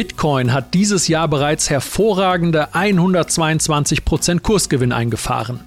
Bitcoin 0.00 0.54
hat 0.54 0.72
dieses 0.72 1.08
Jahr 1.08 1.28
bereits 1.28 1.68
hervorragende 1.68 2.72
122% 2.72 4.40
Kursgewinn 4.40 4.92
eingefahren. 4.92 5.60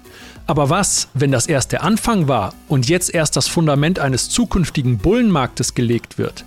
Aber 0.48 0.70
was, 0.70 1.06
wenn 1.14 1.30
das 1.30 1.46
erst 1.46 1.70
der 1.70 1.84
Anfang 1.84 2.26
war 2.26 2.52
und 2.66 2.88
jetzt 2.88 3.14
erst 3.14 3.36
das 3.36 3.46
Fundament 3.46 4.00
eines 4.00 4.30
zukünftigen 4.30 4.98
Bullenmarktes 4.98 5.74
gelegt 5.74 6.18
wird? 6.18 6.44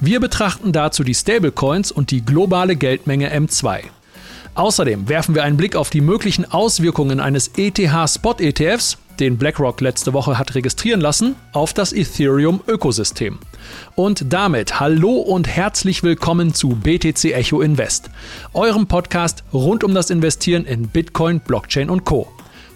Wir 0.00 0.18
betrachten 0.18 0.72
dazu 0.72 1.04
die 1.04 1.14
Stablecoins 1.14 1.92
und 1.92 2.10
die 2.10 2.24
globale 2.24 2.74
Geldmenge 2.74 3.32
M2. 3.32 3.82
Außerdem 4.56 5.08
werfen 5.08 5.36
wir 5.36 5.44
einen 5.44 5.56
Blick 5.56 5.76
auf 5.76 5.90
die 5.90 6.00
möglichen 6.00 6.50
Auswirkungen 6.50 7.20
eines 7.20 7.52
ETH-Spot-ETFs, 7.56 8.98
den 9.20 9.38
BlackRock 9.38 9.80
letzte 9.80 10.12
Woche 10.14 10.36
hat 10.36 10.56
registrieren 10.56 11.00
lassen, 11.00 11.36
auf 11.52 11.74
das 11.74 11.92
Ethereum-Ökosystem. 11.92 13.38
Und 13.94 14.32
damit 14.32 14.80
hallo 14.80 15.16
und 15.16 15.48
herzlich 15.48 16.02
willkommen 16.02 16.54
zu 16.54 16.70
BTC 16.70 17.32
Echo 17.32 17.60
Invest, 17.60 18.10
eurem 18.52 18.86
Podcast 18.86 19.44
rund 19.52 19.84
um 19.84 19.94
das 19.94 20.10
Investieren 20.10 20.64
in 20.64 20.88
Bitcoin, 20.88 21.40
Blockchain 21.40 21.90
und 21.90 22.04
Co. 22.04 22.28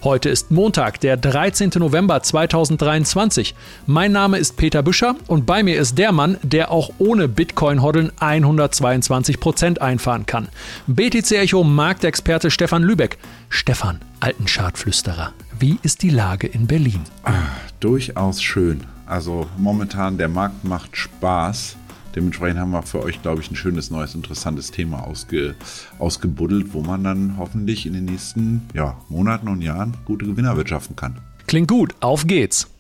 Heute 0.05 0.29
ist 0.29 0.51
Montag, 0.51 1.01
der 1.01 1.17
13. 1.17 1.71
November 1.77 2.23
2023. 2.23 3.55
Mein 3.87 4.13
Name 4.13 4.37
ist 4.37 4.59
Peter 4.59 4.83
Büscher 4.83 5.17
und 5.29 5.47
bei 5.47 5.63
mir 5.63 5.81
ist 5.81 5.97
der 5.97 6.13
Mann, 6.13 6.37
der 6.43 6.71
auch 6.71 6.91
ohne 6.99 7.27
Bitcoin-Hoddeln 7.27 8.13
122% 8.21 9.79
einfahren 9.79 10.27
kann. 10.27 10.49
BTC 10.87 11.33
Echo 11.33 11.65
Marktexperte 11.65 12.51
Stefan 12.51 12.83
Lübeck. 12.83 13.17
Stefan, 13.49 13.99
alten 14.21 14.47
Schadflüsterer, 14.47 15.33
wie 15.59 15.79
ist 15.83 16.03
die 16.03 16.11
Lage 16.11 16.49
in 16.49 16.67
Berlin? 16.67 17.01
Ah, 17.23 17.33
durchaus 17.81 18.43
schön. 18.43 18.83
Also 19.07 19.47
momentan 19.57 20.19
der 20.19 20.29
Markt 20.29 20.65
macht 20.65 20.97
Spaß. 20.97 21.77
Dementsprechend 22.15 22.61
haben 22.61 22.71
wir 22.71 22.83
für 22.83 23.03
euch, 23.03 23.21
glaube 23.23 23.41
ich, 23.41 23.51
ein 23.51 23.57
schönes, 23.57 23.91
neues, 23.91 24.15
interessantes 24.15 24.71
Thema 24.71 25.05
ausge, 25.05 25.57
ausgebuddelt, 25.99 26.73
wo 26.73 26.81
man 26.81 27.03
dann 27.03 27.37
hoffentlich 27.39 27.87
in 27.87 27.93
den 27.93 28.05
nächsten 28.05 28.63
ja, 28.73 28.97
Monaten 29.09 29.49
und 29.49 29.63
Jahren 29.63 29.97
gute 30.05 30.25
Gewinner 30.25 30.57
wirtschaften 30.57 30.95
kann. 30.95 31.19
Klingt 31.47 31.69
gut, 31.69 31.95
auf 32.01 32.27
geht's. 32.27 32.74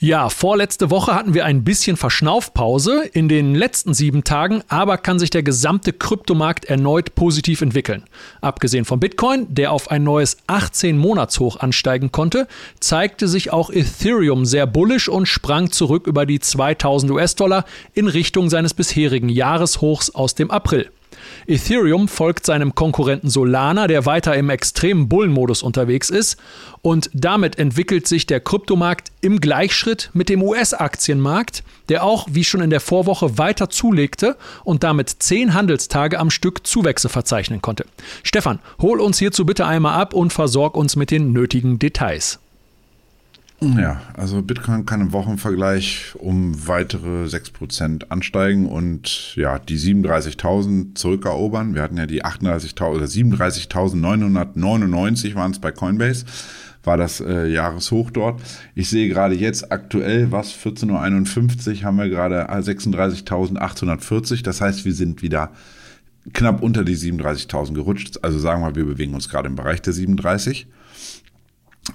Ja, 0.00 0.28
vorletzte 0.28 0.90
Woche 0.90 1.12
hatten 1.12 1.34
wir 1.34 1.44
ein 1.44 1.64
bisschen 1.64 1.96
Verschnaufpause 1.96 3.02
in 3.12 3.28
den 3.28 3.56
letzten 3.56 3.94
sieben 3.94 4.22
Tagen, 4.22 4.62
aber 4.68 4.96
kann 4.96 5.18
sich 5.18 5.30
der 5.30 5.42
gesamte 5.42 5.92
Kryptomarkt 5.92 6.66
erneut 6.66 7.16
positiv 7.16 7.62
entwickeln. 7.62 8.04
Abgesehen 8.40 8.84
von 8.84 9.00
Bitcoin, 9.00 9.52
der 9.52 9.72
auf 9.72 9.90
ein 9.90 10.04
neues 10.04 10.36
18-Monats-Hoch 10.46 11.56
ansteigen 11.56 12.12
konnte, 12.12 12.46
zeigte 12.78 13.26
sich 13.26 13.52
auch 13.52 13.70
Ethereum 13.70 14.44
sehr 14.44 14.68
bullisch 14.68 15.08
und 15.08 15.26
sprang 15.26 15.72
zurück 15.72 16.06
über 16.06 16.26
die 16.26 16.38
2000 16.38 17.10
US-Dollar 17.10 17.64
in 17.92 18.06
Richtung 18.06 18.50
seines 18.50 18.74
bisherigen 18.74 19.28
Jahreshochs 19.28 20.10
aus 20.10 20.36
dem 20.36 20.52
April. 20.52 20.92
Ethereum 21.48 22.08
folgt 22.08 22.44
seinem 22.44 22.74
Konkurrenten 22.74 23.30
Solana, 23.30 23.86
der 23.86 24.04
weiter 24.04 24.36
im 24.36 24.50
extremen 24.50 25.08
Bullenmodus 25.08 25.62
unterwegs 25.62 26.10
ist. 26.10 26.36
Und 26.82 27.08
damit 27.14 27.58
entwickelt 27.58 28.06
sich 28.06 28.26
der 28.26 28.40
Kryptomarkt 28.40 29.10
im 29.22 29.40
Gleichschritt 29.40 30.10
mit 30.12 30.28
dem 30.28 30.42
US-Aktienmarkt, 30.42 31.64
der 31.88 32.04
auch, 32.04 32.26
wie 32.30 32.44
schon 32.44 32.60
in 32.60 32.68
der 32.68 32.80
Vorwoche, 32.80 33.38
weiter 33.38 33.70
zulegte 33.70 34.36
und 34.62 34.84
damit 34.84 35.08
zehn 35.08 35.54
Handelstage 35.54 36.18
am 36.18 36.30
Stück 36.30 36.66
Zuwächse 36.66 37.08
verzeichnen 37.08 37.62
konnte. 37.62 37.86
Stefan, 38.22 38.58
hol 38.82 39.00
uns 39.00 39.18
hierzu 39.18 39.46
bitte 39.46 39.64
einmal 39.64 39.98
ab 39.98 40.12
und 40.12 40.34
versorg 40.34 40.76
uns 40.76 40.96
mit 40.96 41.10
den 41.10 41.32
nötigen 41.32 41.78
Details. 41.78 42.40
Ja, 43.60 44.00
also 44.14 44.40
Bitcoin 44.40 44.86
kann 44.86 45.00
im 45.00 45.12
Wochenvergleich 45.12 46.14
um 46.14 46.68
weitere 46.68 47.24
6% 47.24 48.08
ansteigen 48.08 48.66
und 48.66 49.34
ja, 49.34 49.58
die 49.58 49.76
37.000 49.76 50.94
zurückerobern. 50.94 51.74
Wir 51.74 51.82
hatten 51.82 51.96
ja 51.96 52.06
die 52.06 52.24
38.000 52.24 52.84
oder 52.84 53.06
37.999 53.06 55.34
waren 55.34 55.50
es 55.50 55.58
bei 55.58 55.72
Coinbase, 55.72 56.24
war 56.84 56.96
das 56.96 57.20
äh, 57.20 57.48
Jahreshoch 57.48 58.12
dort. 58.12 58.40
Ich 58.76 58.90
sehe 58.90 59.08
gerade 59.08 59.34
jetzt 59.34 59.72
aktuell, 59.72 60.30
was 60.30 60.54
14.51 60.54 61.80
Uhr 61.80 61.82
haben 61.82 61.98
wir 61.98 62.08
gerade 62.08 62.48
36.840. 62.48 64.44
Das 64.44 64.60
heißt, 64.60 64.84
wir 64.84 64.94
sind 64.94 65.20
wieder 65.20 65.50
knapp 66.32 66.62
unter 66.62 66.84
die 66.84 66.96
37.000 66.96 67.74
gerutscht. 67.74 68.20
Also 68.22 68.38
sagen 68.38 68.62
wir, 68.62 68.76
wir 68.76 68.84
bewegen 68.84 69.14
uns 69.14 69.28
gerade 69.28 69.48
im 69.48 69.56
Bereich 69.56 69.82
der 69.82 69.94
37. 69.94 70.68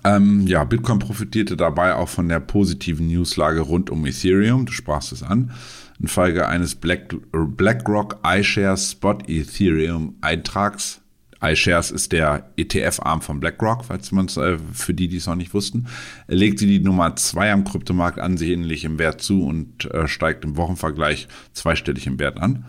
Ähm, 0.04 0.48
ja, 0.48 0.64
Bitcoin 0.64 1.00
profitierte 1.00 1.58
dabei 1.58 1.96
auch 1.96 2.09
von 2.09 2.30
der 2.30 2.40
positiven 2.40 3.08
Newslage 3.08 3.62
rund 3.62 3.90
um 3.90 4.06
Ethereum. 4.06 4.66
Du 4.66 4.72
sprachst 4.72 5.12
es 5.12 5.24
an. 5.24 5.52
In 6.00 6.08
Folge 6.08 6.48
eines 6.48 6.76
Black, 6.76 7.16
BlackRock 7.31 8.20
iShares 8.26 8.92
Spot 8.92 9.18
Ethereum 9.28 10.16
Eintrags. 10.22 11.02
iShares 11.42 11.92
ist 11.92 12.12
der 12.12 12.50
ETF-Arm 12.58 13.22
von 13.22 13.40
BlackRock, 13.40 13.86
falls 13.86 14.12
man 14.12 14.26
es 14.26 14.38
äh, 14.38 14.58
für 14.74 14.94
die, 14.94 15.08
die 15.08 15.18
es 15.18 15.28
noch 15.28 15.36
nicht 15.36 15.53
wussten. 15.53 15.88
Er 16.28 16.36
legte 16.36 16.66
die 16.66 16.80
Nummer 16.80 17.16
zwei 17.16 17.52
am 17.52 17.64
Kryptomarkt 17.64 18.20
ansehnlich 18.20 18.86
im 18.86 19.00
Wert 19.00 19.22
zu 19.22 19.46
und 19.46 19.86
äh, 19.92 20.08
steigt 20.08 20.44
im 20.44 20.58
Wochenvergleich 20.58 21.28
zweistellig 21.53 22.08
im 22.08 22.20
Wert 22.20 22.40
an. 22.40 22.66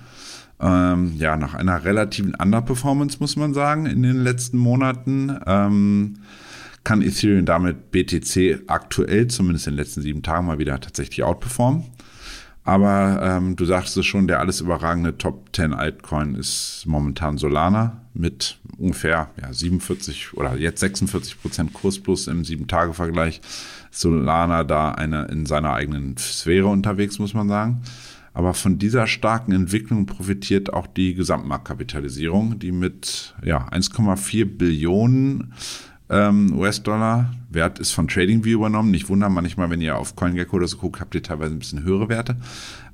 Ähm, 0.61 1.15
ja, 1.19 1.37
nach 1.37 1.55
einer 1.55 1.84
relativen 1.84 2.34
Underperformance 2.34 3.19
muss 3.21 3.37
man 3.37 3.55
sagen 3.55 3.87
in 3.87 4.03
den 4.03 4.23
letzten 4.23 4.59
Monaten. 4.59 5.37
Ähm, 5.47 6.15
kann 6.84 7.03
Ethereum 7.03 7.47
damit 7.47 7.91
BTC 7.91 8.65
aktuell, 8.67 9.27
zumindest 9.28 9.67
in 9.67 9.72
den 9.72 9.78
letzten 9.78 10.03
sieben 10.03 10.22
Tagen, 10.22 10.47
mal 10.47 10.59
wieder 10.59 10.78
tatsächlich 10.81 11.25
outperformen. 11.25 11.84
Aber 12.65 13.21
ähm, 13.22 13.56
du 13.56 13.67
sagst 13.67 13.97
es 13.97 14.06
schon, 14.06 14.27
der 14.27 14.41
alles 14.41 14.62
überragende 14.62 15.19
Top 15.19 15.50
10 15.55 15.75
Altcoin 15.75 16.34
ist 16.34 16.84
momentan 16.87 17.37
Solana 17.37 18.00
mit 18.15 18.59
ungefähr 18.78 19.28
ja, 19.41 19.53
47 19.53 20.34
oder 20.34 20.56
jetzt 20.56 20.81
46 20.81 21.43
Prozent 21.43 21.72
Kursplus 21.75 22.27
im 22.27 22.43
7-Tage-Vergleich. 22.43 23.43
Solana 23.91 24.65
da 24.65 24.93
eine 24.93 25.27
in 25.27 25.45
seiner 25.45 25.75
eigenen 25.75 26.16
Sphäre 26.16 26.69
unterwegs, 26.69 27.19
muss 27.19 27.34
man 27.34 27.49
sagen. 27.49 27.83
Aber 28.33 28.55
von 28.55 28.78
dieser 28.78 29.06
starken 29.06 29.53
Entwicklung 29.53 30.06
profitiert 30.06 30.72
auch 30.72 30.87
die 30.87 31.15
Gesamtmarktkapitalisierung, 31.15 32.59
die 32.59 32.72
mit 32.72 33.34
ja, 33.45 33.69
1,4 33.69 34.45
Billionen 34.47 35.53
ähm, 36.10 36.56
US-Dollar. 36.59 37.34
Wert 37.50 37.78
ist 37.78 37.92
von 37.92 38.09
TradingView 38.09 38.59
übernommen. 38.59 38.91
Nicht 38.91 39.09
wundern, 39.09 39.32
manchmal, 39.32 39.70
wenn 39.70 39.81
ihr 39.81 39.97
auf 39.97 40.16
CoinGecko 40.16 40.56
oder 40.56 40.69
so 40.69 40.76
guckt, 40.78 41.00
habt 41.00 41.15
ihr 41.15 41.22
teilweise 41.22 41.54
ein 41.54 41.59
bisschen 41.59 41.82
höhere 41.82 42.09
Werte. 42.09 42.37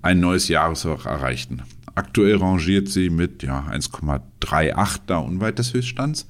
Ein 0.03 0.21
neues 0.21 0.48
Jahreshoch 0.48 1.06
erreichten. 1.06 1.62
Aktuell 1.94 2.37
rangiert 2.37 2.88
sie 2.88 3.10
mit 3.10 3.43
ja, 3.43 3.66
1,38 3.71 5.00
da 5.06 5.19
unweit 5.19 5.59
des 5.59 5.75
Höchststands. 5.75 6.26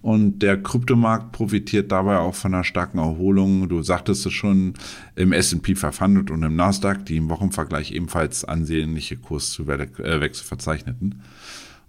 Und 0.00 0.40
der 0.40 0.62
Kryptomarkt 0.62 1.32
profitiert 1.32 1.90
dabei 1.90 2.18
auch 2.18 2.34
von 2.34 2.54
einer 2.54 2.62
starken 2.62 2.98
Erholung. 2.98 3.68
Du 3.68 3.82
sagtest 3.82 4.26
es 4.26 4.32
schon, 4.32 4.74
im 5.16 5.32
S&P 5.32 5.74
500 5.74 6.30
und 6.30 6.42
im 6.44 6.54
Nasdaq, 6.54 7.04
die 7.04 7.16
im 7.16 7.28
Wochenvergleich 7.28 7.90
ebenfalls 7.92 8.44
ansehnliche 8.44 9.16
Kurszuwächse 9.16 10.44
verzeichneten. 10.44 11.22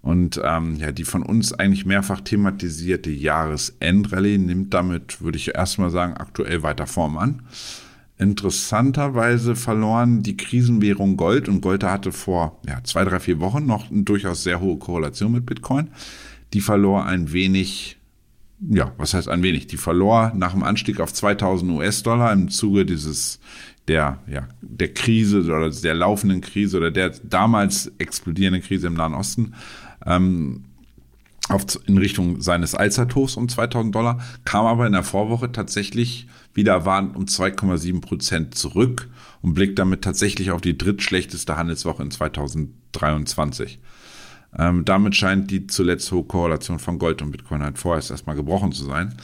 Und 0.02 0.40
ähm, 0.42 0.76
ja, 0.76 0.92
die 0.92 1.04
von 1.04 1.22
uns 1.22 1.52
eigentlich 1.52 1.84
mehrfach 1.84 2.20
thematisierte 2.22 3.10
Jahresendrallye 3.10 4.38
nimmt 4.38 4.72
damit, 4.72 5.20
würde 5.20 5.36
ich 5.36 5.54
erstmal 5.54 5.90
sagen, 5.90 6.14
aktuell 6.14 6.62
weiter 6.62 6.86
Form 6.86 7.18
an. 7.18 7.42
Interessanterweise 8.18 9.56
verloren 9.56 10.22
die 10.22 10.36
Krisenwährung 10.36 11.16
Gold 11.16 11.48
und 11.48 11.60
Gold 11.60 11.84
hatte 11.84 12.12
vor 12.12 12.60
ja, 12.66 12.82
zwei, 12.84 13.04
drei, 13.04 13.20
vier 13.20 13.40
Wochen 13.40 13.66
noch 13.66 13.90
eine 13.90 14.02
durchaus 14.02 14.42
sehr 14.42 14.60
hohe 14.60 14.78
Korrelation 14.78 15.32
mit 15.32 15.46
Bitcoin. 15.46 15.88
Die 16.52 16.60
verlor 16.60 17.06
ein 17.06 17.32
wenig, 17.32 17.98
ja, 18.60 18.92
was 18.98 19.14
heißt 19.14 19.28
ein 19.28 19.42
wenig? 19.42 19.68
Die 19.68 19.78
verlor 19.78 20.32
nach 20.34 20.52
dem 20.52 20.62
Anstieg 20.62 21.00
auf 21.00 21.12
2000 21.12 21.72
US-Dollar 21.72 22.32
im 22.32 22.48
Zuge 22.48 22.84
dieses 22.84 23.38
der, 23.88 24.18
ja, 24.26 24.48
der 24.60 24.92
Krise 24.92 25.40
oder 25.40 25.70
der 25.70 25.94
laufenden 25.94 26.42
Krise 26.42 26.76
oder 26.76 26.90
der 26.90 27.10
damals 27.22 27.90
explodierenden 27.98 28.62
Krise 28.62 28.88
im 28.88 28.94
Nahen 28.94 29.14
Osten 29.14 29.54
ähm, 30.06 30.64
auf, 31.48 31.64
in 31.86 31.98
Richtung 31.98 32.40
seines 32.40 32.74
Allzeithochs 32.74 33.36
um 33.36 33.48
2000 33.48 33.94
Dollar, 33.94 34.20
kam 34.44 34.66
aber 34.66 34.86
in 34.86 34.92
der 34.92 35.02
Vorwoche 35.02 35.50
tatsächlich 35.52 36.28
wieder 36.54 36.84
warnend 36.84 37.16
um 37.16 37.24
2,7 37.24 38.00
Prozent 38.00 38.54
zurück 38.54 39.08
und 39.42 39.54
blickt 39.54 39.78
damit 39.78 40.02
tatsächlich 40.02 40.50
auf 40.50 40.60
die 40.60 40.76
drittschlechteste 40.78 41.56
Handelswoche 41.56 42.02
in 42.02 42.10
2023. 42.10 43.80
Ähm, 44.58 44.84
damit 44.84 45.14
scheint 45.14 45.50
die 45.50 45.66
zuletzt 45.66 46.10
hohe 46.10 46.24
Korrelation 46.24 46.78
von 46.78 46.98
Gold 46.98 47.22
und 47.22 47.30
Bitcoin 47.30 47.62
halt 47.62 47.78
vorerst 47.78 48.10
erstmal 48.10 48.36
gebrochen 48.36 48.72
zu 48.72 48.84
sein. 48.84 49.14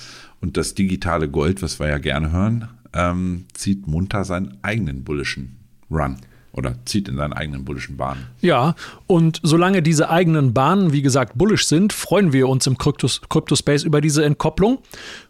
Und 0.41 0.57
das 0.57 0.75
digitale 0.75 1.29
Gold, 1.29 1.63
was 1.63 1.81
wir 1.81 1.89
ja 1.89 1.99
gerne 1.99 2.31
hören, 2.31 2.69
ähm, 2.93 3.47
zieht 3.55 3.87
munter 3.87 4.25
seinen 4.25 4.59
eigenen 4.63 5.03
bullischen 5.03 5.57
Run 5.91 6.19
oder 6.57 6.75
zieht 6.85 7.09
in 7.09 7.17
seinen 7.17 7.33
eigenen 7.33 7.65
bullischen 7.65 7.97
Bahnen. 7.97 8.27
Ja, 8.41 8.75
und 9.07 9.41
solange 9.43 9.83
diese 9.83 10.11
eigenen 10.11 10.55
Bahnen, 10.55 10.93
wie 10.93 11.03
gesagt, 11.03 11.33
bullisch 11.37 11.67
sind, 11.67 11.93
freuen 11.93 12.33
wir 12.33 12.49
uns 12.49 12.67
im 12.67 12.79
Cryptospace 12.79 13.85
über 13.85 14.01
diese 14.01 14.25
Entkopplung. 14.25 14.79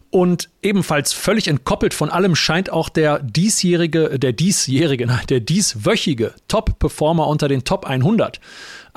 Und 0.09 0.49
ebenfalls 0.61 1.11
völlig 1.11 1.49
entkoppelt 1.49 1.93
von 1.93 2.09
allem 2.09 2.33
scheint 2.35 2.71
auch 2.71 2.87
der 2.87 3.19
diesjährige, 3.19 4.17
der 4.17 4.31
diesjährige, 4.31 5.07
der 5.29 5.41
dieswöchige 5.41 6.33
Top-Performer 6.47 7.27
unter 7.27 7.47
den 7.47 7.65
Top 7.65 7.85
100. 7.85 8.39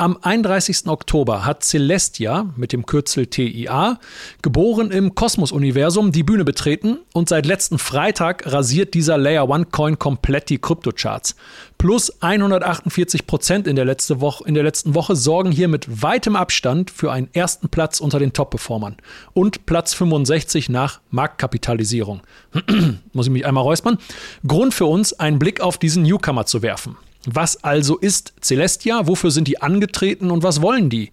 Am 0.01 0.17
31. 0.19 0.87
Oktober 0.87 1.45
hat 1.45 1.63
Celestia 1.63 2.55
mit 2.57 2.73
dem 2.73 2.87
Kürzel 2.87 3.27
TIA, 3.27 4.01
geboren 4.41 4.91
im 4.93 5.15
Kosmos-Universum, 5.15 6.11
die 6.11 6.23
Bühne 6.23 6.47
betreten 6.47 7.01
und 7.13 7.29
seit 7.29 7.45
letzten 7.45 7.79
Freitag 7.79 8.51
rasiert 8.51 8.95
dieser 8.95 9.19
Layer 9.19 9.47
One 9.47 9.67
Coin 9.67 9.99
komplett 9.99 10.49
die 10.49 10.57
Kryptocharts. 10.57 11.37
Plus 11.77 12.23
148 12.23 13.27
Prozent 13.27 13.67
in, 13.67 13.77
der 13.77 13.85
letzte 13.85 14.23
Woche, 14.23 14.45
in 14.49 14.55
der 14.55 14.63
letzten 14.63 14.95
Woche 14.95 15.17
sorgen 15.17 15.53
hier 15.53 15.69
mit 15.69 16.01
weitem 16.03 16.35
Abstand 16.35 16.91
für 16.91 17.13
einen 17.13 17.29
ersten 17.35 17.69
Platz 17.69 18.01
unter 18.01 18.19
den 18.19 18.33
Top-Performern 18.33 18.97
und 19.35 19.67
Platz 19.67 19.93
65 19.93 20.71
nach 20.71 21.01
Marktkapitalisierung. 21.11 22.23
Muss 23.13 23.27
ich 23.27 23.33
mich 23.33 23.45
einmal 23.45 23.65
räuspern? 23.65 23.99
Grund 24.47 24.73
für 24.73 24.87
uns, 24.87 25.13
einen 25.13 25.39
Blick 25.39 25.61
auf 25.61 25.77
diesen 25.77 26.05
Newcomer 26.05 26.47
zu 26.47 26.63
werfen. 26.63 26.97
Was 27.27 27.63
also 27.63 27.99
ist 27.99 28.33
Celestia? 28.41 29.07
Wofür 29.07 29.31
sind 29.31 29.49
die 29.49 29.61
angetreten 29.61 30.31
und 30.31 30.43
was 30.43 30.63
wollen 30.63 30.91
die? 30.91 31.13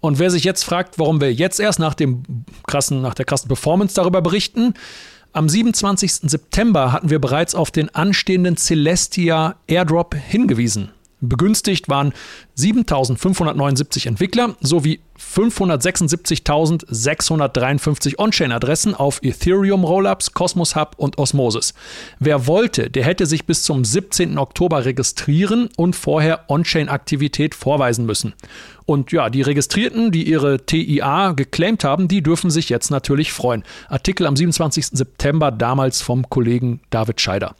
Und 0.00 0.18
wer 0.18 0.30
sich 0.30 0.44
jetzt 0.44 0.64
fragt, 0.64 0.98
warum 0.98 1.20
wir 1.20 1.32
jetzt 1.32 1.60
erst 1.60 1.78
nach, 1.78 1.94
dem 1.94 2.24
krassen, 2.66 3.00
nach 3.00 3.14
der 3.14 3.24
krassen 3.24 3.48
Performance 3.48 3.94
darüber 3.94 4.20
berichten, 4.20 4.74
am 5.32 5.48
27. 5.48 6.30
September 6.30 6.92
hatten 6.92 7.10
wir 7.10 7.18
bereits 7.18 7.54
auf 7.54 7.70
den 7.70 7.92
anstehenden 7.94 8.56
Celestia 8.56 9.56
Airdrop 9.66 10.14
hingewiesen. 10.14 10.90
Begünstigt 11.20 11.88
waren 11.88 12.12
7.579 12.58 14.06
Entwickler 14.06 14.56
sowie 14.60 15.00
576.653 15.18 18.18
On-Chain-Adressen 18.18 18.94
auf 18.94 19.20
Ethereum 19.22 19.84
Rollups, 19.84 20.32
Cosmos 20.32 20.76
Hub 20.76 20.94
und 20.96 21.18
Osmosis. 21.18 21.74
Wer 22.18 22.46
wollte, 22.46 22.90
der 22.90 23.04
hätte 23.04 23.26
sich 23.26 23.46
bis 23.46 23.62
zum 23.62 23.84
17. 23.84 24.38
Oktober 24.38 24.84
registrieren 24.84 25.68
und 25.76 25.96
vorher 25.96 26.44
On-Chain-Aktivität 26.48 27.54
vorweisen 27.54 28.06
müssen. 28.06 28.34
Und 28.86 29.12
ja, 29.12 29.30
die 29.30 29.42
Registrierten, 29.42 30.10
die 30.10 30.28
ihre 30.28 30.66
TIA 30.66 31.32
geclaimt 31.32 31.84
haben, 31.84 32.08
die 32.08 32.22
dürfen 32.22 32.50
sich 32.50 32.68
jetzt 32.68 32.90
natürlich 32.90 33.32
freuen. 33.32 33.64
Artikel 33.88 34.26
am 34.26 34.36
27. 34.36 34.88
September 34.88 35.50
damals 35.50 36.02
vom 36.02 36.28
Kollegen 36.28 36.80
David 36.90 37.20
Scheider. 37.20 37.54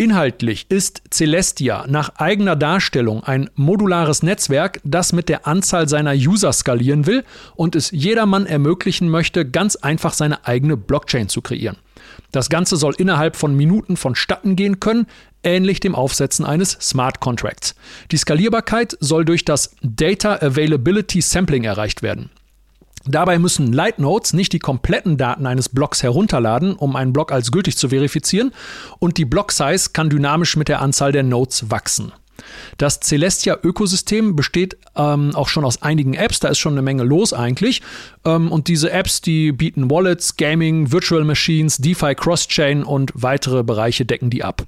Inhaltlich 0.00 0.66
ist 0.68 1.02
Celestia 1.10 1.84
nach 1.88 2.10
eigener 2.18 2.54
Darstellung 2.54 3.24
ein 3.24 3.50
modulares 3.56 4.22
Netzwerk, 4.22 4.80
das 4.84 5.12
mit 5.12 5.28
der 5.28 5.48
Anzahl 5.48 5.88
seiner 5.88 6.12
User 6.12 6.52
skalieren 6.52 7.04
will 7.06 7.24
und 7.56 7.74
es 7.74 7.90
jedermann 7.90 8.46
ermöglichen 8.46 9.08
möchte, 9.08 9.44
ganz 9.44 9.74
einfach 9.74 10.12
seine 10.12 10.46
eigene 10.46 10.76
Blockchain 10.76 11.28
zu 11.28 11.42
kreieren. 11.42 11.78
Das 12.30 12.48
Ganze 12.48 12.76
soll 12.76 12.94
innerhalb 12.96 13.34
von 13.34 13.56
Minuten 13.56 13.96
vonstatten 13.96 14.54
gehen 14.54 14.78
können, 14.78 15.08
ähnlich 15.42 15.80
dem 15.80 15.96
Aufsetzen 15.96 16.44
eines 16.44 16.78
Smart 16.80 17.18
Contracts. 17.18 17.74
Die 18.12 18.18
Skalierbarkeit 18.18 18.96
soll 19.00 19.24
durch 19.24 19.44
das 19.44 19.74
Data 19.82 20.36
Availability 20.36 21.20
Sampling 21.20 21.64
erreicht 21.64 22.02
werden. 22.02 22.30
Dabei 23.04 23.38
müssen 23.38 23.72
Light 23.72 23.98
Nodes 23.98 24.32
nicht 24.32 24.52
die 24.52 24.58
kompletten 24.58 25.16
Daten 25.16 25.46
eines 25.46 25.68
Blocks 25.68 26.02
herunterladen, 26.02 26.74
um 26.74 26.96
einen 26.96 27.12
Block 27.12 27.32
als 27.32 27.52
gültig 27.52 27.76
zu 27.76 27.88
verifizieren, 27.88 28.52
und 28.98 29.16
die 29.18 29.24
Block-Size 29.24 29.90
kann 29.92 30.10
dynamisch 30.10 30.56
mit 30.56 30.68
der 30.68 30.82
Anzahl 30.82 31.12
der 31.12 31.22
Nodes 31.22 31.70
wachsen. 31.70 32.12
Das 32.76 33.00
Celestia-Ökosystem 33.00 34.36
besteht 34.36 34.76
ähm, 34.96 35.34
auch 35.34 35.48
schon 35.48 35.64
aus 35.64 35.82
einigen 35.82 36.14
Apps, 36.14 36.40
da 36.40 36.48
ist 36.48 36.58
schon 36.58 36.72
eine 36.72 36.82
Menge 36.82 37.04
los 37.04 37.32
eigentlich. 37.32 37.82
Ähm, 38.24 38.52
und 38.52 38.68
diese 38.68 38.90
Apps, 38.90 39.20
die 39.20 39.52
bieten 39.52 39.90
Wallets, 39.90 40.36
Gaming, 40.36 40.92
Virtual 40.92 41.24
Machines, 41.24 41.78
DeFi 41.78 42.14
Cross-Chain 42.14 42.84
und 42.84 43.12
weitere 43.14 43.62
Bereiche 43.62 44.04
decken 44.04 44.30
die 44.30 44.44
ab. 44.44 44.66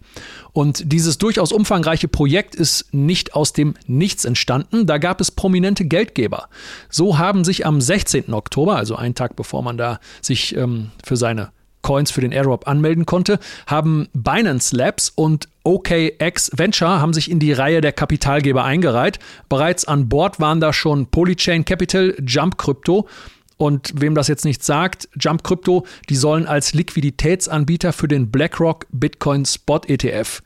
Und 0.53 0.93
dieses 0.93 1.19
durchaus 1.19 1.53
umfangreiche 1.53 2.09
Projekt 2.09 2.55
ist 2.55 2.93
nicht 2.93 3.35
aus 3.35 3.53
dem 3.53 3.75
Nichts 3.87 4.25
entstanden, 4.25 4.87
da 4.87 4.99
gab 4.99 5.21
es 5.21 5.31
prominente 5.31 5.85
Geldgeber. 5.85 6.49
So 6.89 7.19
haben 7.19 7.45
sich 7.45 7.67
am 7.67 7.81
16. 7.81 8.33
Oktober, 8.33 8.77
also 8.77 8.97
einen 8.97 9.15
Tag 9.15 9.37
bevor 9.37 9.63
man 9.63 9.77
da 9.77 10.01
sich 10.21 10.57
ähm, 10.57 10.91
für 11.05 11.17
seine 11.17 11.53
Coins 11.83 12.11
für 12.11 12.21
den 12.21 12.33
Airdrop 12.33 12.69
anmelden 12.69 13.07
konnte, 13.07 13.39
haben 13.67 14.09
Binance 14.13 14.77
Labs 14.77 15.11
und 15.15 15.49
OKX 15.65 16.53
Venture 16.55 17.01
haben 17.01 17.13
sich 17.13 17.31
in 17.31 17.39
die 17.39 17.53
Reihe 17.53 17.81
der 17.81 17.93
Kapitalgeber 17.93 18.65
eingereiht. 18.65 19.19
Bereits 19.49 19.85
an 19.85 20.09
Bord 20.09 20.41
waren 20.41 20.61
da 20.61 20.73
schon 20.73 21.07
Polychain 21.07 21.65
Capital, 21.65 22.15
Jump 22.27 22.59
Crypto 22.59 23.09
und 23.57 23.93
wem 23.95 24.15
das 24.15 24.29
jetzt 24.29 24.47
nicht 24.47 24.65
sagt, 24.65 25.09
Jump 25.19 25.45
Crypto, 25.45 25.87
die 26.09 26.17
sollen 26.17 26.47
als 26.47 26.73
Liquiditätsanbieter 26.73 27.93
für 27.93 28.09
den 28.09 28.31
BlackRock 28.31 28.87
Bitcoin 28.91 29.45
Spot 29.45 29.81
ETF 29.87 30.43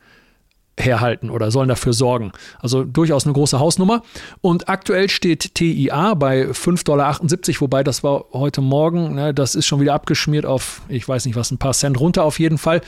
herhalten 0.77 1.29
oder 1.29 1.51
sollen 1.51 1.69
dafür 1.69 1.93
sorgen. 1.93 2.31
Also 2.59 2.83
durchaus 2.83 3.25
eine 3.25 3.33
große 3.33 3.59
Hausnummer. 3.59 4.03
Und 4.41 4.67
aktuell 4.67 5.09
steht 5.09 5.55
TIA 5.55 6.13
bei 6.15 6.47
5,78 6.47 6.83
Dollar, 6.83 7.19
wobei 7.61 7.83
das 7.83 8.03
war 8.03 8.25
heute 8.33 8.61
Morgen, 8.61 9.15
ne, 9.15 9.33
das 9.33 9.55
ist 9.55 9.65
schon 9.65 9.79
wieder 9.79 9.93
abgeschmiert 9.93 10.45
auf, 10.45 10.81
ich 10.89 11.07
weiß 11.07 11.25
nicht 11.25 11.35
was, 11.35 11.51
ein 11.51 11.57
paar 11.57 11.73
Cent 11.73 11.99
runter 11.99 12.23
auf 12.23 12.39
jeden 12.39 12.57
Fall. 12.57 12.81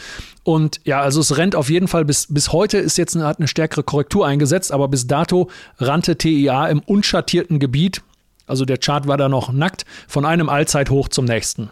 Und 0.43 0.81
ja, 0.83 1.01
also 1.01 1.21
es 1.21 1.37
rennt 1.37 1.55
auf 1.55 1.69
jeden 1.69 1.87
Fall 1.87 2.05
bis, 2.05 2.27
bis 2.29 2.51
heute 2.51 2.77
ist 2.77 2.97
jetzt 2.97 3.15
eine, 3.15 3.25
hat 3.25 3.39
eine 3.39 3.47
stärkere 3.47 3.83
Korrektur 3.83 4.25
eingesetzt, 4.27 4.71
aber 4.71 4.87
bis 4.87 5.07
dato 5.07 5.49
rannte 5.77 6.17
TIA 6.17 6.67
im 6.67 6.79
unschattierten 6.79 7.59
Gebiet, 7.59 8.01
also 8.45 8.65
der 8.65 8.77
Chart 8.77 9.07
war 9.07 9.17
da 9.17 9.29
noch 9.29 9.51
nackt, 9.51 9.85
von 10.07 10.25
einem 10.25 10.49
Allzeithoch 10.49 11.09
zum 11.09 11.25
nächsten. 11.25 11.69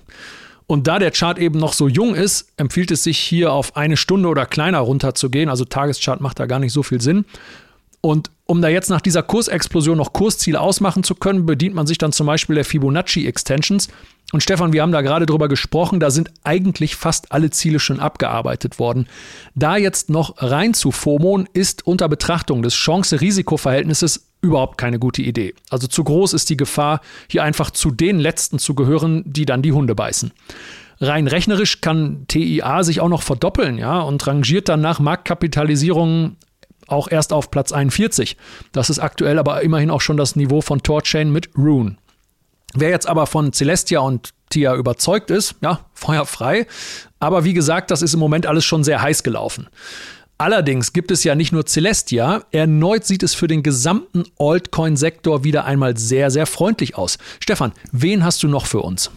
Und 0.68 0.88
da 0.88 0.98
der 0.98 1.12
Chart 1.12 1.38
eben 1.38 1.60
noch 1.60 1.74
so 1.74 1.88
jung 1.88 2.16
ist, 2.16 2.48
empfiehlt 2.58 2.92
es 2.92 3.04
sich 3.04 3.20
hier 3.20 3.54
auf 3.54 3.76
eine 3.76 3.98
Stunde 3.98 4.30
oder 4.30 4.46
kleiner 4.46 4.80
runterzugehen. 4.80 5.50
Also 5.50 5.66
Tageschart 5.66 6.22
macht 6.22 6.40
da 6.40 6.48
gar 6.48 6.60
nicht 6.60 6.74
so 6.74 6.82
viel 6.82 7.02
Sinn. 7.02 7.26
Und 8.02 8.30
um 8.46 8.62
da 8.62 8.68
jetzt 8.68 8.90
nach 8.90 9.02
dieser 9.02 9.24
Kursexplosion 9.24 9.98
noch 9.98 10.14
Kursziele 10.14 10.60
ausmachen 10.60 11.04
zu 11.04 11.16
können, 11.16 11.48
bedient 11.48 11.74
man 11.74 11.88
sich 11.88 11.98
dann 11.98 12.12
zum 12.12 12.28
Beispiel 12.28 12.56
der 12.56 12.66
Fibonacci 12.66 13.26
Extensions. 13.26 13.88
Und 14.32 14.42
Stefan, 14.42 14.74
wir 14.74 14.84
haben 14.84 14.92
da 14.92 15.02
gerade 15.02 15.26
drüber 15.26 15.48
gesprochen, 15.48 16.00
da 16.00 16.12
sind 16.12 16.32
eigentlich 16.44 16.96
fast 16.96 17.32
alle 17.32 17.50
Ziele 17.50 17.80
schon 17.80 18.00
abgearbeitet 18.00 18.78
worden. 18.78 19.08
Da 19.56 19.78
jetzt 19.78 20.12
noch 20.12 20.36
rein 20.38 20.76
zu 20.76 20.92
FOMON 20.92 21.48
ist 21.54 21.86
unter 21.88 22.08
Betrachtung 22.08 22.62
des 22.62 22.76
Chance-Risiko-Verhältnisses 22.76 24.28
überhaupt 24.46 24.78
keine 24.78 25.00
gute 25.00 25.22
Idee. 25.22 25.54
Also 25.70 25.88
zu 25.88 26.04
groß 26.04 26.34
ist 26.34 26.50
die 26.50 26.58
Gefahr, 26.58 27.02
hier 27.30 27.44
einfach 27.44 27.72
zu 27.72 27.92
den 27.92 28.20
Letzten 28.20 28.60
zu 28.60 28.76
gehören, 28.76 29.24
die 29.26 29.46
dann 29.46 29.62
die 29.62 29.72
Hunde 29.72 29.96
beißen. 29.96 30.32
Rein 31.02 31.28
rechnerisch 31.28 31.82
kann 31.82 32.26
TIA 32.28 32.84
sich 32.84 33.02
auch 33.02 33.10
noch 33.10 33.22
verdoppeln, 33.22 33.78
ja, 33.78 34.00
und 34.00 34.26
rangiert 34.26 34.70
dann 34.70 34.82
nach 34.82 35.00
Marktkapitalisierung 35.00 36.38
auch 36.88 37.10
erst 37.10 37.34
auf 37.34 37.52
Platz 37.52 37.72
41. 37.72 38.38
Das 38.72 38.90
ist 38.90 39.00
aktuell 39.00 39.40
aber 39.40 39.62
immerhin 39.62 39.92
auch 39.92 40.02
schon 40.02 40.18
das 40.18 40.36
Niveau 40.36 40.62
von 40.62 40.84
Torchain 40.84 41.32
mit 41.32 41.50
Rune. 41.58 41.98
Wer 42.74 42.90
jetzt 42.90 43.08
aber 43.08 43.26
von 43.26 43.54
Celestia 43.54 44.00
und 44.00 44.34
Tia 44.50 44.76
überzeugt 44.76 45.32
ist, 45.32 45.56
ja, 45.62 45.80
Feuer 45.94 46.26
frei. 46.26 46.68
Aber 47.20 47.44
wie 47.44 47.54
gesagt, 47.54 47.90
das 47.90 48.02
ist 48.02 48.14
im 48.14 48.20
Moment 48.20 48.46
alles 48.46 48.66
schon 48.66 48.84
sehr 48.84 49.02
heiß 49.02 49.24
gelaufen. 49.24 49.68
Allerdings 50.38 50.92
gibt 50.92 51.12
es 51.12 51.24
ja 51.24 51.34
nicht 51.34 51.54
nur 51.54 51.66
Celestia, 51.66 52.44
erneut 52.52 53.06
sieht 53.06 53.24
es 53.24 53.34
für 53.34 53.48
den 53.48 53.64
gesamten 53.64 54.26
Altcoin-Sektor 54.38 55.46
wieder 55.46 55.64
einmal 55.64 55.98
sehr, 55.98 56.30
sehr 56.30 56.46
freundlich 56.46 56.98
aus. 56.98 57.18
Stefan, 57.40 57.72
wen 57.94 58.26
hast 58.26 58.44
du 58.44 58.50
noch 58.50 58.66
für 58.66 58.82
uns? 58.82 59.12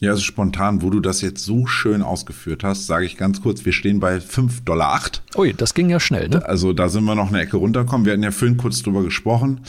Ja, 0.00 0.10
also 0.10 0.22
spontan, 0.22 0.82
wo 0.82 0.90
du 0.90 1.00
das 1.00 1.20
jetzt 1.20 1.44
so 1.44 1.66
schön 1.66 2.02
ausgeführt 2.02 2.62
hast, 2.62 2.86
sage 2.86 3.06
ich 3.06 3.16
ganz 3.16 3.42
kurz, 3.42 3.64
wir 3.64 3.72
stehen 3.72 3.98
bei 3.98 4.18
5,08 4.18 4.64
Dollar. 4.64 5.00
Ui, 5.36 5.52
das 5.52 5.74
ging 5.74 5.90
ja 5.90 5.98
schnell, 5.98 6.28
ne? 6.28 6.46
Also 6.46 6.72
da 6.72 6.88
sind 6.88 7.04
wir 7.04 7.16
noch 7.16 7.28
eine 7.28 7.40
Ecke 7.40 7.56
runtergekommen. 7.56 8.06
Wir 8.06 8.12
hatten 8.12 8.22
ja 8.22 8.30
vorhin 8.30 8.56
kurz 8.56 8.82
drüber 8.82 9.02
gesprochen. 9.02 9.62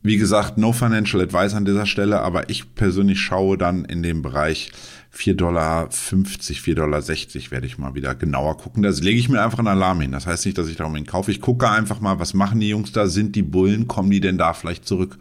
Wie 0.00 0.16
gesagt, 0.16 0.58
no 0.58 0.72
financial 0.72 1.20
advice 1.20 1.54
an 1.54 1.64
dieser 1.64 1.84
Stelle, 1.84 2.20
aber 2.20 2.50
ich 2.50 2.74
persönlich 2.76 3.20
schaue 3.20 3.58
dann 3.58 3.84
in 3.84 4.02
dem 4.02 4.22
Bereich 4.22 4.70
4,50 5.12 5.34
Dollar, 5.34 5.88
4,60 5.88 6.74
Dollar 6.74 7.02
werde 7.50 7.66
ich 7.66 7.78
mal 7.78 7.94
wieder 7.94 8.14
genauer 8.14 8.58
gucken. 8.58 8.84
Da 8.84 8.90
lege 8.90 9.18
ich 9.18 9.28
mir 9.28 9.42
einfach 9.42 9.58
einen 9.58 9.68
Alarm 9.68 10.00
hin. 10.00 10.12
Das 10.12 10.26
heißt 10.26 10.46
nicht, 10.46 10.56
dass 10.56 10.68
ich 10.68 10.76
da 10.76 10.84
unbedingt 10.84 11.08
kaufe. 11.08 11.32
Ich 11.32 11.40
gucke 11.40 11.68
einfach 11.68 12.00
mal, 12.00 12.20
was 12.20 12.32
machen 12.32 12.60
die 12.60 12.68
Jungs 12.68 12.92
da? 12.92 13.08
Sind 13.08 13.34
die 13.34 13.42
Bullen? 13.42 13.88
Kommen 13.88 14.10
die 14.10 14.20
denn 14.20 14.38
da 14.38 14.52
vielleicht 14.52 14.86
zurück? 14.86 15.18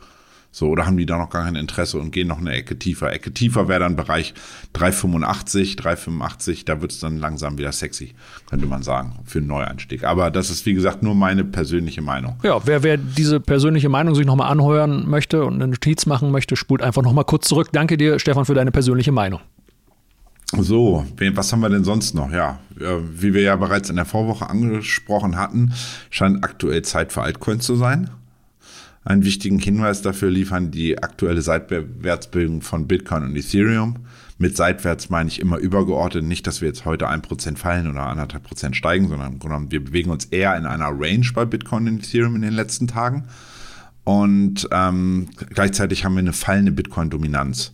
So, 0.58 0.70
oder 0.70 0.88
haben 0.88 0.98
die 0.98 1.06
da 1.06 1.20
noch 1.20 1.30
gar 1.30 1.44
kein 1.44 1.54
Interesse 1.54 2.00
und 2.00 2.10
gehen 2.10 2.28
noch 2.28 2.40
eine 2.40 2.52
Ecke 2.52 2.80
tiefer? 2.80 3.14
Ecke 3.14 3.32
tiefer 3.32 3.68
wäre 3.68 3.82
dann 3.82 3.96
Bereich 3.96 4.34
3,85, 4.74 5.78
3,85, 5.78 6.66
da 6.66 6.82
wird 6.82 6.94
es 6.94 7.00
dann 7.00 7.20
langsam 7.20 7.60
wieder 7.60 7.72
sexy, 7.72 8.16
könnte 8.50 8.66
man 8.66 8.82
sagen, 8.82 9.20
für 9.24 9.38
einen 9.38 9.50
Neueinstieg. 9.50 10.04
Aber 10.04 10.32
das 10.32 10.50
ist, 10.50 10.66
wie 10.66 10.74
gesagt, 10.74 11.04
nur 11.04 11.14
meine 11.14 11.44
persönliche 11.44 12.02
Meinung. 12.02 12.38
Ja, 12.42 12.60
wer, 12.66 12.82
wer 12.82 12.98
diese 12.98 13.40
persönliche 13.40 13.90
Meinung 13.90 14.16
sich 14.16 14.26
nochmal 14.26 14.52
anhören 14.52 15.08
möchte 15.08 15.46
und 15.46 15.54
eine 15.54 15.68
Notiz 15.68 16.08
machen 16.08 16.32
möchte, 16.32 16.56
spult 16.56 16.82
einfach 16.82 17.04
nochmal 17.04 17.26
kurz 17.26 17.48
zurück. 17.48 17.68
Danke 17.72 17.96
dir, 17.96 18.18
Stefan, 18.18 18.46
für 18.46 18.56
deine 18.56 18.72
persönliche 18.72 19.12
Meinung. 19.12 19.42
So, 20.54 21.06
was 21.34 21.54
haben 21.54 21.60
wir 21.60 21.70
denn 21.70 21.84
sonst 21.84 22.16
noch? 22.16 22.32
Ja, 22.32 22.58
wie 22.72 23.36
wir 23.36 23.44
ja 23.44 23.56
bereits 23.58 23.92
in 23.92 23.96
der 23.96 24.06
Vorwoche 24.06 24.50
angesprochen 24.50 25.38
hatten, 25.38 25.74
scheint 26.10 26.44
aktuell 26.44 26.82
Zeit 26.82 27.14
für 27.14 27.22
Altcoins 27.22 27.64
zu 27.64 27.76
sein. 27.76 28.10
Einen 29.08 29.24
wichtigen 29.24 29.58
Hinweis 29.58 30.02
dafür 30.02 30.30
liefern 30.30 30.70
die 30.70 31.02
aktuelle 31.02 31.42
Seitwärtsbildung 31.42 32.62
von 32.62 32.88
Bitcoin 32.88 33.24
und 33.24 33.38
Ethereum. 33.38 34.00
Mit 34.38 34.58
seitwärts 34.58 35.10
meine 35.10 35.30
ich 35.30 35.40
immer 35.40 35.60
übergeordnet, 35.60 36.26
nicht, 36.26 36.46
dass 36.46 36.60
wir 36.60 36.68
jetzt 36.68 36.84
heute 36.84 37.08
ein 37.08 37.22
Prozent 37.22 37.58
fallen 37.58 37.90
oder 37.90 38.02
anderthalb 38.02 38.44
Prozent 38.44 38.76
steigen, 38.76 39.08
sondern 39.08 39.72
wir 39.72 39.82
bewegen 39.82 40.12
uns 40.12 40.26
eher 40.26 40.58
in 40.58 40.66
einer 40.66 40.90
Range 40.90 41.26
bei 41.34 41.46
Bitcoin 41.46 41.88
und 41.88 42.00
Ethereum 42.00 42.36
in 42.36 42.42
den 42.42 42.54
letzten 42.54 42.90
Tagen. 42.90 43.24
und 44.04 44.68
ähm, 44.72 45.30
gleichzeitig 45.52 46.04
haben 46.04 46.16
wir 46.16 46.20
eine 46.20 46.34
fallende 46.34 46.74
Bitcoin-Dominanz. 46.74 47.72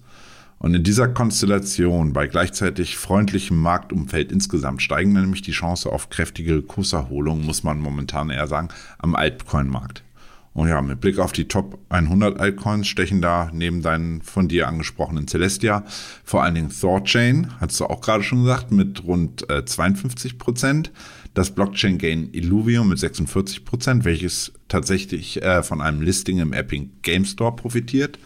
Und 0.60 0.76
in 0.76 0.84
dieser 0.84 1.08
Konstellation, 1.08 2.14
bei 2.14 2.28
gleichzeitig 2.28 2.96
freundlichem 2.96 3.58
Marktumfeld 3.58 4.32
insgesamt, 4.32 4.84
steigen 4.84 5.14
nämlich 5.14 5.42
die 5.42 5.52
Chance 5.52 5.92
auf 5.92 6.12
kräftige 6.12 6.62
Kurserholung, 6.62 7.44
muss 7.44 7.64
man 7.64 7.80
momentan 7.80 8.30
eher 8.30 8.48
sagen, 8.48 8.68
am 9.00 9.16
Altcoin-Markt. 9.16 10.04
Und 10.54 10.68
ja, 10.68 10.82
mit 10.82 11.02
Blick 11.02 11.18
auf 11.18 11.32
die 11.32 11.48
Top 11.48 11.80
100 11.90 12.40
Altcoins 12.40 12.88
stechen 12.88 13.22
da 13.22 13.50
neben 13.52 13.82
deinen 13.82 14.22
von 14.22 14.48
dir 14.48 14.68
angesprochenen 14.68 15.28
Celestia 15.28 15.84
vor 16.24 16.44
allen 16.44 16.56
Dingen 16.56 16.70
Thorchain, 16.70 17.52
hast 17.60 17.80
du 17.80 17.86
auch 17.86 18.02
gerade 18.02 18.24
schon 18.24 18.44
gesagt, 18.44 18.72
mit 18.72 19.04
rund 19.04 19.50
äh, 19.50 19.66
52 19.66 20.38
Prozent. 20.38 20.92
Das 21.34 21.50
Blockchain-Gain 21.50 22.30
Illuvium 22.34 22.90
mit 22.90 23.00
46 23.00 23.66
Prozent, 23.66 24.06
welches 24.06 24.54
tatsächlich 24.68 25.42
äh, 25.42 25.64
von 25.64 25.82
einem 25.82 26.02
Listing 26.02 26.38
im 26.38 26.54
Epic 26.54 26.90
Game 27.02 27.26
Store 27.26 27.56
profitiert 27.56 28.20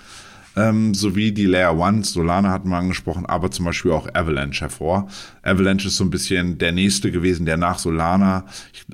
ähm, 0.57 0.93
sowie 0.93 1.31
die 1.31 1.45
Layer 1.45 1.79
1, 1.79 2.13
Solana 2.13 2.49
hatten 2.49 2.69
wir 2.69 2.77
angesprochen, 2.77 3.25
aber 3.25 3.51
zum 3.51 3.65
Beispiel 3.65 3.91
auch 3.91 4.07
Avalanche 4.13 4.61
hervor. 4.61 5.07
Avalanche 5.43 5.87
ist 5.87 5.97
so 5.97 6.03
ein 6.03 6.09
bisschen 6.09 6.57
der 6.57 6.71
nächste 6.71 7.11
gewesen, 7.11 7.45
der 7.45 7.57
nach 7.57 7.77
Solana 7.77 8.45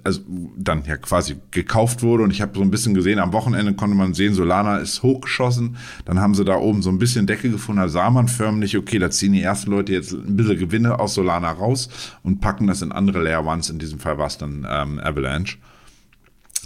also 0.04 0.22
dann 0.58 0.84
ja 0.86 0.98
quasi 0.98 1.38
gekauft 1.52 2.04
wurde. 2.04 2.24
Und 2.24 2.32
ich 2.32 2.42
habe 2.42 2.52
so 2.56 2.62
ein 2.62 2.70
bisschen 2.70 2.94
gesehen, 2.94 3.20
am 3.20 3.32
Wochenende 3.32 3.74
konnte 3.74 3.96
man 3.96 4.14
sehen, 4.14 4.34
Solana 4.34 4.78
ist 4.78 5.02
hochgeschossen, 5.04 5.78
dann 6.06 6.20
haben 6.20 6.36
sie 6.36 6.44
da 6.44 6.58
oben 6.58 6.82
so 6.82 6.90
ein 6.90 7.00
bisschen 7.00 7.28
Decke 7.28 7.50
gefunden, 7.50 7.82
da 7.82 7.88
sah 7.88 8.10
man 8.10 8.28
förmlich, 8.28 8.78
okay, 8.78 9.00
da 9.00 9.10
ziehen 9.10 9.34
die 9.34 9.42
ersten 9.42 9.72
Leute 9.72 9.94
jetzt 9.94 10.12
ein 10.12 10.36
bisschen 10.36 10.60
Gewinne 10.60 11.00
aus 11.00 11.14
Solana 11.14 11.52
raus 11.52 11.90
und 12.24 12.42
packen 12.42 12.68
das 12.68 12.82
in 12.82 12.92
andere 12.92 13.24
Layer 13.24 13.48
1, 13.48 13.70
in 13.70 13.80
diesem 13.80 14.00
Fall 14.00 14.18
war 14.18 14.28
es 14.28 14.38
dann 14.38 14.68
ähm, 14.70 15.00
Avalanche 15.00 15.58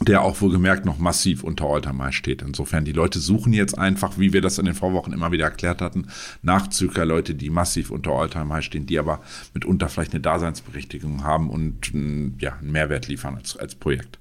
der 0.02 0.22
auch 0.22 0.42
wohlgemerkt 0.42 0.86
noch 0.86 1.00
massiv 1.00 1.44
unter 1.44 1.66
Alltime 1.66 2.12
steht. 2.14 2.44
Insofern, 2.44 2.86
die 2.86 2.92
Leute 2.92 3.20
suchen 3.20 3.52
jetzt 3.52 3.78
einfach, 3.78 4.20
wie 4.20 4.32
wir 4.32 4.42
das 4.42 4.60
in 4.60 4.66
den 4.66 4.76
Vorwochen 4.76 5.12
immer 5.12 5.32
wieder 5.32 5.46
erklärt 5.46 5.82
hatten, 5.82 6.08
Nachzügler, 6.44 7.06
Leute, 7.06 7.34
die 7.34 7.50
massiv 7.50 7.90
unter 7.90 8.12
Alltime 8.12 8.62
stehen, 8.62 8.86
die 8.86 9.00
aber 9.00 9.22
mitunter 9.54 9.90
vielleicht 9.90 10.14
eine 10.14 10.22
Daseinsberechtigung 10.22 11.24
haben 11.24 11.50
und 11.50 11.92
ja, 12.40 12.58
einen 12.58 12.72
Mehrwert 12.72 13.08
liefern 13.08 13.36
als, 13.36 13.58
als 13.58 13.74
Projekt. 13.74 14.20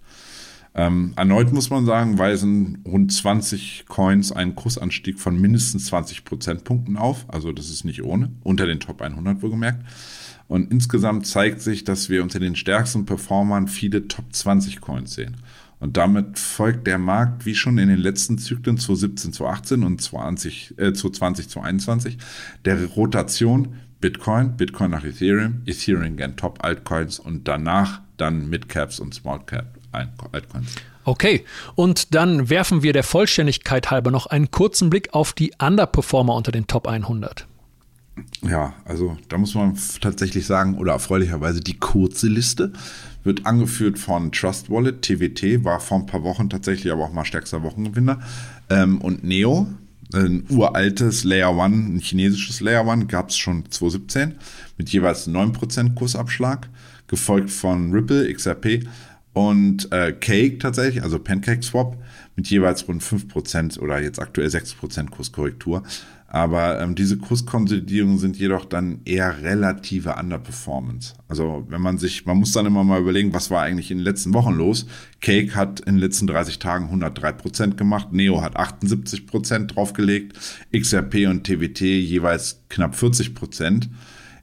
Ähm, 0.74 1.14
erneut 1.16 1.52
muss 1.52 1.70
man 1.70 1.86
sagen, 1.86 2.18
weisen 2.18 2.82
rund 2.86 3.10
20 3.10 3.86
Coins 3.88 4.30
einen 4.30 4.54
Kursanstieg 4.54 5.18
von 5.18 5.40
mindestens 5.40 5.86
20 5.86 6.24
Prozentpunkten 6.24 6.98
auf. 6.98 7.24
Also 7.28 7.50
das 7.52 7.70
ist 7.70 7.84
nicht 7.84 8.02
ohne, 8.02 8.30
unter 8.42 8.66
den 8.66 8.80
Top 8.80 9.00
100 9.00 9.40
wohlgemerkt. 9.40 9.82
Und 10.48 10.70
insgesamt 10.70 11.26
zeigt 11.26 11.60
sich, 11.60 11.84
dass 11.84 12.08
wir 12.08 12.22
unter 12.22 12.38
den 12.38 12.56
stärksten 12.56 13.06
Performern 13.06 13.68
viele 13.68 14.06
Top 14.06 14.26
20 14.32 14.80
Coins 14.80 15.14
sehen. 15.14 15.36
Und 15.78 15.96
damit 15.96 16.38
folgt 16.38 16.86
der 16.86 16.98
Markt, 16.98 17.44
wie 17.44 17.54
schon 17.54 17.78
in 17.78 17.88
den 17.88 17.98
letzten 17.98 18.38
Zyklen 18.38 18.78
2017, 18.78 19.32
2018 19.34 19.82
und 19.82 20.00
20, 20.00 20.74
äh, 20.78 20.92
2020, 20.92 21.48
2021, 21.50 22.18
der 22.64 22.84
Rotation 22.86 23.76
Bitcoin, 24.00 24.56
Bitcoin 24.56 24.90
nach 24.90 25.04
Ethereum, 25.04 25.62
Ethereum 25.66 26.16
gern 26.16 26.36
Top 26.36 26.64
Altcoins 26.64 27.18
und 27.18 27.48
danach 27.48 28.00
dann 28.16 28.48
Midcaps 28.48 29.00
und 29.00 29.14
Smallcap 29.14 29.66
Altcoins. 29.92 30.74
Okay, 31.04 31.44
und 31.76 32.14
dann 32.14 32.50
werfen 32.50 32.82
wir 32.82 32.92
der 32.92 33.04
Vollständigkeit 33.04 33.90
halber 33.90 34.10
noch 34.10 34.26
einen 34.26 34.50
kurzen 34.50 34.90
Blick 34.90 35.14
auf 35.14 35.32
die 35.32 35.52
Underperformer 35.58 36.34
unter 36.34 36.52
den 36.52 36.66
Top 36.66 36.88
100. 36.88 37.46
Ja, 38.42 38.74
also 38.84 39.16
da 39.28 39.38
muss 39.38 39.54
man 39.54 39.76
tatsächlich 40.00 40.46
sagen, 40.46 40.78
oder 40.78 40.92
erfreulicherweise 40.92 41.60
die 41.60 41.78
kurze 41.78 42.28
Liste 42.28 42.72
wird 43.24 43.44
angeführt 43.44 43.98
von 43.98 44.32
Trust 44.32 44.70
Wallet, 44.70 45.02
TWT, 45.02 45.64
war 45.64 45.80
vor 45.80 45.98
ein 45.98 46.06
paar 46.06 46.22
Wochen 46.22 46.48
tatsächlich 46.48 46.92
aber 46.92 47.04
auch 47.04 47.12
mal 47.12 47.24
stärkster 47.24 47.62
Wochengewinner. 47.62 48.20
Ähm, 48.70 49.00
und 49.00 49.24
Neo, 49.24 49.66
ein 50.14 50.44
uraltes 50.48 51.24
Layer 51.24 51.56
One, 51.56 51.96
ein 51.96 52.00
chinesisches 52.00 52.60
Layer 52.60 52.86
One, 52.86 53.06
gab 53.06 53.30
es 53.30 53.36
schon 53.36 53.70
2017 53.70 54.34
mit 54.78 54.88
jeweils 54.90 55.28
9% 55.28 55.94
Kursabschlag, 55.94 56.68
gefolgt 57.08 57.50
von 57.50 57.92
Ripple, 57.92 58.32
XRP 58.32 58.86
und 59.32 59.92
äh, 59.92 60.12
Cake 60.12 60.58
tatsächlich, 60.58 61.02
also 61.02 61.18
Pancake 61.18 61.62
Swap, 61.62 61.98
mit 62.36 62.48
jeweils 62.48 62.86
rund 62.86 63.02
5% 63.02 63.78
oder 63.80 64.00
jetzt 64.00 64.20
aktuell 64.20 64.48
6% 64.48 65.10
Kurskorrektur. 65.10 65.82
Aber 66.36 66.78
ähm, 66.82 66.94
diese 66.94 67.16
Kurskonsolidierungen 67.16 68.18
sind 68.18 68.36
jedoch 68.36 68.66
dann 68.66 69.00
eher 69.06 69.42
relative 69.42 70.16
Underperformance. 70.16 71.14
Also 71.28 71.64
wenn 71.70 71.80
man 71.80 71.96
sich, 71.96 72.26
man 72.26 72.36
muss 72.36 72.52
dann 72.52 72.66
immer 72.66 72.84
mal 72.84 73.00
überlegen, 73.00 73.32
was 73.32 73.50
war 73.50 73.62
eigentlich 73.62 73.90
in 73.90 73.96
den 73.96 74.04
letzten 74.04 74.34
Wochen 74.34 74.52
los. 74.52 74.84
Cake 75.22 75.54
hat 75.54 75.80
in 75.80 75.94
den 75.94 76.00
letzten 76.02 76.26
30 76.26 76.58
Tagen 76.58 76.84
103 76.84 77.32
Prozent 77.32 77.78
gemacht, 77.78 78.12
Neo 78.12 78.42
hat 78.42 78.54
78 78.54 79.26
Prozent 79.26 79.74
draufgelegt, 79.74 80.38
XRP 80.78 81.26
und 81.26 81.44
TWT 81.44 81.80
jeweils 81.80 82.60
knapp 82.68 82.94
40 82.96 83.34
Prozent. 83.34 83.88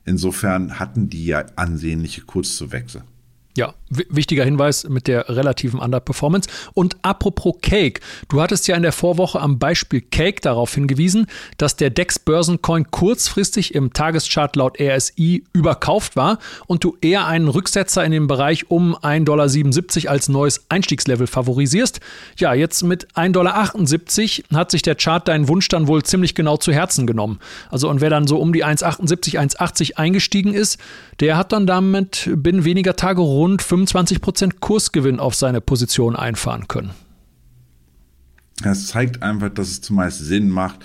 Insofern 0.03 0.79
hatten 0.79 1.09
die 1.09 1.27
ja 1.27 1.45
ansehnliche 1.57 2.21
Kurszuwächse. 2.21 3.03
Ja, 3.55 3.75
wichtiger 4.09 4.43
Hinweis 4.43 4.87
mit 4.87 5.07
der 5.07 5.29
relativen 5.29 5.79
Underperformance. 5.79 6.49
Und 6.73 6.97
apropos 7.01 7.55
Cake, 7.61 8.01
du 8.29 8.41
hattest 8.41 8.67
ja 8.67 8.75
in 8.75 8.83
der 8.83 8.91
Vorwoche 8.91 9.39
am 9.39 9.59
Beispiel 9.59 10.01
Cake 10.01 10.41
darauf 10.41 10.73
hingewiesen, 10.73 11.27
dass 11.57 11.75
der 11.75 11.89
DEX 11.89 12.19
Börsencoin 12.19 12.91
kurzfristig 12.91 13.75
im 13.75 13.93
Tageschart 13.93 14.55
laut 14.55 14.79
RSI 14.79 15.43
überkauft 15.53 16.15
war 16.15 16.39
und 16.67 16.83
du 16.83 16.97
eher 17.01 17.27
einen 17.27 17.47
Rücksetzer 17.47 18.03
in 18.03 18.11
dem 18.11 18.27
Bereich 18.27 18.69
um 18.69 18.95
1,77 18.95 19.23
Dollar 20.03 20.11
als 20.11 20.29
neues 20.29 20.65
Einstiegslevel 20.69 21.27
favorisierst. 21.27 21.99
Ja, 22.37 22.53
jetzt 22.53 22.83
mit 22.83 23.07
1,78 23.15 23.31
Dollar 23.31 24.59
hat 24.61 24.71
sich 24.71 24.81
der 24.81 24.95
Chart 24.95 25.27
deinen 25.27 25.47
Wunsch 25.47 25.67
dann 25.67 25.87
wohl 25.87 26.03
ziemlich 26.03 26.35
genau 26.35 26.57
zu 26.57 26.71
Herzen 26.71 27.07
genommen. 27.07 27.39
Also 27.69 27.89
und 27.89 28.01
wer 28.01 28.09
dann 28.09 28.27
so 28.27 28.37
um 28.37 28.53
die 28.53 28.65
1,78, 28.65 29.37
1,80 29.39 29.95
eingestiegen 29.95 30.53
ist, 30.53 30.79
der 31.19 31.37
hat 31.37 31.51
dann 31.51 31.67
damit 31.67 32.29
binnen 32.35 32.65
weniger 32.65 32.95
Tage 32.95 33.21
rund 33.21 33.61
25 33.87 34.21
Prozent 34.21 34.59
Kursgewinn 34.61 35.19
auf 35.19 35.35
seine 35.35 35.59
Position 35.59 36.15
einfahren 36.15 36.67
können. 36.67 36.91
Das 38.61 38.87
zeigt 38.87 39.21
einfach, 39.21 39.49
dass 39.49 39.67
es 39.69 39.81
zumeist 39.81 40.19
Sinn 40.19 40.49
macht, 40.49 40.79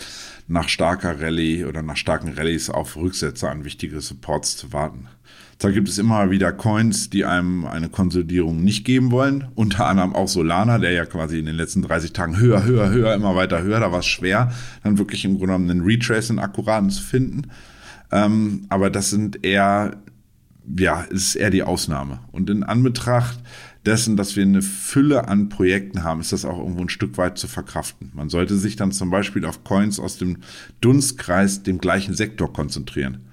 nach 0.48 0.68
starker 0.68 1.20
Rallye 1.20 1.66
oder 1.66 1.82
nach 1.82 1.96
starken 1.96 2.32
Rallyes 2.32 2.70
auf 2.70 2.96
Rücksetzer 2.96 3.50
an 3.50 3.64
wichtige 3.64 4.00
Supports 4.00 4.56
zu 4.56 4.72
warten. 4.72 5.06
Da 5.58 5.70
gibt 5.70 5.88
es 5.88 5.98
immer 5.98 6.30
wieder 6.30 6.52
Coins, 6.52 7.10
die 7.10 7.24
einem 7.24 7.66
eine 7.66 7.88
Konsolidierung 7.88 8.64
nicht 8.64 8.84
geben 8.84 9.10
wollen. 9.12 9.48
Unter 9.54 9.86
anderem 9.86 10.14
auch 10.14 10.28
Solana, 10.28 10.78
der 10.78 10.92
ja 10.92 11.04
quasi 11.04 11.38
in 11.38 11.46
den 11.46 11.56
letzten 11.56 11.82
30 11.82 12.12
Tagen 12.12 12.38
höher, 12.38 12.64
höher, 12.64 12.90
höher, 12.90 13.14
immer 13.14 13.36
weiter 13.36 13.62
höher. 13.62 13.80
Da 13.80 13.92
war 13.92 14.00
es 14.00 14.06
schwer, 14.06 14.52
dann 14.82 14.98
wirklich 14.98 15.24
im 15.24 15.32
Grunde 15.32 15.54
genommen 15.54 15.70
einen 15.70 15.82
Retrace 15.82 16.30
in 16.30 16.38
akkuraten 16.38 16.90
zu 16.90 17.02
finden. 17.02 17.50
Ähm, 18.10 18.66
aber 18.68 18.90
das 18.90 19.10
sind 19.10 19.44
eher 19.44 19.98
ja, 20.76 21.02
ist 21.02 21.34
eher 21.34 21.50
die 21.50 21.62
Ausnahme. 21.62 22.20
Und 22.32 22.50
in 22.50 22.62
Anbetracht 22.62 23.38
dessen, 23.86 24.16
dass 24.16 24.36
wir 24.36 24.42
eine 24.42 24.62
Fülle 24.62 25.28
an 25.28 25.48
Projekten 25.48 26.02
haben, 26.02 26.20
ist 26.20 26.32
das 26.32 26.44
auch 26.44 26.58
irgendwo 26.58 26.82
ein 26.82 26.88
Stück 26.88 27.16
weit 27.16 27.38
zu 27.38 27.48
verkraften. 27.48 28.10
Man 28.14 28.28
sollte 28.28 28.56
sich 28.56 28.76
dann 28.76 28.92
zum 28.92 29.10
Beispiel 29.10 29.44
auf 29.44 29.64
Coins 29.64 29.98
aus 29.98 30.18
dem 30.18 30.38
Dunstkreis 30.80 31.62
dem 31.62 31.78
gleichen 31.78 32.14
Sektor 32.14 32.52
konzentrieren. 32.52 33.24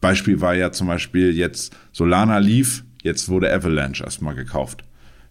Beispiel 0.00 0.40
war 0.40 0.54
ja 0.54 0.72
zum 0.72 0.86
Beispiel 0.86 1.36
jetzt 1.36 1.76
Solana 1.92 2.38
lief, 2.38 2.84
jetzt 3.02 3.28
wurde 3.28 3.52
Avalanche 3.52 4.04
erstmal 4.04 4.34
gekauft. 4.34 4.84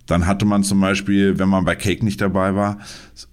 Dann 0.06 0.26
hatte 0.26 0.46
man 0.46 0.64
zum 0.64 0.82
Beispiel, 0.82 1.38
wenn 1.40 1.50
man 1.50 1.66
bei 1.66 1.76
Cake 1.76 2.04
nicht 2.04 2.20
dabei 2.20 2.56
war, 2.56 2.80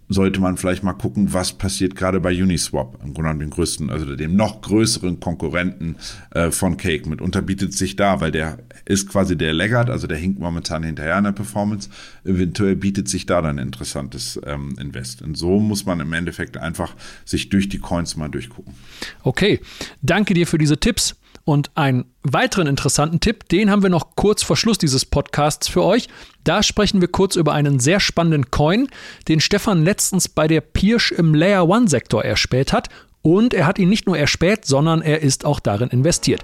sollte 0.09 0.41
man 0.41 0.57
vielleicht 0.57 0.83
mal 0.83 0.93
gucken, 0.93 1.33
was 1.33 1.53
passiert 1.53 1.97
gerade 1.97 2.21
bei 2.21 2.31
Uniswap, 2.31 2.99
im 3.03 3.13
Grunde 3.13 3.37
den 3.39 3.51
größten, 3.51 3.91
also 3.91 4.15
dem 4.15 4.37
noch 4.37 4.61
größeren 4.61 5.19
Konkurrenten 5.21 5.97
äh, 6.31 6.51
von 6.51 6.77
Cake 6.77 7.09
mit 7.09 7.21
unterbietet 7.21 7.73
sich 7.73 7.97
da, 7.97 8.21
weil 8.21 8.31
der 8.31 8.59
ist 8.85 9.09
quasi 9.09 9.37
der 9.37 9.53
Laggard, 9.53 9.91
also 9.91 10.07
der 10.07 10.17
hinkt 10.17 10.39
momentan 10.39 10.85
hinterher 10.85 11.19
in 11.19 11.25
der 11.25 11.33
Performance. 11.33 11.91
Eventuell 12.25 12.77
bietet 12.77 13.09
sich 13.09 13.27
da 13.27 13.43
dann 13.43 13.59
ein 13.59 13.67
interessantes 13.67 14.41
ähm, 14.47 14.77
Invest. 14.81 15.23
Und 15.23 15.37
so 15.37 15.59
muss 15.59 15.87
man 15.87 16.01
im 16.01 16.13
Endeffekt 16.13 16.57
einfach 16.57 16.95
sich 17.25 17.49
durch 17.49 17.69
die 17.69 17.79
Coins 17.79 18.17
mal 18.17 18.29
durchgucken. 18.29 18.75
Okay, 19.23 19.61
danke 20.03 20.35
dir 20.35 20.47
für 20.47 20.59
diese 20.59 20.79
Tipps. 20.79 21.17
Und 21.47 21.71
einen 21.77 22.13
weiteren 22.25 22.67
interessanten 22.67 23.21
Tipp, 23.21 23.49
den 23.49 23.71
haben 23.71 23.85
wir 23.85 23.89
noch 23.89 24.17
kurz 24.17 24.43
vor 24.43 24.57
Schluss 24.57 24.79
dieses 24.79 25.05
Podcasts 25.05 25.69
für 25.69 25.85
euch. 25.85 26.09
Da 26.43 26.65
sprechen 26.65 27.01
wir 27.01 27.07
kurz 27.07 27.37
über 27.37 27.53
einen 27.53 27.79
sehr 27.79 28.01
spannenden 28.01 28.51
Coin, 28.51 28.89
den 29.29 29.39
Stefan 29.39 29.85
letztens 29.85 30.29
bei 30.29 30.49
der 30.49 30.61
Pirsch 30.61 31.13
im 31.13 31.37
Layer 31.37 31.69
One 31.69 31.87
Sektor 31.87 32.25
erspäht 32.25 32.73
hat. 32.73 32.89
Und 33.23 33.55
er 33.55 33.65
hat 33.65 33.79
ihn 33.79 33.89
nicht 33.89 34.09
nur 34.09 34.19
erspäht, 34.19 34.65
sondern 34.65 35.03
er 35.03 35.23
ist 35.23 35.45
auch 35.45 35.61
darin 35.61 35.89
investiert. 35.89 36.43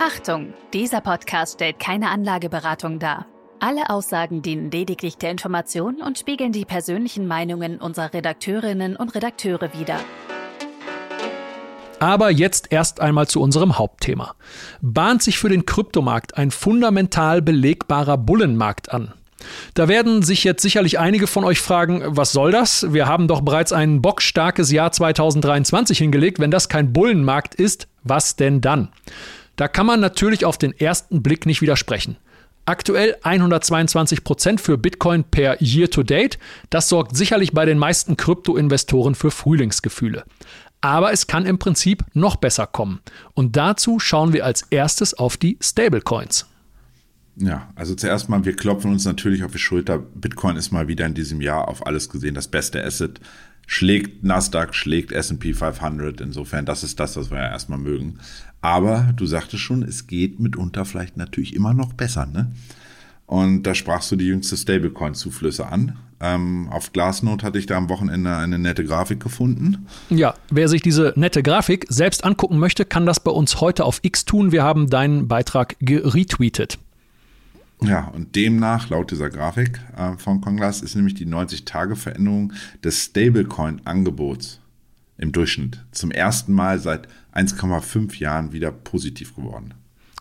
Achtung, 0.00 0.52
dieser 0.72 1.00
Podcast 1.00 1.54
stellt 1.54 1.78
keine 1.78 2.10
Anlageberatung 2.10 2.98
dar. 2.98 3.26
Alle 3.60 3.88
Aussagen 3.88 4.42
dienen 4.42 4.70
lediglich 4.72 5.16
der 5.16 5.30
Information 5.30 6.02
und 6.02 6.18
spiegeln 6.18 6.50
die 6.50 6.64
persönlichen 6.64 7.28
Meinungen 7.28 7.80
unserer 7.80 8.12
Redakteurinnen 8.12 8.96
und 8.96 9.14
Redakteure 9.14 9.72
wider. 9.78 10.00
Aber 11.98 12.30
jetzt 12.30 12.70
erst 12.70 13.00
einmal 13.00 13.28
zu 13.28 13.40
unserem 13.40 13.78
Hauptthema. 13.78 14.34
Bahnt 14.82 15.22
sich 15.22 15.38
für 15.38 15.48
den 15.48 15.66
Kryptomarkt 15.66 16.36
ein 16.36 16.50
fundamental 16.50 17.42
belegbarer 17.42 18.18
Bullenmarkt 18.18 18.92
an? 18.92 19.12
Da 19.74 19.88
werden 19.88 20.22
sich 20.22 20.44
jetzt 20.44 20.62
sicherlich 20.62 20.98
einige 20.98 21.26
von 21.26 21.44
euch 21.44 21.60
fragen, 21.60 22.02
was 22.04 22.32
soll 22.32 22.52
das? 22.52 22.92
Wir 22.92 23.06
haben 23.06 23.28
doch 23.28 23.40
bereits 23.40 23.72
ein 23.72 24.00
bockstarkes 24.02 24.70
Jahr 24.70 24.92
2023 24.92 25.98
hingelegt. 25.98 26.38
Wenn 26.38 26.50
das 26.50 26.68
kein 26.68 26.92
Bullenmarkt 26.92 27.54
ist, 27.54 27.88
was 28.02 28.36
denn 28.36 28.60
dann? 28.60 28.88
Da 29.56 29.68
kann 29.68 29.86
man 29.86 30.00
natürlich 30.00 30.44
auf 30.44 30.58
den 30.58 30.72
ersten 30.72 31.22
Blick 31.22 31.46
nicht 31.46 31.62
widersprechen. 31.62 32.16
Aktuell 32.66 33.14
122 33.22 34.24
Prozent 34.24 34.58
für 34.58 34.78
Bitcoin 34.78 35.22
per 35.22 35.60
Year 35.60 35.90
to 35.90 36.02
Date. 36.02 36.38
Das 36.70 36.88
sorgt 36.88 37.14
sicherlich 37.14 37.52
bei 37.52 37.66
den 37.66 37.78
meisten 37.78 38.16
Krypto-Investoren 38.16 39.14
für 39.14 39.30
Frühlingsgefühle. 39.30 40.24
Aber 40.84 41.14
es 41.14 41.26
kann 41.26 41.46
im 41.46 41.58
Prinzip 41.58 42.04
noch 42.12 42.36
besser 42.36 42.66
kommen. 42.66 43.00
Und 43.32 43.56
dazu 43.56 43.98
schauen 43.98 44.34
wir 44.34 44.44
als 44.44 44.66
erstes 44.68 45.14
auf 45.14 45.38
die 45.38 45.56
Stablecoins. 45.62 46.44
Ja, 47.36 47.72
also 47.74 47.94
zuerst 47.94 48.28
mal, 48.28 48.44
wir 48.44 48.54
klopfen 48.54 48.92
uns 48.92 49.06
natürlich 49.06 49.44
auf 49.44 49.52
die 49.52 49.58
Schulter. 49.58 49.98
Bitcoin 49.98 50.56
ist 50.56 50.72
mal 50.72 50.86
wieder 50.86 51.06
in 51.06 51.14
diesem 51.14 51.40
Jahr 51.40 51.68
auf 51.68 51.86
alles 51.86 52.10
gesehen 52.10 52.34
das 52.34 52.48
beste 52.48 52.84
Asset. 52.84 53.18
Schlägt 53.66 54.24
Nasdaq, 54.24 54.74
schlägt 54.74 55.10
S&P 55.10 55.54
500. 55.54 56.20
Insofern, 56.20 56.66
das 56.66 56.84
ist 56.84 57.00
das, 57.00 57.16
was 57.16 57.30
wir 57.30 57.38
ja 57.38 57.48
erstmal 57.48 57.78
mögen. 57.78 58.18
Aber 58.60 59.14
du 59.16 59.24
sagtest 59.24 59.62
schon, 59.62 59.84
es 59.84 60.06
geht 60.06 60.38
mitunter 60.38 60.84
vielleicht 60.84 61.16
natürlich 61.16 61.54
immer 61.54 61.72
noch 61.72 61.94
besser, 61.94 62.26
ne? 62.26 62.52
Und 63.24 63.62
da 63.62 63.74
sprachst 63.74 64.12
du 64.12 64.16
die 64.16 64.26
jüngste 64.26 64.58
Stablecoin-Zuflüsse 64.58 65.66
an. 65.66 65.96
Ähm, 66.24 66.68
auf 66.70 66.94
Glassnode 66.94 67.44
hatte 67.44 67.58
ich 67.58 67.66
da 67.66 67.76
am 67.76 67.90
Wochenende 67.90 68.34
eine 68.34 68.58
nette 68.58 68.82
Grafik 68.82 69.20
gefunden. 69.20 69.86
Ja, 70.08 70.34
wer 70.50 70.70
sich 70.70 70.80
diese 70.80 71.12
nette 71.16 71.42
Grafik 71.42 71.84
selbst 71.90 72.24
angucken 72.24 72.58
möchte, 72.58 72.86
kann 72.86 73.04
das 73.04 73.20
bei 73.20 73.30
uns 73.30 73.60
heute 73.60 73.84
auf 73.84 73.98
X 74.00 74.24
tun. 74.24 74.50
Wir 74.50 74.62
haben 74.62 74.88
deinen 74.88 75.28
Beitrag 75.28 75.76
geretweetet. 75.80 76.78
Ja, 77.82 78.08
und 78.14 78.34
demnach, 78.36 78.88
laut 78.88 79.10
dieser 79.10 79.28
Grafik 79.28 79.78
äh, 79.98 80.16
von 80.16 80.40
Congress, 80.40 80.80
ist 80.80 80.96
nämlich 80.96 81.12
die 81.12 81.26
90-Tage-Veränderung 81.26 82.54
des 82.82 83.04
Stablecoin-Angebots 83.04 84.60
im 85.18 85.30
Durchschnitt 85.30 85.84
zum 85.92 86.10
ersten 86.10 86.54
Mal 86.54 86.78
seit 86.78 87.06
1,5 87.34 88.18
Jahren 88.18 88.52
wieder 88.52 88.72
positiv 88.72 89.36
geworden. 89.36 89.74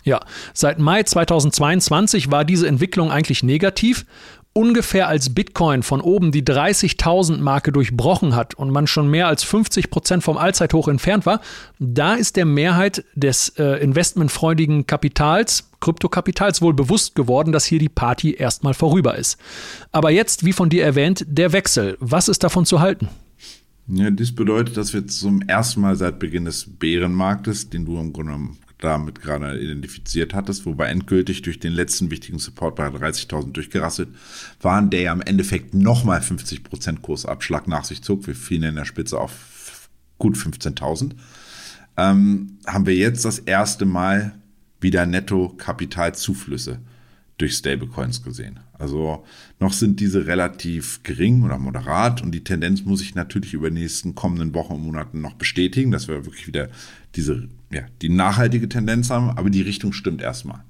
Ja, 0.03 0.19
seit 0.53 0.79
Mai 0.79 1.03
2022 1.03 2.29
war 2.29 2.43
diese 2.43 2.67
Entwicklung 2.67 3.09
eigentlich 3.09 3.41
negativ 3.41 4.05
ungefähr 4.53 5.07
als 5.07 5.33
Bitcoin 5.33 5.83
von 5.83 5.99
oben 5.99 6.31
die 6.31 6.43
30.000 6.43 7.37
Marke 7.37 7.71
durchbrochen 7.71 8.35
hat 8.35 8.53
und 8.53 8.69
man 8.69 8.87
schon 8.87 9.09
mehr 9.09 9.27
als 9.27 9.43
50 9.43 9.89
Prozent 9.89 10.23
vom 10.23 10.37
Allzeithoch 10.37 10.87
entfernt 10.87 11.25
war, 11.25 11.41
da 11.79 12.13
ist 12.13 12.35
der 12.35 12.45
Mehrheit 12.45 13.03
des 13.15 13.49
äh, 13.57 13.83
investmentfreudigen 13.83 14.85
Kapitals, 14.85 15.69
Kryptokapitals 15.81 16.61
wohl 16.61 16.73
bewusst 16.73 17.15
geworden, 17.15 17.51
dass 17.51 17.65
hier 17.65 17.79
die 17.79 17.89
Party 17.89 18.35
erstmal 18.35 18.75
vorüber 18.75 19.17
ist. 19.17 19.37
Aber 19.91 20.11
jetzt, 20.11 20.45
wie 20.45 20.53
von 20.53 20.69
dir 20.69 20.83
erwähnt, 20.85 21.25
der 21.27 21.51
Wechsel. 21.51 21.97
Was 21.99 22.27
ist 22.27 22.43
davon 22.43 22.65
zu 22.65 22.79
halten? 22.79 23.09
Ja, 23.87 24.09
dies 24.11 24.33
bedeutet, 24.33 24.77
dass 24.77 24.93
wir 24.93 25.05
zum 25.07 25.41
ersten 25.41 25.81
Mal 25.81 25.97
seit 25.97 26.19
Beginn 26.19 26.45
des 26.45 26.65
Bärenmarktes, 26.79 27.69
den 27.69 27.85
du 27.85 27.99
im 27.99 28.13
Grunde 28.13 28.31
genommen 28.31 28.57
damit 28.83 29.21
gerade 29.21 29.59
identifiziert 29.59 30.33
hattest, 30.33 30.65
wobei 30.65 30.87
endgültig 30.87 31.41
durch 31.41 31.59
den 31.59 31.73
letzten 31.73 32.11
wichtigen 32.11 32.39
Support 32.39 32.75
bei 32.75 32.87
30.000 32.87 33.51
durchgerasselt 33.53 34.09
waren, 34.61 34.89
der 34.89 35.01
ja 35.01 35.13
im 35.13 35.21
Endeffekt 35.21 35.73
nochmal 35.73 36.19
50% 36.19 36.99
Kursabschlag 37.01 37.67
nach 37.67 37.85
sich 37.85 38.01
zog. 38.01 38.27
Wir 38.27 38.35
fielen 38.35 38.63
in 38.63 38.75
der 38.75 38.85
Spitze 38.85 39.19
auf 39.19 39.89
gut 40.17 40.35
15.000. 40.35 41.11
Ähm, 41.95 42.57
haben 42.65 42.85
wir 42.85 42.95
jetzt 42.95 43.25
das 43.25 43.39
erste 43.39 43.85
Mal 43.85 44.33
wieder 44.81 45.05
Netto-Kapitalzuflüsse 45.05 46.79
durch 47.37 47.55
Stablecoins 47.55 48.23
gesehen. 48.23 48.59
Also 48.73 49.23
noch 49.59 49.73
sind 49.73 49.99
diese 49.99 50.27
relativ 50.27 51.01
gering 51.03 51.43
oder 51.43 51.57
moderat 51.57 52.21
und 52.21 52.31
die 52.31 52.43
Tendenz 52.43 52.83
muss 52.83 52.99
sich 52.99 53.15
natürlich 53.15 53.53
über 53.53 53.69
die 53.69 53.81
nächsten 53.81 54.13
kommenden 54.13 54.53
Wochen 54.53 54.73
und 54.73 54.83
Monaten 54.83 55.21
noch 55.21 55.33
bestätigen, 55.33 55.91
dass 55.91 56.07
wir 56.07 56.25
wirklich 56.25 56.47
wieder 56.47 56.69
diese, 57.15 57.47
ja, 57.73 57.83
die 58.01 58.09
nachhaltige 58.09 58.69
Tendenz 58.69 59.09
haben, 59.09 59.29
aber 59.29 59.49
die 59.49 59.61
Richtung 59.61 59.93
stimmt 59.93 60.21
erstmal. 60.21 60.63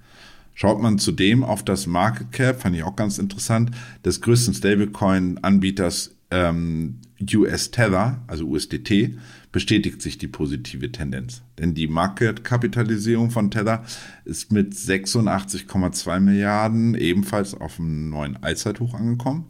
Schaut 0.56 0.82
man 0.82 1.00
zudem 1.00 1.44
auf 1.44 1.64
das 1.64 1.88
Market 1.88 2.32
Cap, 2.32 2.62
fand 2.62 2.76
ich 2.76 2.84
auch 2.84 2.96
ganz 2.96 3.18
interessant, 3.18 3.72
des 4.06 4.22
größten 4.22 4.54
Stablecoin-Anbieters 4.54 6.16
ähm, 6.30 7.00
US 7.36 7.72
Tether, 7.72 8.22
also 8.28 8.46
USDT, 8.46 9.18
bestätigt 9.52 10.02
sich 10.02 10.18
die 10.18 10.28
positive 10.28 10.92
Tendenz. 10.92 11.42
Denn 11.58 11.74
die 11.74 11.88
Marketkapitalisierung 11.88 13.32
von 13.32 13.50
Tether 13.50 13.84
ist 14.26 14.52
mit 14.52 14.74
86,2 14.74 16.20
Milliarden 16.20 16.96
ebenfalls 16.96 17.54
auf 17.54 17.80
einem 17.80 18.10
neuen 18.10 18.38
Allzeithoch 18.44 18.94
angekommen. 18.94 19.46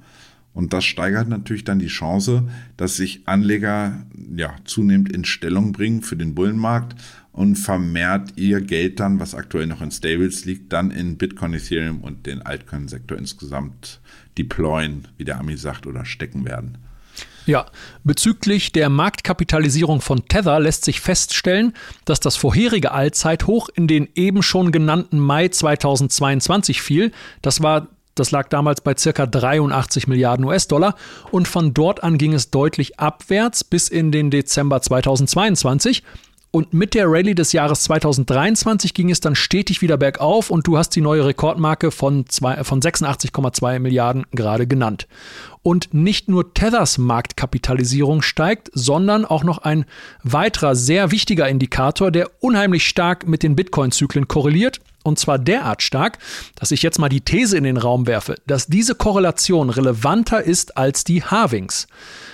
Und 0.53 0.71
das 0.71 0.85
steigert 0.85 1.29
natürlich 1.29 1.63
dann 1.63 1.79
die 1.79 1.87
Chance, 1.87 2.47
dass 2.77 2.95
sich 2.95 3.27
Anleger 3.27 4.05
ja, 4.35 4.55
zunehmend 4.65 5.11
in 5.11 5.25
Stellung 5.25 5.71
bringen 5.71 6.03
für 6.03 6.15
den 6.15 6.35
Bullenmarkt 6.35 6.95
und 7.33 7.55
vermehrt 7.55 8.33
ihr 8.37 8.61
Geld 8.61 8.99
dann, 8.99 9.19
was 9.19 9.35
aktuell 9.35 9.67
noch 9.67 9.81
in 9.81 9.91
Stables 9.91 10.45
liegt, 10.45 10.71
dann 10.71 10.91
in 10.91 11.17
Bitcoin, 11.17 11.53
Ethereum 11.53 12.01
und 12.01 12.25
den 12.25 12.41
Altcoin-Sektor 12.43 13.17
insgesamt 13.17 13.99
deployen, 14.37 15.07
wie 15.17 15.25
der 15.25 15.39
Ami 15.39 15.57
sagt, 15.57 15.87
oder 15.87 16.05
stecken 16.05 16.45
werden. 16.45 16.77
Ja, 17.45 17.65
bezüglich 18.03 18.71
der 18.71 18.87
Marktkapitalisierung 18.87 19.99
von 19.99 20.25
Tether 20.27 20.59
lässt 20.59 20.85
sich 20.85 21.01
feststellen, 21.01 21.73
dass 22.05 22.21
das 22.21 22.37
vorherige 22.37 22.91
Allzeithoch 22.91 23.67
in 23.75 23.87
den 23.87 24.07
eben 24.15 24.43
schon 24.43 24.71
genannten 24.71 25.19
Mai 25.19 25.49
2022 25.49 26.81
fiel. 26.81 27.11
Das 27.41 27.61
war 27.61 27.89
das 28.15 28.29
lag 28.29 28.47
damals 28.49 28.81
bei 28.81 28.95
circa 28.95 29.25
83 29.25 30.07
Milliarden 30.07 30.45
US-Dollar 30.45 30.95
und 31.31 31.47
von 31.47 31.73
dort 31.73 32.03
an 32.03 32.19
ging 32.19 32.33
es 32.33 32.51
deutlich 32.51 32.99
abwärts 32.99 33.63
bis 33.63 33.89
in 33.89 34.11
den 34.11 34.29
Dezember 34.29 34.83
2022. 34.83 36.03
Und 36.55 36.71
mit 36.71 36.93
der 36.93 37.07
Rallye 37.07 37.33
des 37.33 37.51
Jahres 37.51 37.81
2023 37.85 38.93
ging 38.93 39.09
es 39.09 39.19
dann 39.19 39.33
stetig 39.33 39.81
wieder 39.81 39.97
bergauf 39.97 40.51
und 40.51 40.67
du 40.67 40.77
hast 40.77 40.91
die 40.91 41.01
neue 41.01 41.25
Rekordmarke 41.25 41.89
von, 41.89 42.25
von 42.27 42.79
86,2 42.79 43.79
Milliarden 43.79 44.27
gerade 44.29 44.67
genannt. 44.67 45.07
Und 45.63 45.95
nicht 45.95 46.29
nur 46.29 46.53
Tethers 46.53 46.99
Marktkapitalisierung 46.99 48.21
steigt, 48.21 48.69
sondern 48.71 49.25
auch 49.25 49.43
noch 49.43 49.57
ein 49.57 49.85
weiterer 50.21 50.75
sehr 50.75 51.09
wichtiger 51.09 51.49
Indikator, 51.49 52.11
der 52.11 52.29
unheimlich 52.39 52.87
stark 52.87 53.27
mit 53.27 53.41
den 53.41 53.55
Bitcoin-Zyklen 53.55 54.27
korreliert. 54.27 54.79
Und 55.01 55.17
zwar 55.17 55.39
derart 55.39 55.81
stark, 55.81 56.19
dass 56.53 56.69
ich 56.69 56.83
jetzt 56.83 56.99
mal 56.99 57.09
die 57.09 57.21
These 57.21 57.57
in 57.57 57.63
den 57.63 57.77
Raum 57.77 58.05
werfe, 58.05 58.35
dass 58.45 58.67
diese 58.67 58.93
Korrelation 58.93 59.71
relevanter 59.71 60.43
ist 60.43 60.77
als 60.77 61.03
die 61.03 61.23
Halvings. 61.23 61.87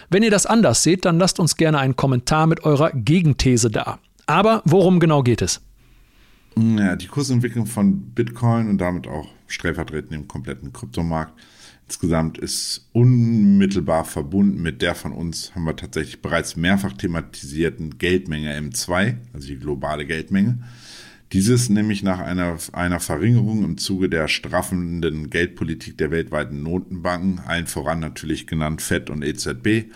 Wenn 0.10 0.24
ihr 0.24 0.32
das 0.32 0.46
anders 0.46 0.84
seht, 0.84 1.06
dann 1.06 1.20
lasst 1.20 1.40
uns 1.40 1.56
gerne 1.56 1.80
einen 1.80 1.96
Kommentar 1.96 2.48
mit 2.48 2.66
eurer 2.66 2.92
Gegenthese 2.92 3.72
da. 3.72 3.98
Aber 4.30 4.62
worum 4.64 5.00
genau 5.00 5.24
geht 5.24 5.42
es? 5.42 5.60
Ja, 6.56 6.96
die 6.96 7.08
Kursentwicklung 7.08 7.66
von 7.66 8.12
Bitcoin 8.12 8.70
und 8.70 8.78
damit 8.78 9.08
auch 9.08 9.28
stellvertretend 9.48 10.14
im 10.14 10.28
kompletten 10.28 10.72
Kryptomarkt 10.72 11.34
insgesamt 11.88 12.38
ist 12.38 12.88
unmittelbar 12.94 14.06
verbunden 14.06 14.62
mit 14.62 14.84
der 14.84 14.94
von 14.94 15.14
uns, 15.14 15.56
haben 15.56 15.64
wir 15.64 15.76
tatsächlich 15.76 16.22
bereits 16.22 16.56
mehrfach 16.56 16.94
thematisierten 16.94 17.98
Geldmenge 17.98 18.56
M2, 18.56 19.16
also 19.34 19.48
die 19.48 19.58
globale 19.58 20.06
Geldmenge. 20.06 20.60
Dieses 21.34 21.70
nämlich 21.70 22.04
nach 22.04 22.20
einer, 22.20 22.58
einer 22.74 23.00
Verringerung 23.00 23.64
im 23.64 23.80
Zuge 23.80 24.10
der 24.10 24.28
straffenden 24.28 25.32
Geldpolitik 25.32 25.98
der 25.98 26.12
weltweiten 26.12 26.62
Notenbanken, 26.62 27.40
allen 27.48 27.66
voran 27.66 28.00
natürlich 28.00 28.46
genannt 28.46 28.84
FED 28.84 29.10
und 29.10 29.24
EZB, 29.24 29.92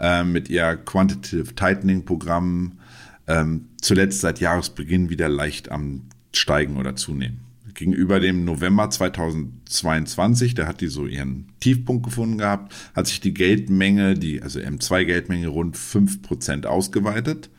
äh, 0.00 0.24
mit 0.24 0.48
ihr 0.48 0.76
Quantitative 0.76 1.54
Tightening 1.54 2.06
Programmen 2.06 2.78
ähm, 3.26 3.66
zuletzt 3.80 4.20
seit 4.20 4.40
Jahresbeginn 4.40 5.10
wieder 5.10 5.28
leicht 5.28 5.70
am 5.70 6.02
Steigen 6.32 6.76
oder 6.76 6.96
Zunehmen. 6.96 7.40
Gegenüber 7.74 8.20
dem 8.20 8.44
November 8.44 8.88
2022, 8.88 10.54
da 10.54 10.66
hat 10.66 10.80
die 10.80 10.86
so 10.86 11.06
ihren 11.06 11.46
Tiefpunkt 11.58 12.04
gefunden 12.04 12.38
gehabt, 12.38 12.72
hat 12.94 13.08
sich 13.08 13.20
die 13.20 13.34
Geldmenge, 13.34 14.14
die, 14.14 14.42
also 14.42 14.60
M2-Geldmenge, 14.60 15.48
rund 15.48 15.76
5% 15.76 16.66
ausgeweitet. 16.66 17.50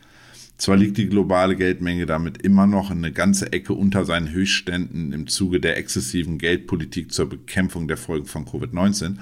Zwar 0.58 0.78
liegt 0.78 0.98
die 0.98 1.10
globale 1.10 1.58
Geldmenge 1.58 2.06
damit 2.06 2.42
immer 2.42 2.66
noch 2.66 2.92
eine 2.92 3.12
ganze 3.12 3.52
Ecke 3.52 3.74
unter 3.74 4.06
seinen 4.06 4.32
Höchstständen 4.32 5.12
im 5.12 5.28
Zuge 5.28 5.60
der 5.60 5.76
exzessiven 5.76 6.38
Geldpolitik 6.38 7.12
zur 7.12 7.28
Bekämpfung 7.28 7.90
der 7.90 7.98
Folgen 7.98 8.26
von 8.26 8.46
Covid-19, 8.46 9.18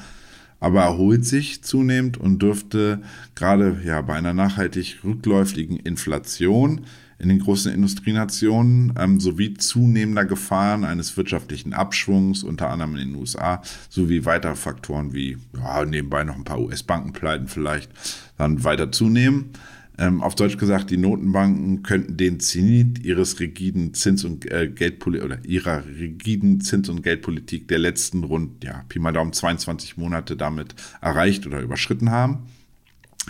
aber 0.63 0.83
erholt 0.83 1.25
sich 1.25 1.61
zunehmend 1.61 2.15
und 2.15 2.41
dürfte 2.41 3.01
gerade 3.35 3.81
ja 3.83 3.99
bei 3.99 4.13
einer 4.13 4.33
nachhaltig 4.33 4.99
rückläufigen 5.03 5.75
Inflation 5.75 6.85
in 7.19 7.27
den 7.27 7.39
großen 7.39 7.73
Industrienationen 7.73 8.93
ähm, 8.97 9.19
sowie 9.19 9.55
zunehmender 9.55 10.23
Gefahren 10.23 10.85
eines 10.85 11.17
wirtschaftlichen 11.17 11.73
Abschwungs, 11.73 12.43
unter 12.43 12.69
anderem 12.69 12.95
in 12.95 13.09
den 13.09 13.15
USA, 13.15 13.61
sowie 13.89 14.23
weitere 14.23 14.55
Faktoren 14.55 15.13
wie 15.13 15.37
ja, 15.53 15.83
nebenbei 15.83 16.23
noch 16.23 16.37
ein 16.37 16.45
paar 16.45 16.61
US-Bankenpleiten 16.61 17.49
vielleicht, 17.49 17.91
dann 18.37 18.63
weiter 18.63 18.89
zunehmen. 18.89 19.49
Ähm, 19.97 20.21
auf 20.21 20.33
Deutsch 20.33 20.57
gesagt, 20.57 20.89
die 20.89 20.97
Notenbanken 20.97 21.83
könnten 21.83 22.17
den 22.17 22.39
Zenit 22.39 23.05
ihres 23.05 23.39
rigiden 23.39 23.93
Zins- 23.93 24.25
und 24.25 24.49
äh, 24.51 24.67
Geldpolitik 24.67 25.25
oder 25.25 25.45
ihrer 25.45 25.85
rigiden 25.85 26.61
Zins- 26.61 26.89
und 26.89 27.03
Geldpolitik 27.03 27.67
der 27.67 27.79
letzten 27.79 28.23
rund, 28.23 28.63
ja, 28.63 28.83
Pi 28.89 28.99
mal 28.99 29.11
Daumen 29.11 29.33
22 29.33 29.97
Monate 29.97 30.35
damit 30.35 30.73
erreicht 31.01 31.45
oder 31.45 31.61
überschritten 31.61 32.09
haben. 32.09 32.47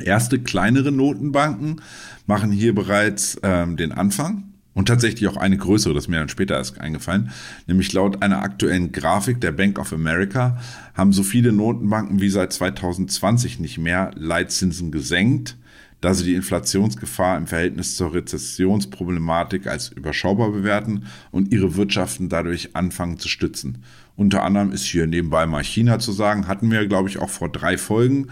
Erste 0.01 0.39
kleinere 0.39 0.91
Notenbanken 0.91 1.81
machen 2.25 2.51
hier 2.51 2.73
bereits 2.73 3.37
ähm, 3.43 3.75
den 3.75 3.91
Anfang 3.91 4.53
und 4.73 4.87
tatsächlich 4.87 5.27
auch 5.27 5.37
eine 5.37 5.57
größere, 5.57 5.93
das 5.93 6.07
mir 6.07 6.17
dann 6.17 6.29
später 6.29 6.55
erst 6.55 6.79
eingefallen. 6.79 7.31
Nämlich 7.67 7.93
laut 7.93 8.23
einer 8.23 8.41
aktuellen 8.41 8.91
Grafik 8.91 9.39
der 9.41 9.51
Bank 9.51 9.77
of 9.77 9.93
America 9.93 10.57
haben 10.93 11.13
so 11.13 11.23
viele 11.23 11.51
Notenbanken 11.51 12.21
wie 12.21 12.29
seit 12.29 12.53
2020 12.53 13.59
nicht 13.59 13.77
mehr 13.77 14.11
Leitzinsen 14.15 14.91
gesenkt, 14.91 15.57
da 16.03 16.13
sie 16.13 16.25
die 16.25 16.35
Inflationsgefahr 16.35 17.37
im 17.37 17.47
Verhältnis 17.47 17.95
zur 17.95 18.13
Rezessionsproblematik 18.13 19.67
als 19.67 19.89
überschaubar 19.89 20.51
bewerten 20.51 21.05
und 21.31 21.53
ihre 21.53 21.77
Wirtschaften 21.77 22.27
dadurch 22.27 22.75
anfangen 22.75 23.19
zu 23.19 23.29
stützen. 23.29 23.83
Unter 24.17 24.43
anderem 24.43 24.71
ist 24.73 24.83
hier 24.83 25.07
nebenbei 25.07 25.45
mal 25.45 25.63
China 25.63 25.99
zu 25.99 26.11
sagen, 26.11 26.47
hatten 26.47 26.69
wir, 26.69 26.85
glaube 26.87 27.07
ich, 27.07 27.19
auch 27.19 27.29
vor 27.29 27.49
drei 27.49 27.77
Folgen 27.77 28.27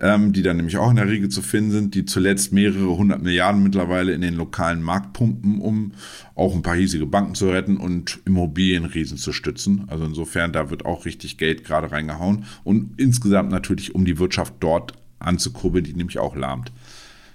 ähm, 0.00 0.32
die 0.32 0.42
dann 0.42 0.56
nämlich 0.56 0.76
auch 0.76 0.90
in 0.90 0.96
der 0.96 1.08
Regel 1.08 1.28
zu 1.28 1.42
finden 1.42 1.72
sind, 1.72 1.94
die 1.96 2.04
zuletzt 2.04 2.52
mehrere 2.52 2.96
hundert 2.96 3.20
Milliarden 3.20 3.64
mittlerweile 3.64 4.12
in 4.12 4.20
den 4.20 4.34
lokalen 4.34 4.80
Markt 4.80 5.12
pumpen, 5.12 5.60
um 5.60 5.92
auch 6.36 6.54
ein 6.54 6.62
paar 6.62 6.76
hiesige 6.76 7.06
Banken 7.06 7.34
zu 7.34 7.48
retten 7.48 7.76
und 7.76 8.20
Immobilienriesen 8.24 9.18
zu 9.18 9.32
stützen. 9.32 9.86
Also 9.88 10.04
insofern, 10.04 10.52
da 10.52 10.70
wird 10.70 10.84
auch 10.84 11.04
richtig 11.04 11.36
Geld 11.36 11.64
gerade 11.64 11.90
reingehauen 11.90 12.44
und 12.62 12.92
insgesamt 12.96 13.50
natürlich, 13.50 13.94
um 13.94 14.04
die 14.04 14.18
Wirtschaft 14.18 14.54
dort 14.60 14.92
anzukurbeln, 15.18 15.84
die 15.84 15.94
nämlich 15.94 16.18
auch 16.18 16.36
lahmt. 16.36 16.70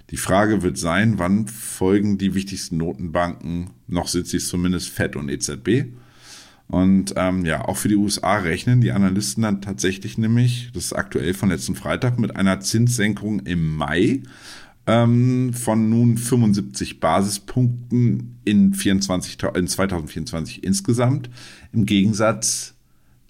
Die 0.10 0.18
Frage 0.18 0.62
wird 0.62 0.78
sein, 0.78 1.18
wann 1.18 1.48
folgen 1.48 2.18
die 2.18 2.36
wichtigsten 2.36 2.78
Notenbanken, 2.78 3.72
noch 3.88 4.08
sind 4.08 4.28
sie 4.28 4.40
zumindest 4.40 4.90
FED 4.90 5.16
und 5.16 5.30
EZB, 5.30 5.88
und 6.68 7.14
ähm, 7.18 7.46
ja, 7.46 7.66
auch 7.66 7.78
für 7.78 7.88
die 7.88 7.96
USA 7.96 8.38
rechnen 8.38 8.82
die 8.82 8.94
Analysten 8.94 9.44
dann 9.44 9.62
tatsächlich 9.62 10.18
nämlich, 10.18 10.72
das 10.74 10.86
ist 10.86 10.94
aktuell 10.94 11.34
von 11.34 11.50
letzten 11.50 11.76
Freitag, 11.76 12.20
mit 12.20 12.36
einer 12.36 12.62
Zinssenkung 12.62 13.42
im 13.42 13.76
Mai 13.76 14.24
ähm, 14.88 15.54
von 15.54 15.90
nun 15.90 16.18
75 16.18 17.00
Basispunkten 17.00 18.40
in, 18.44 18.74
24, 18.74 19.38
in 19.56 19.68
2024 19.68 20.64
insgesamt, 20.64 21.30
im 21.74 21.86
Gegensatz 21.86 22.74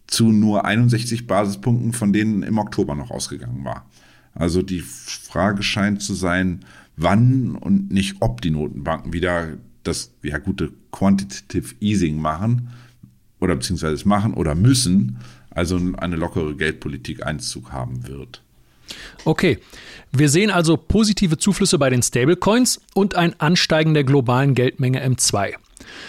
zu 0.07 0.31
nur 0.31 0.65
61 0.65 1.27
Basispunkten, 1.27 1.91
von 1.91 2.13
denen 2.13 2.43
im 2.43 2.57
Oktober 2.57 2.95
noch 2.95 3.11
ausgegangen 3.11 3.65
war. 3.65 3.85
Also 4.35 4.61
die 4.61 4.81
Frage 4.81 5.63
scheint 5.63 6.01
zu 6.01 6.13
sein, 6.13 6.65
wann 6.95 7.55
und 7.55 7.91
nicht 7.91 8.17
ob 8.19 8.41
die 8.41 8.51
Notenbanken 8.51 9.13
wieder 9.13 9.57
das 9.83 10.11
ja 10.23 10.37
gute 10.37 10.71
Quantitative 10.91 11.75
Easing 11.79 12.17
machen 12.17 12.69
oder 13.39 13.55
beziehungsweise 13.55 13.93
es 13.93 14.05
machen 14.05 14.33
oder 14.33 14.55
müssen, 14.55 15.17
also 15.49 15.79
eine 15.97 16.15
lockere 16.15 16.55
Geldpolitik 16.55 17.25
Einzug 17.25 17.71
haben 17.71 18.07
wird. 18.07 18.41
Okay, 19.25 19.59
wir 20.11 20.29
sehen 20.29 20.51
also 20.51 20.77
positive 20.77 21.37
Zuflüsse 21.37 21.77
bei 21.77 21.89
den 21.89 22.01
Stablecoins 22.01 22.81
und 22.93 23.15
ein 23.15 23.39
Ansteigen 23.39 23.93
der 23.93 24.03
globalen 24.03 24.55
Geldmenge 24.55 25.03
M2. 25.05 25.53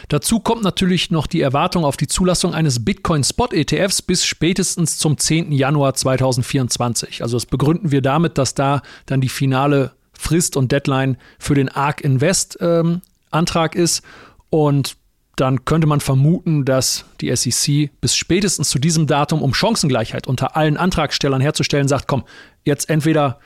Dazu 0.09 0.41
kommt 0.41 0.63
natürlich 0.63 1.11
noch 1.11 1.27
die 1.27 1.41
Erwartung 1.41 1.85
auf 1.85 1.97
die 1.97 2.07
Zulassung 2.07 2.55
eines 2.55 2.85
Bitcoin-Spot-ETFs 2.85 4.03
bis 4.03 4.25
spätestens 4.25 4.99
zum 4.99 5.19
10. 5.19 5.53
Januar 5.53 5.95
2024. 5.95 7.23
Also 7.23 7.37
das 7.37 7.47
begründen 7.47 7.91
wir 7.91 8.03
damit, 8.03 8.39
dass 8.39 8.55
da 8.55 8.83
dann 9.07 9.21
die 9.21 9.29
finale 9.29 9.93
Frist 10.13 10.57
und 10.57 10.73
Deadline 10.73 11.17
für 11.39 11.55
den 11.55 11.69
ARK 11.69 12.01
Invest 12.03 12.59
ähm, 12.61 13.03
Antrag 13.31 13.75
ist. 13.75 14.03
Und 14.51 14.97
dann 15.37 15.65
könnte 15.65 15.87
man 15.87 16.01
vermuten, 16.01 16.65
dass 16.65 17.05
die 17.21 17.35
SEC 17.35 17.91
bis 18.01 18.15
spätestens 18.15 18.71
zu 18.71 18.79
diesem 18.79 19.07
Datum, 19.07 19.43
um 19.43 19.53
Chancengleichheit 19.53 20.27
unter 20.27 20.57
allen 20.57 20.77
Antragstellern 20.77 21.41
herzustellen, 21.41 21.89
sagt, 21.89 22.07
komm, 22.07 22.25
jetzt 22.65 22.89
entweder 22.89 23.41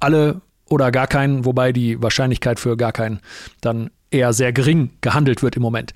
alle 0.00 0.40
oder 0.68 0.90
gar 0.90 1.06
keinen, 1.06 1.44
wobei 1.44 1.72
die 1.72 2.02
Wahrscheinlichkeit 2.02 2.58
für 2.58 2.76
gar 2.76 2.92
keinen 2.92 3.20
dann 3.60 3.90
eher 4.16 4.32
sehr 4.32 4.52
gering 4.52 4.90
gehandelt 5.00 5.42
wird 5.42 5.56
im 5.56 5.62
Moment. 5.62 5.94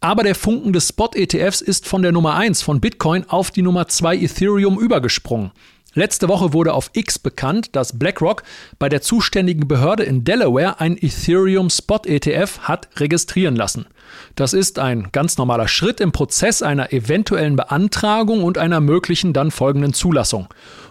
Aber 0.00 0.22
der 0.22 0.34
Funken 0.34 0.72
des 0.72 0.88
Spot-ETFs 0.88 1.60
ist 1.60 1.86
von 1.86 2.02
der 2.02 2.12
Nummer 2.12 2.34
1 2.34 2.62
von 2.62 2.80
Bitcoin 2.80 3.24
auf 3.28 3.50
die 3.50 3.62
Nummer 3.62 3.88
2 3.88 4.16
Ethereum 4.16 4.78
übergesprungen. 4.78 5.52
Letzte 5.96 6.28
Woche 6.28 6.52
wurde 6.52 6.74
auf 6.74 6.90
X 6.92 7.18
bekannt, 7.18 7.74
dass 7.74 7.98
BlackRock 7.98 8.42
bei 8.78 8.90
der 8.90 9.00
zuständigen 9.00 9.66
Behörde 9.66 10.02
in 10.02 10.24
Delaware 10.24 10.78
ein 10.78 10.98
Ethereum 10.98 11.70
Spot 11.70 12.02
ETF 12.04 12.58
hat 12.60 12.88
registrieren 13.00 13.56
lassen. 13.56 13.86
Das 14.34 14.52
ist 14.52 14.78
ein 14.78 15.08
ganz 15.12 15.38
normaler 15.38 15.68
Schritt 15.68 16.02
im 16.02 16.12
Prozess 16.12 16.60
einer 16.60 16.92
eventuellen 16.92 17.56
Beantragung 17.56 18.44
und 18.44 18.58
einer 18.58 18.80
möglichen 18.80 19.32
dann 19.32 19.50
folgenden 19.50 19.94
Zulassung. 19.94 20.48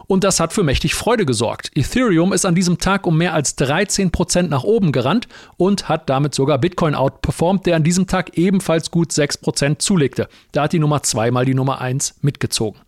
Und 0.08 0.24
das 0.24 0.40
hat 0.40 0.54
für 0.54 0.64
mächtig 0.64 0.96
Freude 0.96 1.26
gesorgt. 1.26 1.72
Ethereum 1.76 2.34
ist 2.34 2.46
an 2.46 2.56
diesem 2.56 2.78
Tag 2.78 3.08
um 3.08 3.18
mehr 3.18 3.34
als 3.34 3.58
13% 3.58 4.44
nach 4.44 4.64
oben 4.64 4.92
gerannt 4.92 5.28
und 5.58 5.90
hat 5.90 6.10
damit 6.10 6.36
sogar 6.36 6.58
Bitcoin 6.58 6.96
outperformed, 6.96 7.66
der 7.66 7.76
an 7.76 7.84
diesem 7.84 8.08
Tag 8.08 8.38
ebenfalls 8.38 8.92
gut 8.92 9.12
6% 9.12 9.80
zulegte. 9.80 10.28
Da 10.52 10.64
hat 10.64 10.74
die 10.74 10.80
Nummer 10.80 11.04
2 11.04 11.32
mal 11.32 11.46
die 11.46 11.56
Nummer 11.56 11.82
1 11.82 12.16
mitgezogen. 12.22 12.80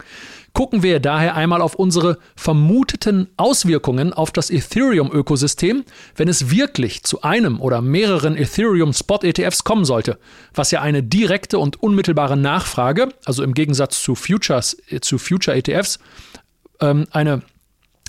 Gucken 0.58 0.82
wir 0.82 1.00
daher 1.00 1.36
einmal 1.36 1.62
auf 1.62 1.76
unsere 1.76 2.18
vermuteten 2.36 3.28
Auswirkungen 3.38 4.12
auf 4.12 4.32
das 4.32 4.50
Ethereum-Ökosystem, 4.50 5.84
wenn 6.16 6.28
es 6.28 6.50
wirklich 6.50 7.04
zu 7.04 7.22
einem 7.22 7.62
oder 7.62 7.84
mehreren 7.84 8.36
Ethereum-Spot-ETFs 8.36 9.64
kommen 9.64 9.86
sollte, 9.86 10.18
was 10.56 10.72
ja 10.72 10.82
eine 10.82 11.04
direkte 11.04 11.60
und 11.60 11.84
unmittelbare 11.84 12.38
Nachfrage, 12.38 13.10
also 13.24 13.44
im 13.44 13.54
Gegensatz 13.54 14.02
zu 14.02 14.16
Futures, 14.16 14.78
äh, 14.90 15.00
zu 15.00 15.20
Future-ETFs, 15.20 16.00
ähm, 16.82 17.06
eine 17.12 17.42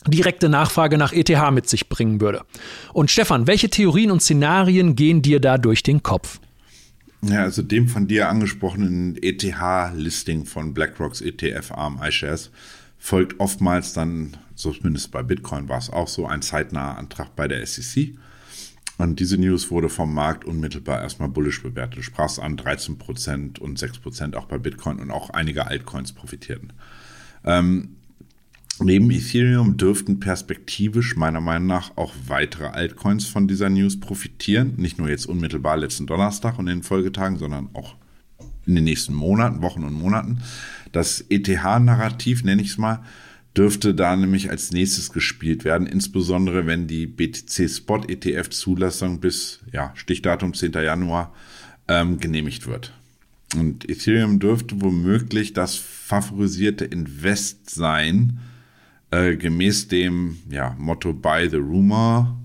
direkte 0.07 0.49
Nachfrage 0.49 0.99
nach 0.99 1.13
ETH 1.13 1.51
mit 1.53 1.69
sich 1.69 1.89
bringen 1.89 2.21
würde. 2.21 2.45
Und 2.93 3.11
Stefan, 3.11 3.47
welche 3.47 3.69
Theorien 3.69 4.11
und 4.11 4.21
Szenarien 4.21 4.97
gehen 4.97 5.23
dir 5.23 5.41
da 5.41 5.59
durch 5.59 5.83
den 5.83 6.03
Kopf? 6.03 6.41
Ja, 7.23 7.43
also 7.43 7.63
dem 7.63 7.89
von 7.89 8.07
dir 8.07 8.29
angesprochenen 8.29 9.17
ETH-Listing 9.21 10.45
von 10.45 10.73
BlackRocks 10.73 11.21
ETF-Arm 11.21 12.01
iShares 12.03 12.51
folgt 12.97 13.41
oftmals 13.41 13.93
dann, 13.93 14.37
zumindest 14.55 15.11
bei 15.11 15.23
Bitcoin 15.23 15.69
war 15.69 15.79
es 15.79 15.91
auch 15.91 16.09
so, 16.09 16.27
ein 16.27 16.43
zeitnaher 16.43 16.99
Antrag 16.99 17.35
bei 17.35 17.49
der 17.49 17.65
SEC. 17.67 18.15
Und 18.99 19.21
diese 19.21 19.39
News 19.39 19.71
wurde 19.71 19.89
vom 19.89 20.13
Markt 20.13 20.45
unmittelbar 20.45 21.01
erstmal 21.01 21.29
bullish 21.29 21.63
bewertet. 21.63 21.99
Du 21.99 22.03
sprachst 22.03 22.41
an 22.41 22.57
13% 22.57 23.61
und 23.61 23.79
6% 23.79 24.35
auch 24.35 24.47
bei 24.47 24.59
Bitcoin 24.59 24.99
und 24.99 25.13
auch 25.13 25.31
einige 25.31 25.69
Altcoins 25.69 26.13
profitierten. 26.13 26.73
Ähm, 27.45 27.97
Neben 28.81 29.11
Ethereum 29.11 29.77
dürften 29.77 30.21
perspektivisch 30.21 31.17
meiner 31.17 31.41
Meinung 31.41 31.67
nach 31.67 31.97
auch 31.97 32.15
weitere 32.27 32.67
Altcoins 32.67 33.27
von 33.27 33.49
dieser 33.49 33.71
News 33.71 33.99
profitieren. 33.99 34.75
Nicht 34.77 34.99
nur 34.99 35.09
jetzt 35.09 35.27
unmittelbar 35.27 35.77
letzten 35.77 36.07
Donnerstag 36.07 36.59
und 36.59 36.69
in 36.69 36.79
den 36.79 36.83
Folgetagen, 36.85 37.39
sondern 37.39 37.71
auch 37.75 37.97
in 38.67 38.75
den 38.75 38.85
nächsten 38.85 39.15
Monaten, 39.15 39.63
Wochen 39.63 39.83
und 39.83 39.95
Monaten. 39.95 40.39
Das 40.93 41.25
ETH-Narrativ, 41.29 42.45
nenne 42.45 42.63
ich 42.63 42.69
es 42.69 42.79
mal, 42.79 43.03
dürfte 43.57 43.95
da 43.95 44.15
nämlich 44.15 44.51
als 44.51 44.71
nächstes 44.71 45.13
gespielt 45.13 45.65
werden, 45.65 45.87
insbesondere 45.87 46.67
wenn 46.67 46.87
die 46.87 47.07
BTC 47.07 47.69
Spot 47.69 48.03
ETF 48.07 48.51
Zulassung 48.51 49.21
bis 49.21 49.61
ja, 49.73 49.93
Stichdatum 49.97 50.55
10. 50.55 50.73
Januar 50.73 51.35
ähm, 51.89 52.19
genehmigt 52.21 52.67
wird. 52.67 52.93
Und 53.57 53.89
Ethereum 53.89 54.39
dürfte 54.39 54.81
womöglich 54.81 55.55
das 55.55 55.75
favorisierte 55.77 56.85
Invest 56.85 57.71
sein, 57.71 58.39
äh, 59.11 59.37
gemäß 59.37 59.89
dem 59.89 60.39
ja, 60.51 60.75
Motto 60.79 61.13
Buy 61.13 61.49
the 61.49 61.57
Rumor, 61.57 62.39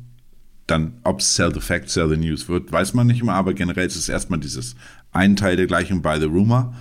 dann 0.68 0.94
ob 1.04 1.22
Sell 1.22 1.54
the 1.54 1.60
Fact, 1.60 1.90
Sell 1.90 2.10
the 2.10 2.18
News 2.18 2.48
wird, 2.48 2.72
weiß 2.72 2.94
man 2.94 3.08
nicht 3.08 3.22
immer, 3.22 3.34
aber 3.34 3.54
generell 3.54 3.88
ist 3.88 3.96
es 3.96 4.10
erstmal 4.10 4.40
dieses 4.40 4.76
ein 5.12 5.36
Teil 5.36 5.58
der 5.58 5.68
Gleichung 5.68 6.02
Buy 6.02 6.20
the 6.20 6.26
Rumor. 6.26 6.74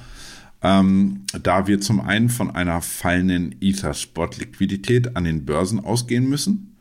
Ähm, 0.64 1.23
da 1.42 1.66
wir 1.66 1.81
zum 1.81 2.01
einen 2.01 2.29
von 2.29 2.55
einer 2.55 2.81
fallenden 2.81 3.57
Ether-Spot-Liquidität 3.61 5.16
an 5.16 5.25
den 5.25 5.45
Börsen 5.45 5.81
ausgehen 5.81 6.29
müssen. 6.29 6.77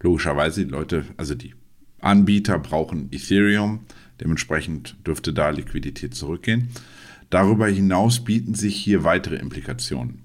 Logischerweise, 0.00 0.66
die 0.66 0.70
Leute, 0.70 1.06
also 1.16 1.34
die 1.34 1.54
Anbieter 2.00 2.58
brauchen 2.58 3.08
Ethereum, 3.10 3.80
dementsprechend 4.20 4.96
dürfte 5.06 5.32
da 5.32 5.48
Liquidität 5.48 6.14
zurückgehen. 6.14 6.68
Darüber 7.30 7.68
hinaus 7.68 8.22
bieten 8.22 8.54
sich 8.54 8.76
hier 8.76 9.04
weitere 9.04 9.36
Implikationen 9.36 10.21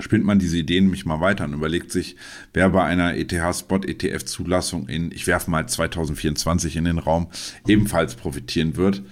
spinnt 0.00 0.24
man 0.24 0.38
diese 0.38 0.58
Ideen 0.58 0.84
nämlich 0.84 1.06
mal 1.06 1.20
weiter 1.20 1.44
und 1.44 1.54
überlegt 1.54 1.90
sich, 1.92 2.16
wer 2.52 2.68
bei 2.70 2.84
einer 2.84 3.16
ETH-Spot-ETF-Zulassung 3.16 4.88
in, 4.88 5.12
ich 5.12 5.26
werfe 5.26 5.50
mal 5.50 5.68
2024 5.68 6.76
in 6.76 6.84
den 6.84 6.98
Raum, 6.98 7.28
ebenfalls 7.66 8.14
profitieren 8.14 8.76
wird. 8.76 9.02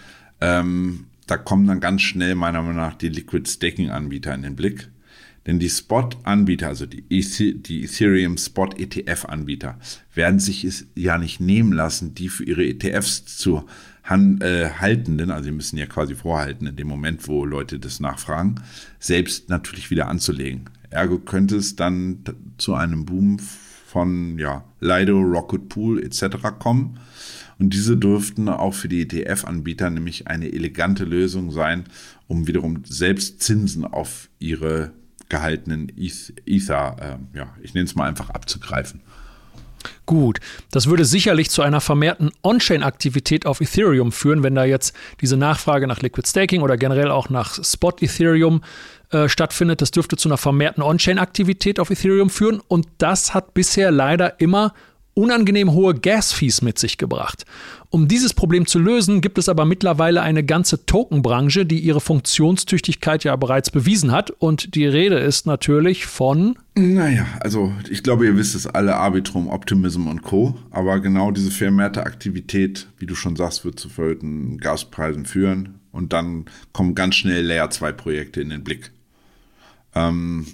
Ähm, 0.40 1.06
da 1.26 1.36
kommen 1.36 1.66
dann 1.66 1.80
ganz 1.80 2.02
schnell 2.02 2.34
meiner 2.34 2.62
Meinung 2.62 2.76
nach 2.76 2.94
die 2.94 3.08
Liquid 3.08 3.48
Staking-Anbieter 3.48 4.34
in 4.34 4.42
den 4.42 4.56
Blick. 4.56 4.88
Denn 5.46 5.58
die 5.58 5.70
Spot-Anbieter, 5.70 6.68
also 6.68 6.84
die, 6.84 7.02
die 7.08 7.84
Ethereum 7.84 8.36
Spot-ETF-Anbieter, 8.36 9.78
werden 10.14 10.40
sich 10.40 10.64
es 10.64 10.86
ja 10.94 11.16
nicht 11.16 11.40
nehmen 11.40 11.72
lassen, 11.72 12.14
die 12.14 12.28
für 12.28 12.44
ihre 12.44 12.66
ETFs 12.66 13.24
zu 13.38 13.64
äh, 14.10 14.70
haltenden, 14.70 15.30
also 15.30 15.44
sie 15.44 15.52
müssen 15.52 15.78
ja 15.78 15.86
quasi 15.86 16.14
vorhalten 16.14 16.66
in 16.66 16.76
dem 16.76 16.88
Moment, 16.88 17.28
wo 17.28 17.44
Leute 17.44 17.78
das 17.78 18.00
nachfragen, 18.00 18.56
selbst 18.98 19.48
natürlich 19.48 19.90
wieder 19.90 20.08
anzulegen. 20.08 20.68
Ergo 20.90 21.18
könnte 21.18 21.56
es 21.56 21.76
dann 21.76 22.24
zu 22.56 22.74
einem 22.74 23.04
Boom 23.04 23.38
von 23.86 24.38
ja, 24.38 24.64
Lido, 24.80 25.18
Rocket 25.20 25.68
Pool 25.68 26.02
etc. 26.02 26.36
kommen. 26.58 26.98
Und 27.58 27.74
diese 27.74 27.96
dürften 27.96 28.48
auch 28.48 28.74
für 28.74 28.88
die 28.88 29.02
ETF-Anbieter 29.02 29.90
nämlich 29.90 30.28
eine 30.28 30.52
elegante 30.52 31.04
Lösung 31.04 31.50
sein, 31.50 31.84
um 32.28 32.46
wiederum 32.46 32.84
selbst 32.84 33.42
Zinsen 33.42 33.84
auf 33.84 34.28
ihre 34.38 34.92
gehaltenen 35.28 35.92
Ether, 36.46 36.96
äh, 37.34 37.36
ja, 37.36 37.54
ich 37.60 37.74
nenne 37.74 37.86
es 37.86 37.94
mal 37.94 38.08
einfach 38.08 38.30
abzugreifen. 38.30 39.00
Gut, 40.06 40.40
das 40.70 40.86
würde 40.86 41.04
sicherlich 41.04 41.50
zu 41.50 41.62
einer 41.62 41.80
vermehrten 41.80 42.30
On-Chain-Aktivität 42.42 43.46
auf 43.46 43.60
Ethereum 43.60 44.10
führen, 44.10 44.42
wenn 44.42 44.54
da 44.54 44.64
jetzt 44.64 44.94
diese 45.20 45.36
Nachfrage 45.36 45.86
nach 45.86 46.00
Liquid 46.00 46.26
Staking 46.26 46.62
oder 46.62 46.76
generell 46.76 47.10
auch 47.10 47.28
nach 47.28 47.62
Spot 47.62 47.94
Ethereum 48.00 48.62
äh, 49.10 49.28
stattfindet. 49.28 49.80
Das 49.80 49.90
dürfte 49.90 50.16
zu 50.16 50.28
einer 50.28 50.38
vermehrten 50.38 50.82
On-Chain-Aktivität 50.82 51.80
auf 51.80 51.90
Ethereum 51.90 52.30
führen 52.30 52.60
und 52.68 52.86
das 52.98 53.34
hat 53.34 53.54
bisher 53.54 53.90
leider 53.90 54.40
immer 54.40 54.74
unangenehm 55.18 55.72
hohe 55.72 55.94
Gas-Fees 55.94 56.62
mit 56.62 56.78
sich 56.78 56.96
gebracht. 56.96 57.44
Um 57.90 58.06
dieses 58.06 58.34
Problem 58.34 58.66
zu 58.66 58.78
lösen, 58.78 59.20
gibt 59.20 59.36
es 59.36 59.48
aber 59.48 59.64
mittlerweile 59.64 60.22
eine 60.22 60.44
ganze 60.44 60.86
Tokenbranche, 60.86 61.66
die 61.66 61.80
ihre 61.80 62.00
Funktionstüchtigkeit 62.00 63.24
ja 63.24 63.34
bereits 63.34 63.70
bewiesen 63.70 64.12
hat. 64.12 64.30
Und 64.30 64.76
die 64.76 64.86
Rede 64.86 65.18
ist 65.18 65.46
natürlich 65.46 66.06
von. 66.06 66.56
Naja, 66.76 67.26
also 67.40 67.72
ich 67.90 68.04
glaube, 68.04 68.26
ihr 68.26 68.36
wisst 68.36 68.54
es 68.54 68.66
alle, 68.66 68.96
Arbitrum, 68.96 69.48
Optimism 69.48 70.06
und 70.06 70.22
Co. 70.22 70.54
Aber 70.70 71.00
genau 71.00 71.32
diese 71.32 71.50
vermehrte 71.50 72.04
Aktivität, 72.04 72.88
wie 72.98 73.06
du 73.06 73.16
schon 73.16 73.34
sagst, 73.34 73.64
wird 73.64 73.80
zu 73.80 73.88
verhöhten 73.88 74.58
Gaspreisen 74.58 75.26
führen. 75.26 75.80
Und 75.90 76.12
dann 76.12 76.44
kommen 76.72 76.94
ganz 76.94 77.16
schnell 77.16 77.44
Layer 77.44 77.70
2 77.70 77.90
Projekte 77.92 78.40
in 78.40 78.50
den 78.50 78.62
Blick. 78.62 78.92
Ähm, 79.98 80.46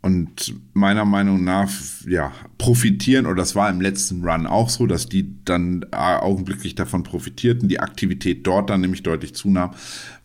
und 0.00 0.54
meiner 0.74 1.04
Meinung 1.04 1.42
nach, 1.42 1.70
ja, 2.06 2.32
profitieren, 2.56 3.26
oder 3.26 3.34
das 3.34 3.56
war 3.56 3.68
im 3.68 3.80
letzten 3.80 4.22
Run 4.24 4.46
auch 4.46 4.70
so, 4.70 4.86
dass 4.86 5.08
die 5.08 5.34
dann 5.44 5.84
augenblicklich 5.92 6.76
davon 6.76 7.02
profitierten, 7.02 7.68
die 7.68 7.80
Aktivität 7.80 8.46
dort 8.46 8.70
dann 8.70 8.80
nämlich 8.80 9.02
deutlich 9.02 9.34
zunahm, 9.34 9.72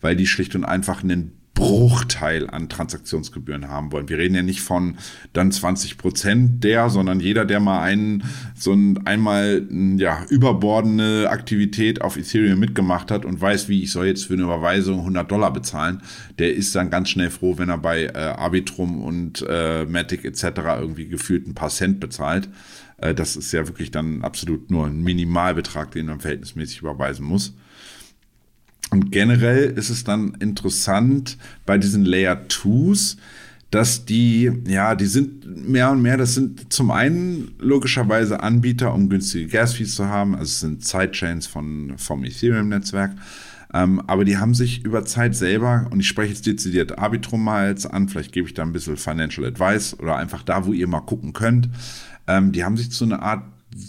weil 0.00 0.14
die 0.14 0.28
schlicht 0.28 0.54
und 0.54 0.64
einfach 0.64 1.02
einen 1.02 1.32
Bruchteil 1.54 2.50
an 2.50 2.68
Transaktionsgebühren 2.68 3.68
haben 3.68 3.92
wollen. 3.92 4.08
Wir 4.08 4.18
reden 4.18 4.34
ja 4.34 4.42
nicht 4.42 4.60
von 4.60 4.98
dann 5.32 5.52
20 5.52 5.96
Prozent 5.96 6.64
der, 6.64 6.90
sondern 6.90 7.20
jeder, 7.20 7.44
der 7.44 7.60
mal 7.60 7.80
einen, 7.80 8.24
so 8.56 8.72
ein, 8.72 9.06
einmal, 9.06 9.66
ja, 9.96 10.24
überbordene 10.28 11.28
Aktivität 11.30 12.02
auf 12.02 12.16
Ethereum 12.16 12.58
mitgemacht 12.58 13.12
hat 13.12 13.24
und 13.24 13.40
weiß, 13.40 13.68
wie 13.68 13.84
ich 13.84 13.92
soll 13.92 14.06
jetzt 14.06 14.26
für 14.26 14.34
eine 14.34 14.42
Überweisung 14.42 14.98
100 15.00 15.30
Dollar 15.30 15.52
bezahlen, 15.52 16.02
der 16.40 16.54
ist 16.54 16.74
dann 16.74 16.90
ganz 16.90 17.08
schnell 17.08 17.30
froh, 17.30 17.56
wenn 17.56 17.68
er 17.68 17.78
bei 17.78 18.06
äh, 18.06 18.12
Arbitrum 18.12 19.00
und 19.00 19.44
äh, 19.48 19.84
Matic 19.84 20.24
etc. 20.24 20.44
irgendwie 20.80 21.06
gefühlt 21.06 21.46
ein 21.46 21.54
paar 21.54 21.70
Cent 21.70 22.00
bezahlt. 22.00 22.48
Äh, 22.96 23.14
das 23.14 23.36
ist 23.36 23.52
ja 23.52 23.66
wirklich 23.68 23.92
dann 23.92 24.22
absolut 24.22 24.70
nur 24.70 24.86
ein 24.86 25.02
Minimalbetrag, 25.02 25.92
den 25.92 26.06
man 26.06 26.20
verhältnismäßig 26.20 26.80
überweisen 26.80 27.24
muss. 27.24 27.54
Und 28.94 29.10
generell 29.10 29.70
ist 29.76 29.90
es 29.90 30.04
dann 30.04 30.34
interessant 30.38 31.36
bei 31.66 31.78
diesen 31.78 32.04
Layer 32.04 32.46
2s, 32.48 33.16
dass 33.72 34.04
die, 34.04 34.52
ja, 34.68 34.94
die 34.94 35.06
sind 35.06 35.68
mehr 35.68 35.90
und 35.90 36.00
mehr, 36.00 36.16
das 36.16 36.34
sind 36.34 36.72
zum 36.72 36.92
einen 36.92 37.56
logischerweise 37.58 38.40
Anbieter, 38.40 38.94
um 38.94 39.08
günstige 39.08 39.48
Gas-Fees 39.48 39.96
zu 39.96 40.06
haben, 40.06 40.34
also 40.34 40.44
es 40.44 40.60
sind 40.60 40.84
Sidechains 40.84 41.48
von, 41.48 41.94
vom 41.96 42.22
Ethereum-Netzwerk, 42.22 43.16
ähm, 43.74 44.00
aber 44.06 44.24
die 44.24 44.36
haben 44.36 44.54
sich 44.54 44.84
über 44.84 45.04
Zeit 45.04 45.34
selber, 45.34 45.88
und 45.90 45.98
ich 45.98 46.06
spreche 46.06 46.32
jetzt 46.32 46.46
dezidiert 46.46 46.96
Arbitrum 46.96 47.42
mal 47.42 47.70
jetzt 47.70 47.92
an, 47.92 48.08
vielleicht 48.08 48.30
gebe 48.30 48.46
ich 48.46 48.54
da 48.54 48.62
ein 48.62 48.72
bisschen 48.72 48.96
Financial 48.96 49.44
Advice 49.44 49.98
oder 49.98 50.18
einfach 50.18 50.44
da, 50.44 50.66
wo 50.66 50.72
ihr 50.72 50.86
mal 50.86 51.00
gucken 51.00 51.32
könnt, 51.32 51.68
ähm, 52.28 52.52
die 52.52 52.62
haben 52.62 52.76
sich 52.76 52.92
zu 52.92 53.06
einer 53.06 53.24
Art 53.24 53.42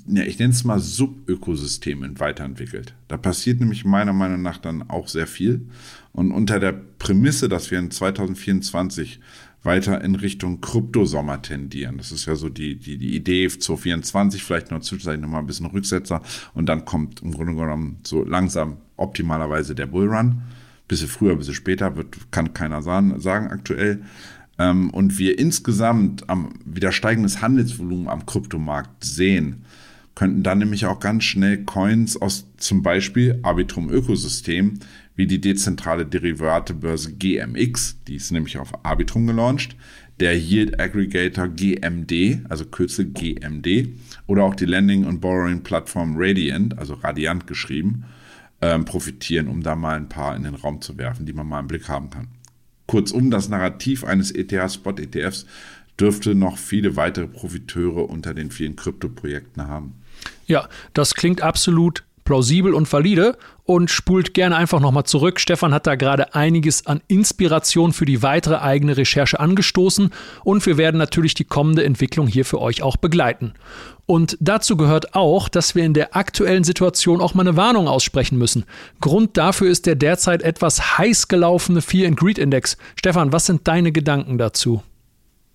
ja, 0.07 0.23
ich 0.23 0.39
nenne 0.39 0.53
es 0.53 0.63
mal 0.63 0.79
Subökosystemen 0.79 2.19
weiterentwickelt. 2.19 2.95
Da 3.07 3.17
passiert 3.17 3.59
nämlich 3.59 3.85
meiner 3.85 4.13
Meinung 4.13 4.41
nach 4.41 4.57
dann 4.57 4.89
auch 4.89 5.07
sehr 5.07 5.27
viel. 5.27 5.67
Und 6.13 6.31
unter 6.31 6.59
der 6.59 6.71
Prämisse, 6.71 7.49
dass 7.49 7.71
wir 7.71 7.79
in 7.79 7.91
2024 7.91 9.19
weiter 9.65 10.01
in 10.03 10.15
Richtung 10.15 10.61
Kryptosommer 10.61 11.41
tendieren. 11.41 11.97
Das 11.97 12.11
ist 12.11 12.27
ja 12.27 12.35
so 12.35 12.49
die, 12.49 12.75
die, 12.75 12.97
die 12.97 13.15
Idee 13.15 13.47
2024, 13.47 14.43
vielleicht 14.43 14.71
noch 14.71 14.81
zwischenzeitlich 14.81 15.21
nochmal 15.21 15.41
ein 15.41 15.47
bisschen 15.47 15.65
Rücksetzer 15.65 16.21
und 16.53 16.67
dann 16.67 16.85
kommt 16.85 17.21
im 17.23 17.31
Grunde 17.31 17.55
genommen 17.55 17.97
so 18.03 18.23
langsam 18.23 18.77
optimalerweise 18.95 19.75
der 19.75 19.87
Bullrun. 19.87 20.43
Bisschen 20.87 21.07
früher, 21.07 21.35
bisschen 21.35 21.55
später, 21.55 21.95
wird, 21.95 22.31
kann 22.31 22.53
keiner 22.53 22.83
sagen, 22.83 23.19
sagen 23.19 23.47
aktuell 23.47 24.03
ähm, 24.57 24.89
und 24.89 25.17
wir 25.17 25.37
insgesamt 25.37 26.29
am 26.29 26.53
wieder 26.65 26.91
steigendes 26.91 27.41
Handelsvolumen 27.41 28.07
am 28.07 28.25
Kryptomarkt 28.25 29.03
sehen, 29.03 29.63
könnten 30.15 30.43
dann 30.43 30.59
nämlich 30.59 30.85
auch 30.85 30.99
ganz 30.99 31.25
schnell 31.25 31.65
Coins 31.65 32.15
aus 32.21 32.47
zum 32.57 32.81
Beispiel 32.81 33.39
Arbitrum 33.43 33.89
Ökosystem 33.89 34.79
wie 35.15 35.27
die 35.27 35.39
dezentrale 35.39 36.05
Derivatebörse 36.05 37.13
GMX, 37.13 37.97
die 38.07 38.15
ist 38.15 38.31
nämlich 38.31 38.57
auf 38.57 38.85
Arbitrum 38.85 39.27
gelauncht, 39.27 39.75
der 40.19 40.37
Yield 40.37 40.79
Aggregator 40.79 41.47
GMD, 41.47 42.39
also 42.49 42.65
Kürzel 42.65 43.05
GMD, 43.05 43.89
oder 44.27 44.43
auch 44.43 44.55
die 44.55 44.65
Lending- 44.65 45.05
und 45.05 45.19
Borrowing-Plattform 45.19 46.15
Radiant, 46.17 46.77
also 46.77 46.95
Radiant 46.95 47.47
geschrieben, 47.47 48.05
ähm, 48.61 48.85
profitieren, 48.85 49.47
um 49.47 49.61
da 49.61 49.75
mal 49.75 49.97
ein 49.97 50.09
paar 50.09 50.35
in 50.35 50.43
den 50.43 50.55
Raum 50.55 50.81
zu 50.81 50.97
werfen, 50.97 51.25
die 51.25 51.33
man 51.33 51.47
mal 51.47 51.59
im 51.59 51.67
Blick 51.67 51.89
haben 51.89 52.09
kann. 52.09 52.27
Kurzum, 52.87 53.31
das 53.31 53.49
Narrativ 53.49 54.03
eines 54.03 54.31
ETH-Spot-ETFs 54.31 55.45
dürfte 55.99 56.35
noch 56.35 56.57
viele 56.57 56.95
weitere 56.95 57.27
Profiteure 57.27 58.09
unter 58.09 58.33
den 58.33 58.51
vielen 58.51 58.75
Krypto-Projekten 58.75 59.67
haben. 59.67 59.93
Ja, 60.45 60.67
das 60.93 61.15
klingt 61.15 61.41
absolut 61.41 62.03
plausibel 62.25 62.73
und 62.73 62.91
valide 62.91 63.37
und 63.63 63.91
spult 63.91 64.33
gerne 64.33 64.57
einfach 64.57 64.79
nochmal 64.79 65.05
zurück. 65.05 65.39
Stefan 65.39 65.73
hat 65.73 65.87
da 65.87 65.95
gerade 65.95 66.33
einiges 66.33 66.87
an 66.87 67.01
Inspiration 67.07 67.93
für 67.93 68.05
die 68.05 68.23
weitere 68.23 68.57
eigene 68.57 68.97
Recherche 68.97 69.39
angestoßen 69.39 70.09
und 70.43 70.65
wir 70.65 70.77
werden 70.77 70.97
natürlich 70.97 71.35
die 71.35 71.45
kommende 71.45 71.85
Entwicklung 71.85 72.27
hier 72.27 72.43
für 72.43 72.59
euch 72.59 72.81
auch 72.81 72.97
begleiten. 72.97 73.53
Und 74.05 74.37
dazu 74.39 74.77
gehört 74.77 75.15
auch, 75.15 75.49
dass 75.49 75.73
wir 75.73 75.83
in 75.83 75.93
der 75.93 76.15
aktuellen 76.15 76.63
Situation 76.63 77.21
auch 77.21 77.33
mal 77.33 77.47
eine 77.47 77.57
Warnung 77.57 77.87
aussprechen 77.87 78.37
müssen. 78.37 78.65
Grund 79.01 79.35
dafür 79.37 79.69
ist 79.69 79.87
der 79.87 79.95
derzeit 79.95 80.43
etwas 80.43 80.97
heiß 80.97 81.27
gelaufene 81.27 81.81
Fear 81.81 82.09
and 82.09 82.17
Greed 82.17 82.37
Index. 82.37 82.77
Stefan, 82.95 83.31
was 83.31 83.47
sind 83.47 83.67
deine 83.67 83.91
Gedanken 83.91 84.37
dazu? 84.37 84.83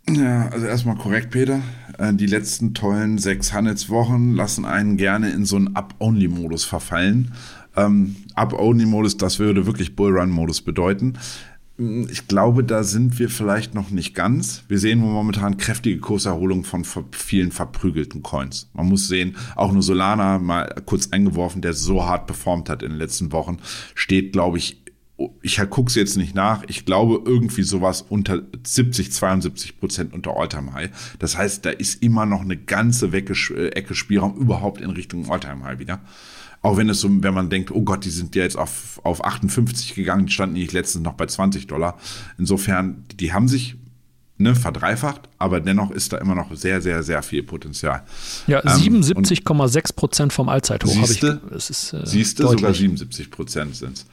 Ja, 0.09 0.49
also 0.49 0.67
erstmal 0.67 0.97
korrekt, 0.97 1.31
Peter. 1.31 1.61
Äh, 1.99 2.15
die 2.15 2.27
letzten 2.27 2.75
tollen 2.75 3.19
sechs 3.19 3.53
Handelswochen 3.53 4.35
lassen 4.35 4.65
einen 4.65 4.97
gerne 4.97 5.31
in 5.31 5.45
so 5.45 5.57
einen 5.57 5.77
Up-Only-Modus 5.77 6.65
verfallen. 6.65 7.33
Ähm, 7.77 8.17
Up-Only-Modus, 8.35 9.17
das 9.17 9.39
würde 9.39 9.67
wirklich 9.67 9.95
Bullrun-Modus 9.95 10.63
bedeuten. 10.63 11.15
Ich 12.11 12.29
glaube, 12.29 12.63
da 12.63 12.85
sind 12.85 13.19
wir 13.19 13.31
vielleicht 13.31 13.75
noch 13.75 13.89
nicht 13.89 14.15
ganz. 14.15 14.65
Wir 14.69 14.79
sehen 14.79 14.99
momentan 14.99 15.57
kräftige 15.57 15.99
Kurserholung 15.99 16.65
von 16.65 16.85
vielen 17.13 17.53
verprügelten 17.53 18.23
Coins. 18.23 18.69
Man 18.75 18.87
muss 18.87 19.09
sehen, 19.09 19.37
auch 19.57 19.73
nur 19.73 19.83
Solana 19.83 20.39
mal 20.39 20.83
kurz 20.85 21.09
eingeworfen, 21.11 21.63
der 21.63 21.73
so 21.73 22.05
hart 22.05 22.27
performt 22.27 22.69
hat 22.69 22.83
in 22.83 22.91
den 22.91 22.99
letzten 22.99 23.33
Wochen, 23.33 23.61
steht, 23.95 24.35
glaube 24.35 24.59
ich, 24.59 24.83
ich 25.41 25.59
gucke 25.71 25.89
es 25.89 25.95
jetzt 25.95 26.19
nicht 26.19 26.35
nach, 26.35 26.65
ich 26.69 26.85
glaube 26.85 27.23
irgendwie 27.25 27.63
sowas 27.63 28.03
unter 28.03 28.43
70, 28.63 29.13
72 29.13 29.81
Prozent 29.81 30.13
unter 30.13 30.37
Alltime 30.37 30.75
High. 30.75 30.91
Das 31.19 31.39
heißt, 31.39 31.65
da 31.65 31.71
ist 31.71 32.03
immer 32.03 32.27
noch 32.27 32.43
eine 32.43 32.59
ganze 32.59 33.11
Ecke 33.11 33.35
Spielraum 33.95 34.37
überhaupt 34.37 34.83
in 34.83 34.91
Richtung 34.91 35.31
Alltime 35.31 35.65
High 35.65 35.79
wieder. 35.79 36.01
Auch 36.63 36.77
wenn 36.77 36.89
es 36.91 37.01
so, 37.01 37.09
wenn 37.11 37.35
man 37.35 37.49
denkt, 37.49 37.71
oh 37.71 37.83
Gott, 37.83 38.05
die 38.05 38.11
sind 38.11 38.35
ja 38.35 38.43
jetzt 38.43 38.57
auf, 38.57 39.01
auf 39.03 39.25
58 39.25 39.95
gegangen, 39.95 40.27
die 40.27 40.33
standen 40.33 40.55
nicht 40.55 40.73
letztens 40.73 41.05
noch 41.05 41.15
bei 41.15 41.27
20 41.27 41.67
Dollar. 41.67 41.99
Insofern, 42.37 43.05
die 43.19 43.33
haben 43.33 43.49
sich 43.49 43.77
ne, 44.41 44.55
verdreifacht, 44.55 45.23
aber 45.39 45.61
dennoch 45.61 45.91
ist 45.91 46.13
da 46.13 46.19
immer 46.19 46.35
noch 46.35 46.55
sehr, 46.55 46.83
sehr, 46.83 47.03
sehr 47.03 47.23
viel 47.23 47.43
Potenzial. 47.43 48.03
Ja, 48.47 48.61
77,6 48.61 49.77
ähm, 49.77 49.97
Prozent 49.97 50.33
vom 50.33 50.49
Allzeithoch 50.49 50.95
habe 50.95 51.13
ich. 51.13 51.23
Es 51.55 51.93
äh, 51.93 52.05
siehste, 52.05 52.43
sogar 52.47 52.75
77 52.75 53.31
Prozent 53.31 53.77
sind 53.77 53.99
es. 53.99 54.07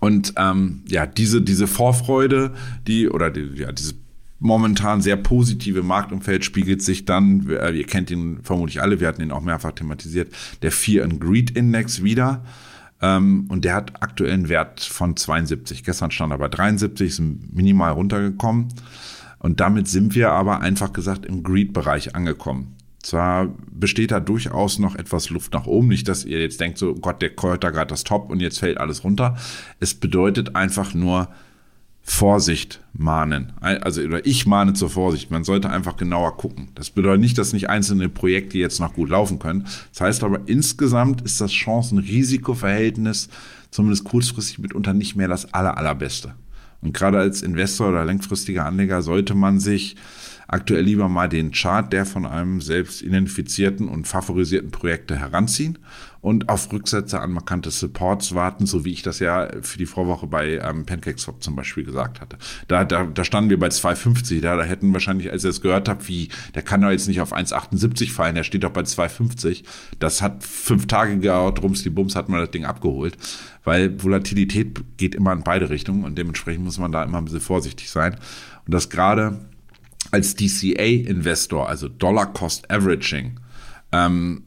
Und 0.00 0.34
ähm, 0.36 0.82
ja, 0.88 1.06
diese, 1.06 1.40
diese 1.42 1.68
Vorfreude, 1.68 2.52
die, 2.88 3.08
oder 3.08 3.30
die, 3.30 3.52
ja, 3.54 3.70
diese 3.70 3.94
momentan 4.42 5.00
sehr 5.00 5.16
positive 5.16 5.82
Marktumfeld 5.82 6.44
spiegelt 6.44 6.82
sich 6.82 7.04
dann, 7.04 7.48
äh, 7.48 7.70
ihr 7.70 7.86
kennt 7.86 8.10
ihn 8.10 8.40
vermutlich 8.42 8.82
alle, 8.82 9.00
wir 9.00 9.08
hatten 9.08 9.22
ihn 9.22 9.30
auch 9.30 9.40
mehrfach 9.40 9.72
thematisiert, 9.72 10.32
der 10.62 10.72
Fear 10.72 11.04
and 11.04 11.20
Greed 11.20 11.52
Index 11.52 12.02
wieder. 12.02 12.44
Ähm, 13.00 13.46
und 13.48 13.64
der 13.64 13.74
hat 13.74 14.02
aktuell 14.02 14.32
einen 14.32 14.48
Wert 14.48 14.80
von 14.80 15.16
72. 15.16 15.84
Gestern 15.84 16.10
stand 16.10 16.32
er 16.32 16.38
bei 16.38 16.48
73, 16.48 17.08
ist 17.08 17.22
minimal 17.52 17.92
runtergekommen. 17.92 18.68
Und 19.38 19.60
damit 19.60 19.88
sind 19.88 20.14
wir 20.14 20.30
aber 20.30 20.60
einfach 20.60 20.92
gesagt 20.92 21.24
im 21.24 21.42
Greed-Bereich 21.42 22.14
angekommen. 22.14 22.76
Zwar 23.02 23.48
besteht 23.72 24.12
da 24.12 24.20
durchaus 24.20 24.78
noch 24.78 24.94
etwas 24.94 25.30
Luft 25.30 25.52
nach 25.52 25.66
oben. 25.66 25.88
Nicht, 25.88 26.08
dass 26.08 26.24
ihr 26.24 26.40
jetzt 26.40 26.60
denkt, 26.60 26.78
so 26.78 26.94
Gott, 26.94 27.22
der 27.22 27.30
da 27.30 27.70
gerade 27.70 27.88
das 27.88 28.04
Top 28.04 28.30
und 28.30 28.40
jetzt 28.40 28.60
fällt 28.60 28.78
alles 28.78 29.02
runter. 29.02 29.36
Es 29.80 29.94
bedeutet 29.94 30.54
einfach 30.54 30.94
nur 30.94 31.28
Vorsicht 32.02 32.80
mahnen. 32.92 33.52
Also 33.60 34.02
oder 34.02 34.26
ich 34.26 34.44
mahne 34.46 34.74
zur 34.74 34.90
Vorsicht. 34.90 35.30
Man 35.30 35.44
sollte 35.44 35.70
einfach 35.70 35.96
genauer 35.96 36.36
gucken. 36.36 36.68
Das 36.74 36.90
bedeutet 36.90 37.20
nicht, 37.20 37.38
dass 37.38 37.52
nicht 37.52 37.70
einzelne 37.70 38.08
Projekte 38.08 38.58
jetzt 38.58 38.80
noch 38.80 38.94
gut 38.94 39.08
laufen 39.08 39.38
können. 39.38 39.66
Das 39.92 40.00
heißt 40.00 40.24
aber 40.24 40.40
insgesamt 40.46 41.22
ist 41.22 41.40
das 41.40 41.52
Chancen-Risiko-Verhältnis 41.52 43.28
zumindest 43.70 44.04
kurzfristig 44.04 44.58
mitunter 44.58 44.92
nicht 44.92 45.16
mehr 45.16 45.28
das 45.28 45.52
aller, 45.54 45.76
allerbeste. 45.78 46.34
Und 46.82 46.92
gerade 46.92 47.18
als 47.18 47.42
Investor 47.42 47.88
oder 47.90 48.04
langfristiger 48.04 48.66
Anleger 48.66 49.02
sollte 49.02 49.34
man 49.34 49.60
sich 49.60 49.96
aktuell 50.52 50.84
lieber 50.84 51.08
mal 51.08 51.28
den 51.28 51.50
Chart 51.50 51.90
der 51.92 52.04
von 52.04 52.26
einem 52.26 52.60
selbst 52.60 53.00
identifizierten 53.00 53.88
und 53.88 54.06
favorisierten 54.06 54.70
Projekte 54.70 55.18
heranziehen 55.18 55.78
und 56.20 56.50
auf 56.50 56.70
Rücksätze 56.70 57.20
an 57.20 57.32
markante 57.32 57.70
Supports 57.70 58.34
warten, 58.34 58.66
so 58.66 58.84
wie 58.84 58.92
ich 58.92 59.02
das 59.02 59.18
ja 59.18 59.48
für 59.62 59.78
die 59.78 59.86
Vorwoche 59.86 60.26
bei 60.26 60.58
ähm, 60.58 60.84
PancakeSwap 60.84 61.42
zum 61.42 61.56
Beispiel 61.56 61.84
gesagt 61.84 62.20
hatte. 62.20 62.36
Da, 62.68 62.84
da, 62.84 63.04
da 63.04 63.24
standen 63.24 63.48
wir 63.48 63.58
bei 63.58 63.68
2,50, 63.68 64.42
da, 64.42 64.56
da 64.56 64.62
hätten 64.62 64.92
wahrscheinlich, 64.92 65.32
als 65.32 65.42
ihr 65.42 65.50
es 65.50 65.62
gehört 65.62 65.88
habt, 65.88 66.06
wie, 66.06 66.28
der 66.54 66.62
kann 66.62 66.82
doch 66.82 66.90
jetzt 66.90 67.08
nicht 67.08 67.22
auf 67.22 67.34
1,78 67.34 68.12
fallen, 68.12 68.34
der 68.34 68.44
steht 68.44 68.62
doch 68.62 68.70
bei 68.70 68.82
2,50. 68.82 69.64
Das 69.98 70.20
hat 70.20 70.44
fünf 70.44 70.86
Tage 70.86 71.16
gedauert, 71.18 71.62
rums 71.62 71.82
die 71.82 71.90
Bums 71.90 72.14
hat 72.14 72.28
man 72.28 72.40
das 72.40 72.50
Ding 72.50 72.66
abgeholt, 72.66 73.16
weil 73.64 74.02
Volatilität 74.02 74.80
geht 74.98 75.14
immer 75.14 75.32
in 75.32 75.42
beide 75.42 75.70
Richtungen 75.70 76.04
und 76.04 76.16
dementsprechend 76.18 76.64
muss 76.64 76.78
man 76.78 76.92
da 76.92 77.02
immer 77.02 77.18
ein 77.18 77.24
bisschen 77.24 77.40
vorsichtig 77.40 77.90
sein. 77.90 78.16
Und 78.66 78.74
das 78.74 78.90
gerade 78.90 79.40
als 80.12 80.36
DCA-Investor, 80.36 81.68
also 81.68 81.88
Dollar 81.88 82.32
Cost 82.32 82.70
Averaging, 82.70 83.40
ähm, 83.90 84.44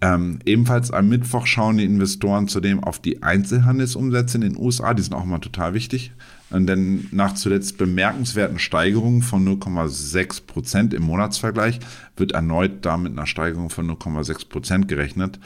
Ähm, 0.00 0.38
ebenfalls 0.44 0.92
am 0.92 1.08
Mittwoch 1.08 1.46
schauen 1.46 1.78
die 1.78 1.84
Investoren 1.84 2.46
zudem 2.46 2.84
auf 2.84 3.00
die 3.00 3.22
Einzelhandelsumsätze 3.22 4.36
in 4.36 4.42
den 4.42 4.56
USA, 4.56 4.94
die 4.94 5.02
sind 5.02 5.14
auch 5.14 5.24
mal 5.24 5.40
total 5.40 5.74
wichtig. 5.74 6.12
Denn 6.50 7.08
nach 7.10 7.34
zuletzt 7.34 7.78
bemerkenswerten 7.78 8.58
Steigerungen 8.58 9.22
von 9.22 9.46
0,6 9.46 10.46
Prozent 10.46 10.94
im 10.94 11.02
Monatsvergleich 11.02 11.80
wird 12.16 12.32
erneut 12.32 12.86
damit 12.86 13.12
einer 13.12 13.26
Steigerung 13.26 13.70
von 13.70 13.90
0,6 13.90 14.48
Prozent 14.48 14.88
gerechnet. 14.88 15.40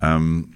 Ähm, 0.00 0.54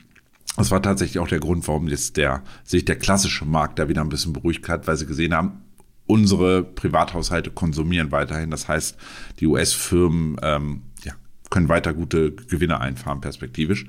das 0.56 0.70
war 0.70 0.82
tatsächlich 0.82 1.18
auch 1.18 1.28
der 1.28 1.40
Grund, 1.40 1.66
warum 1.68 1.86
jetzt 1.88 2.16
der, 2.16 2.42
sich 2.64 2.84
der 2.84 2.96
klassische 2.96 3.44
Markt 3.44 3.78
da 3.78 3.88
wieder 3.88 4.00
ein 4.00 4.08
bisschen 4.08 4.32
beruhigt 4.32 4.68
hat, 4.68 4.86
weil 4.86 4.96
sie 4.96 5.06
gesehen 5.06 5.34
haben, 5.34 5.62
unsere 6.06 6.62
Privathaushalte 6.62 7.50
konsumieren 7.50 8.12
weiterhin. 8.12 8.50
Das 8.50 8.68
heißt, 8.68 8.96
die 9.40 9.46
US-Firmen 9.46 10.36
ähm, 10.42 10.82
können 11.50 11.68
weiter 11.68 11.94
gute 11.94 12.32
Gewinne 12.32 12.80
einfahren, 12.80 13.20
perspektivisch. 13.20 13.86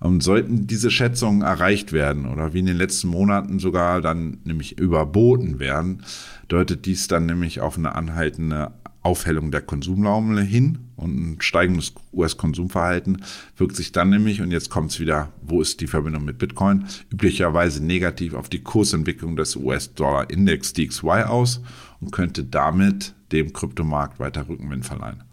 Und 0.00 0.22
sollten 0.22 0.66
diese 0.66 0.90
Schätzungen 0.90 1.42
erreicht 1.42 1.92
werden 1.92 2.26
oder 2.26 2.54
wie 2.54 2.60
in 2.60 2.66
den 2.66 2.76
letzten 2.76 3.08
Monaten 3.08 3.58
sogar 3.58 4.00
dann 4.00 4.38
nämlich 4.44 4.78
überboten 4.78 5.58
werden, 5.58 6.04
deutet 6.48 6.86
dies 6.86 7.06
dann 7.06 7.26
nämlich 7.26 7.60
auf 7.60 7.76
eine 7.76 7.94
anhaltende 7.94 8.72
Aufhellung 9.02 9.50
der 9.50 9.62
Konsumlaune 9.62 10.42
hin 10.42 10.78
und 10.96 11.16
ein 11.16 11.36
steigendes 11.40 11.94
US-Konsumverhalten 12.12 13.22
wirkt 13.56 13.76
sich 13.76 13.92
dann 13.92 14.10
nämlich, 14.10 14.42
und 14.42 14.50
jetzt 14.50 14.68
kommt 14.68 14.90
es 14.90 15.00
wieder, 15.00 15.32
wo 15.42 15.62
ist 15.62 15.80
die 15.80 15.86
Verbindung 15.86 16.24
mit 16.24 16.38
Bitcoin, 16.38 16.84
üblicherweise 17.10 17.82
negativ 17.82 18.34
auf 18.34 18.50
die 18.50 18.62
Kursentwicklung 18.62 19.36
des 19.36 19.56
US-Dollar-Index 19.56 20.74
DXY 20.74 21.24
aus 21.26 21.62
und 22.00 22.12
könnte 22.12 22.44
damit 22.44 23.14
dem 23.32 23.54
Kryptomarkt 23.54 24.18
weiter 24.18 24.48
Rückenwind 24.48 24.84
verleihen 24.84 25.24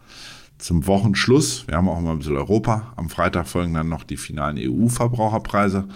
zum 0.57 0.87
Wochenschluss, 0.87 1.67
wir 1.67 1.77
haben 1.77 1.87
auch 1.87 1.99
mal 2.01 2.11
ein 2.11 2.19
bisschen 2.19 2.37
Europa, 2.37 2.93
am 2.95 3.09
Freitag 3.09 3.47
folgen 3.47 3.73
dann 3.73 3.89
noch 3.89 4.03
die 4.03 4.17
finalen 4.17 4.57
EU-Verbraucherpreise. 4.57 5.87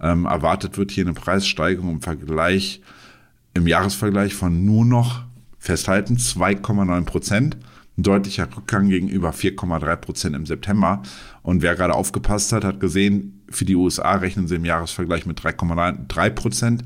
Ähm, 0.00 0.26
erwartet 0.26 0.78
wird 0.78 0.90
hier 0.90 1.04
eine 1.04 1.14
Preissteigerung 1.14 1.90
im 1.90 2.02
Vergleich, 2.02 2.82
im 3.54 3.66
Jahresvergleich 3.66 4.34
von 4.34 4.64
nur 4.64 4.84
noch, 4.84 5.24
festhalten, 5.58 6.16
2,9 6.16 7.04
Prozent. 7.04 7.56
Ein 7.98 8.02
deutlicher 8.02 8.46
Rückgang 8.54 8.88
gegenüber 8.88 9.30
4,3 9.30 9.96
Prozent 9.96 10.36
im 10.36 10.44
September. 10.44 11.02
Und 11.42 11.62
wer 11.62 11.74
gerade 11.74 11.94
aufgepasst 11.94 12.52
hat, 12.52 12.62
hat 12.62 12.78
gesehen, 12.78 13.42
für 13.50 13.64
die 13.64 13.74
USA 13.74 14.16
rechnen 14.16 14.48
sie 14.48 14.56
im 14.56 14.64
Jahresvergleich 14.64 15.24
mit 15.24 15.40
3,3 15.40 16.30
Prozent 16.30 16.84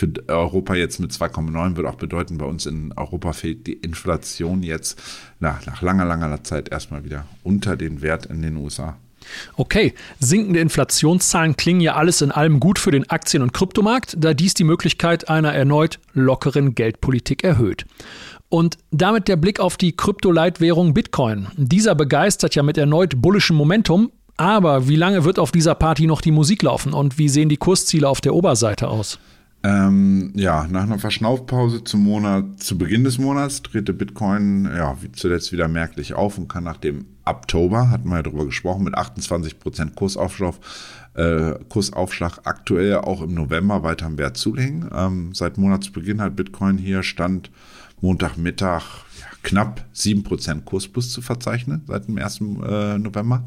für 0.00 0.10
Europa 0.28 0.74
jetzt 0.74 0.98
mit 0.98 1.12
2,9 1.12 1.76
wird 1.76 1.86
auch 1.86 1.96
bedeuten, 1.96 2.38
bei 2.38 2.46
uns 2.46 2.64
in 2.64 2.92
Europa 2.96 3.34
fällt 3.34 3.66
die 3.66 3.74
Inflation 3.74 4.62
jetzt 4.62 5.00
nach, 5.40 5.66
nach 5.66 5.82
langer, 5.82 6.06
langer 6.06 6.42
Zeit 6.42 6.70
erstmal 6.70 7.04
wieder 7.04 7.26
unter 7.42 7.76
den 7.76 8.00
Wert 8.00 8.24
in 8.24 8.40
den 8.40 8.56
USA. 8.56 8.96
Okay, 9.56 9.92
sinkende 10.18 10.60
Inflationszahlen 10.60 11.54
klingen 11.54 11.82
ja 11.82 11.96
alles 11.96 12.22
in 12.22 12.30
allem 12.30 12.60
gut 12.60 12.78
für 12.78 12.90
den 12.90 13.10
Aktien- 13.10 13.42
und 13.42 13.52
Kryptomarkt, 13.52 14.16
da 14.18 14.32
dies 14.32 14.54
die 14.54 14.64
Möglichkeit 14.64 15.28
einer 15.28 15.52
erneut 15.52 15.98
lockeren 16.14 16.74
Geldpolitik 16.74 17.44
erhöht. 17.44 17.84
Und 18.48 18.78
damit 18.90 19.28
der 19.28 19.36
Blick 19.36 19.60
auf 19.60 19.76
die 19.76 19.94
Kryptoleitwährung 19.94 20.94
Bitcoin. 20.94 21.48
Dieser 21.58 21.94
begeistert 21.94 22.54
ja 22.54 22.62
mit 22.62 22.78
erneut 22.78 23.20
bullischem 23.20 23.56
Momentum, 23.56 24.10
aber 24.38 24.88
wie 24.88 24.96
lange 24.96 25.26
wird 25.26 25.38
auf 25.38 25.52
dieser 25.52 25.74
Party 25.74 26.06
noch 26.06 26.22
die 26.22 26.30
Musik 26.30 26.62
laufen 26.62 26.94
und 26.94 27.18
wie 27.18 27.28
sehen 27.28 27.50
die 27.50 27.58
Kursziele 27.58 28.08
auf 28.08 28.22
der 28.22 28.34
Oberseite 28.34 28.88
aus? 28.88 29.18
Ähm, 29.62 30.32
ja, 30.34 30.66
nach 30.70 30.84
einer 30.84 30.98
Verschnaufpause 30.98 31.84
zum 31.84 32.02
Monat, 32.02 32.62
zu 32.62 32.78
Beginn 32.78 33.04
des 33.04 33.18
Monats 33.18 33.62
drehte 33.62 33.92
Bitcoin 33.92 34.64
ja 34.64 34.96
wie 35.02 35.12
zuletzt 35.12 35.52
wieder 35.52 35.68
merklich 35.68 36.14
auf 36.14 36.38
und 36.38 36.48
kann 36.48 36.64
nach 36.64 36.78
dem 36.78 37.04
Oktober, 37.26 37.90
hatten 37.90 38.08
wir 38.08 38.16
ja 38.16 38.22
darüber 38.22 38.46
gesprochen, 38.46 38.84
mit 38.84 38.96
28% 38.96 39.94
Kursaufschlag, 39.94 40.54
äh, 41.14 41.52
Kursaufschlag 41.68 42.40
aktuell 42.44 42.96
auch 42.96 43.20
im 43.20 43.34
November 43.34 43.82
weiter 43.82 44.06
am 44.06 44.16
Wert 44.16 44.38
zulegen. 44.38 44.88
Ähm, 44.94 45.34
seit 45.34 45.58
Monatsbeginn 45.58 46.22
hat 46.22 46.36
Bitcoin 46.36 46.78
hier 46.78 47.02
Stand 47.02 47.50
Montagmittag 48.00 48.82
ja, 49.20 49.26
knapp 49.42 49.84
7% 49.94 50.64
Kursplus 50.64 51.10
zu 51.10 51.20
verzeichnen 51.20 51.82
seit 51.86 52.08
dem 52.08 52.16
1. 52.16 52.40
Äh, 52.40 52.98
November. 52.98 53.44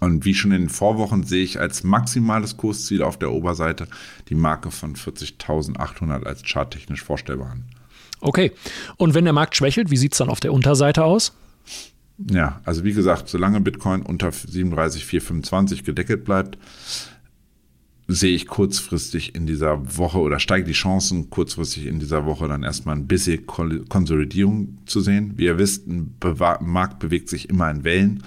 Und 0.00 0.24
wie 0.24 0.34
schon 0.34 0.52
in 0.52 0.62
den 0.62 0.68
Vorwochen 0.68 1.24
sehe 1.24 1.44
ich 1.44 1.60
als 1.60 1.84
maximales 1.84 2.56
Kursziel 2.56 3.02
auf 3.02 3.18
der 3.18 3.32
Oberseite 3.32 3.86
die 4.28 4.34
Marke 4.34 4.70
von 4.70 4.94
40.800 4.96 6.24
als 6.24 6.42
charttechnisch 6.42 7.02
vorstellbar 7.02 7.52
an. 7.52 7.64
Okay. 8.20 8.52
Und 8.96 9.14
wenn 9.14 9.24
der 9.24 9.32
Markt 9.32 9.56
schwächelt, 9.56 9.90
wie 9.90 9.96
sieht 9.96 10.12
es 10.12 10.18
dann 10.18 10.30
auf 10.30 10.40
der 10.40 10.52
Unterseite 10.52 11.04
aus? 11.04 11.36
Ja, 12.30 12.60
also 12.64 12.84
wie 12.84 12.92
gesagt, 12.92 13.28
solange 13.28 13.60
Bitcoin 13.60 14.02
unter 14.02 14.30
37,425 14.30 15.84
gedeckelt 15.84 16.24
bleibt, 16.24 16.58
sehe 18.06 18.34
ich 18.34 18.46
kurzfristig 18.46 19.34
in 19.34 19.46
dieser 19.46 19.96
Woche 19.96 20.18
oder 20.18 20.38
steigt 20.38 20.68
die 20.68 20.72
Chancen, 20.72 21.30
kurzfristig 21.30 21.86
in 21.86 21.98
dieser 21.98 22.26
Woche 22.26 22.48
dann 22.48 22.62
erstmal 22.62 22.96
ein 22.96 23.06
bisschen 23.06 23.46
Konsolidierung 23.46 24.78
zu 24.86 25.00
sehen. 25.00 25.32
Wie 25.36 25.44
ihr 25.44 25.58
wisst, 25.58 25.86
ein 25.88 26.14
Markt 26.60 26.98
bewegt 26.98 27.28
sich 27.28 27.48
immer 27.48 27.70
in 27.70 27.82
Wellen 27.84 28.22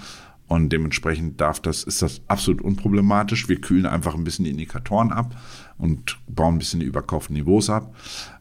und 0.48 0.70
dementsprechend 0.70 1.40
darf 1.40 1.60
das, 1.60 1.84
ist 1.84 2.02
das 2.02 2.22
absolut 2.26 2.60
unproblematisch. 2.62 3.48
Wir 3.48 3.60
kühlen 3.60 3.86
einfach 3.86 4.14
ein 4.14 4.24
bisschen 4.24 4.46
die 4.46 4.50
Indikatoren 4.50 5.12
ab 5.12 5.36
und 5.76 6.16
bauen 6.26 6.56
ein 6.56 6.58
bisschen 6.58 6.80
die 6.80 6.86
überkauften 6.86 7.36
Niveaus 7.36 7.68
ab. 7.68 7.94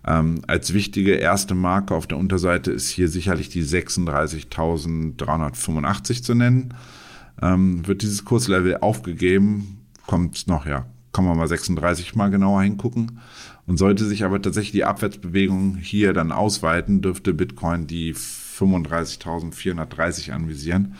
Ähm, 0.05 0.39
als 0.47 0.73
wichtige 0.73 1.15
erste 1.15 1.53
Marke 1.53 1.93
auf 1.93 2.07
der 2.07 2.17
Unterseite 2.17 2.71
ist 2.71 2.87
hier 2.89 3.09
sicherlich 3.09 3.49
die 3.49 3.63
36.385 3.63 6.23
zu 6.23 6.33
nennen. 6.33 6.73
Ähm, 7.41 7.85
wird 7.85 8.01
dieses 8.01 8.23
Kurslevel 8.23 8.77
aufgegeben, 8.77 9.81
kommt 10.07 10.37
es 10.37 10.47
noch, 10.47 10.65
ja, 10.65 10.85
kann 11.11 11.25
man 11.25 11.37
mal 11.37 11.47
36 11.47 12.15
mal 12.15 12.29
genauer 12.29 12.63
hingucken. 12.63 13.19
Und 13.65 13.77
sollte 13.77 14.05
sich 14.05 14.23
aber 14.23 14.41
tatsächlich 14.41 14.71
die 14.71 14.85
Abwärtsbewegung 14.85 15.75
hier 15.75 16.13
dann 16.13 16.31
ausweiten, 16.31 17.01
dürfte 17.01 17.33
Bitcoin 17.33 17.85
die 17.85 18.15
35.430 18.15 20.31
anvisieren. 20.31 20.95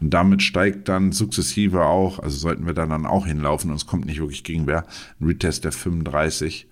Und 0.00 0.10
damit 0.10 0.42
steigt 0.42 0.88
dann 0.88 1.12
sukzessive 1.12 1.84
auch, 1.84 2.18
also 2.18 2.36
sollten 2.36 2.66
wir 2.66 2.74
da 2.74 2.86
dann 2.86 3.06
auch 3.06 3.26
hinlaufen 3.26 3.70
und 3.70 3.76
es 3.76 3.86
kommt 3.86 4.06
nicht 4.06 4.20
wirklich 4.20 4.44
Gegenwehr, 4.44 4.84
ein 5.20 5.26
Retest 5.26 5.64
der 5.64 5.72
35. 5.72 6.68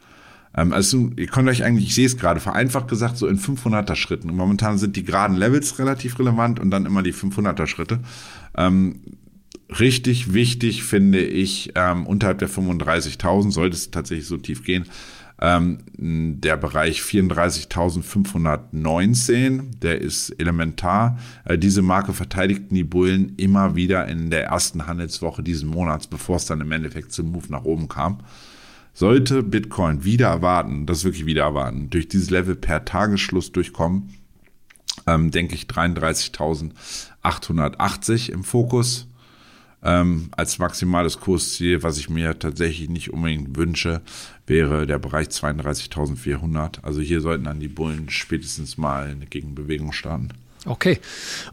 Ähm, 0.56 0.72
also 0.72 1.10
ihr 1.16 1.26
könnt 1.26 1.48
euch 1.48 1.64
eigentlich, 1.64 1.86
ich 1.86 1.94
sehe 1.94 2.06
es 2.06 2.18
gerade, 2.18 2.40
vereinfacht 2.40 2.88
gesagt, 2.88 3.16
so 3.16 3.26
in 3.26 3.38
500er 3.38 3.96
Schritten. 3.96 4.34
Momentan 4.34 4.78
sind 4.78 4.96
die 4.96 5.04
geraden 5.04 5.36
Levels 5.36 5.78
relativ 5.78 6.18
relevant 6.18 6.60
und 6.60 6.70
dann 6.70 6.86
immer 6.86 7.02
die 7.02 7.14
500er 7.14 7.66
Schritte. 7.66 8.00
Ähm, 8.56 9.00
richtig 9.80 10.34
wichtig 10.34 10.84
finde 10.84 11.24
ich, 11.24 11.72
ähm, 11.74 12.06
unterhalb 12.06 12.38
der 12.38 12.50
35.000 12.50 13.52
sollte 13.52 13.76
es 13.76 13.90
tatsächlich 13.90 14.26
so 14.26 14.36
tief 14.36 14.64
gehen, 14.64 14.84
ähm, 15.40 15.78
der 15.96 16.56
Bereich 16.56 17.00
34.519, 17.00 19.80
der 19.80 20.00
ist 20.00 20.30
elementar. 20.30 21.18
Äh, 21.44 21.58
diese 21.58 21.82
Marke 21.82 22.12
verteidigten 22.12 22.72
die 22.74 22.84
Bullen 22.84 23.34
immer 23.36 23.74
wieder 23.74 24.06
in 24.06 24.30
der 24.30 24.44
ersten 24.44 24.86
Handelswoche 24.86 25.42
diesen 25.42 25.68
Monats, 25.68 26.06
bevor 26.06 26.36
es 26.36 26.46
dann 26.46 26.60
im 26.60 26.70
Endeffekt 26.70 27.10
zum 27.12 27.32
Move 27.32 27.46
nach 27.48 27.64
oben 27.64 27.88
kam. 27.88 28.18
Sollte 28.92 29.42
Bitcoin 29.42 30.04
wieder 30.04 30.28
erwarten, 30.28 30.86
das 30.86 31.02
wirklich 31.02 31.26
wieder 31.26 31.42
erwarten, 31.42 31.90
durch 31.90 32.06
dieses 32.06 32.30
Level 32.30 32.54
per 32.54 32.84
Tagesschluss 32.84 33.50
durchkommen, 33.50 34.14
ähm, 35.08 35.32
denke 35.32 35.56
ich 35.56 35.64
33.880 35.64 38.30
im 38.30 38.44
Fokus 38.44 39.08
ähm, 39.84 40.30
als 40.36 40.58
maximales 40.58 41.20
Kursziel, 41.20 41.82
was 41.82 41.98
ich 41.98 42.08
mir 42.08 42.38
tatsächlich 42.38 42.88
nicht 42.88 43.12
unbedingt 43.12 43.56
wünsche, 43.56 44.00
wäre 44.46 44.86
der 44.86 44.98
Bereich 44.98 45.28
32.400. 45.28 46.82
Also 46.82 47.00
hier 47.00 47.20
sollten 47.20 47.44
dann 47.44 47.60
die 47.60 47.68
Bullen 47.68 48.10
spätestens 48.10 48.76
mal 48.76 49.08
eine 49.08 49.26
Gegenbewegung 49.26 49.92
starten. 49.92 50.28
Okay. 50.66 50.98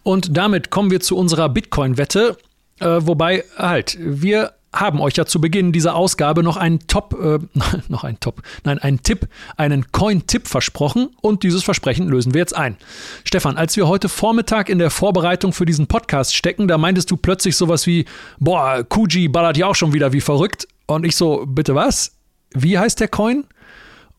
Und 0.04 0.38
damit 0.38 0.70
kommen 0.70 0.92
wir 0.92 1.00
zu 1.00 1.18
unserer 1.18 1.50
Bitcoin-Wette. 1.50 2.38
Äh, 2.80 2.86
wobei, 3.02 3.44
halt, 3.58 3.98
wir 4.00 4.54
haben 4.74 5.02
euch 5.02 5.18
ja 5.18 5.26
zu 5.26 5.42
Beginn 5.42 5.74
dieser 5.74 5.96
Ausgabe 5.96 6.44
noch 6.44 6.58
einen 6.58 6.88
Top, 6.88 7.18
äh, 7.22 7.40
noch 7.90 8.04
einen 8.04 8.20
Top, 8.20 8.42
nein, 8.64 8.80
einen 8.80 9.04
Tipp, 9.04 9.28
einen 9.58 9.92
Coin-Tipp 9.92 10.48
versprochen 10.48 11.10
und 11.22 11.44
dieses 11.44 11.64
Versprechen 11.64 12.08
lösen 12.08 12.34
wir 12.34 12.40
jetzt 12.40 12.56
ein. 12.56 12.78
Stefan, 13.26 13.58
als 13.58 13.76
wir 13.76 13.88
heute 13.88 14.08
Vormittag 14.08 14.70
in 14.70 14.80
der 14.80 14.90
Vorbereitung 14.90 15.52
für 15.54 15.66
diesen 15.66 15.88
Podcast 15.88 16.36
stecken, 16.36 16.68
da 16.68 16.78
meintest 16.78 17.12
du 17.12 17.18
plötzlich 17.18 17.58
sowas 17.58 17.86
wie, 17.86 18.06
boah, 18.40 18.84
Kuji 18.84 19.28
ballert 19.28 19.58
ja 19.58 19.68
auch 19.68 19.76
schon 19.76 19.94
wieder 19.94 20.14
wie 20.14 20.22
verrückt. 20.22 20.68
Und 20.88 21.06
ich 21.06 21.16
so, 21.16 21.46
bitte 21.46 21.76
was? 21.76 22.14
Wie 22.54 22.78
heißt 22.78 23.00
der 23.00 23.08
Coin? 23.08 23.46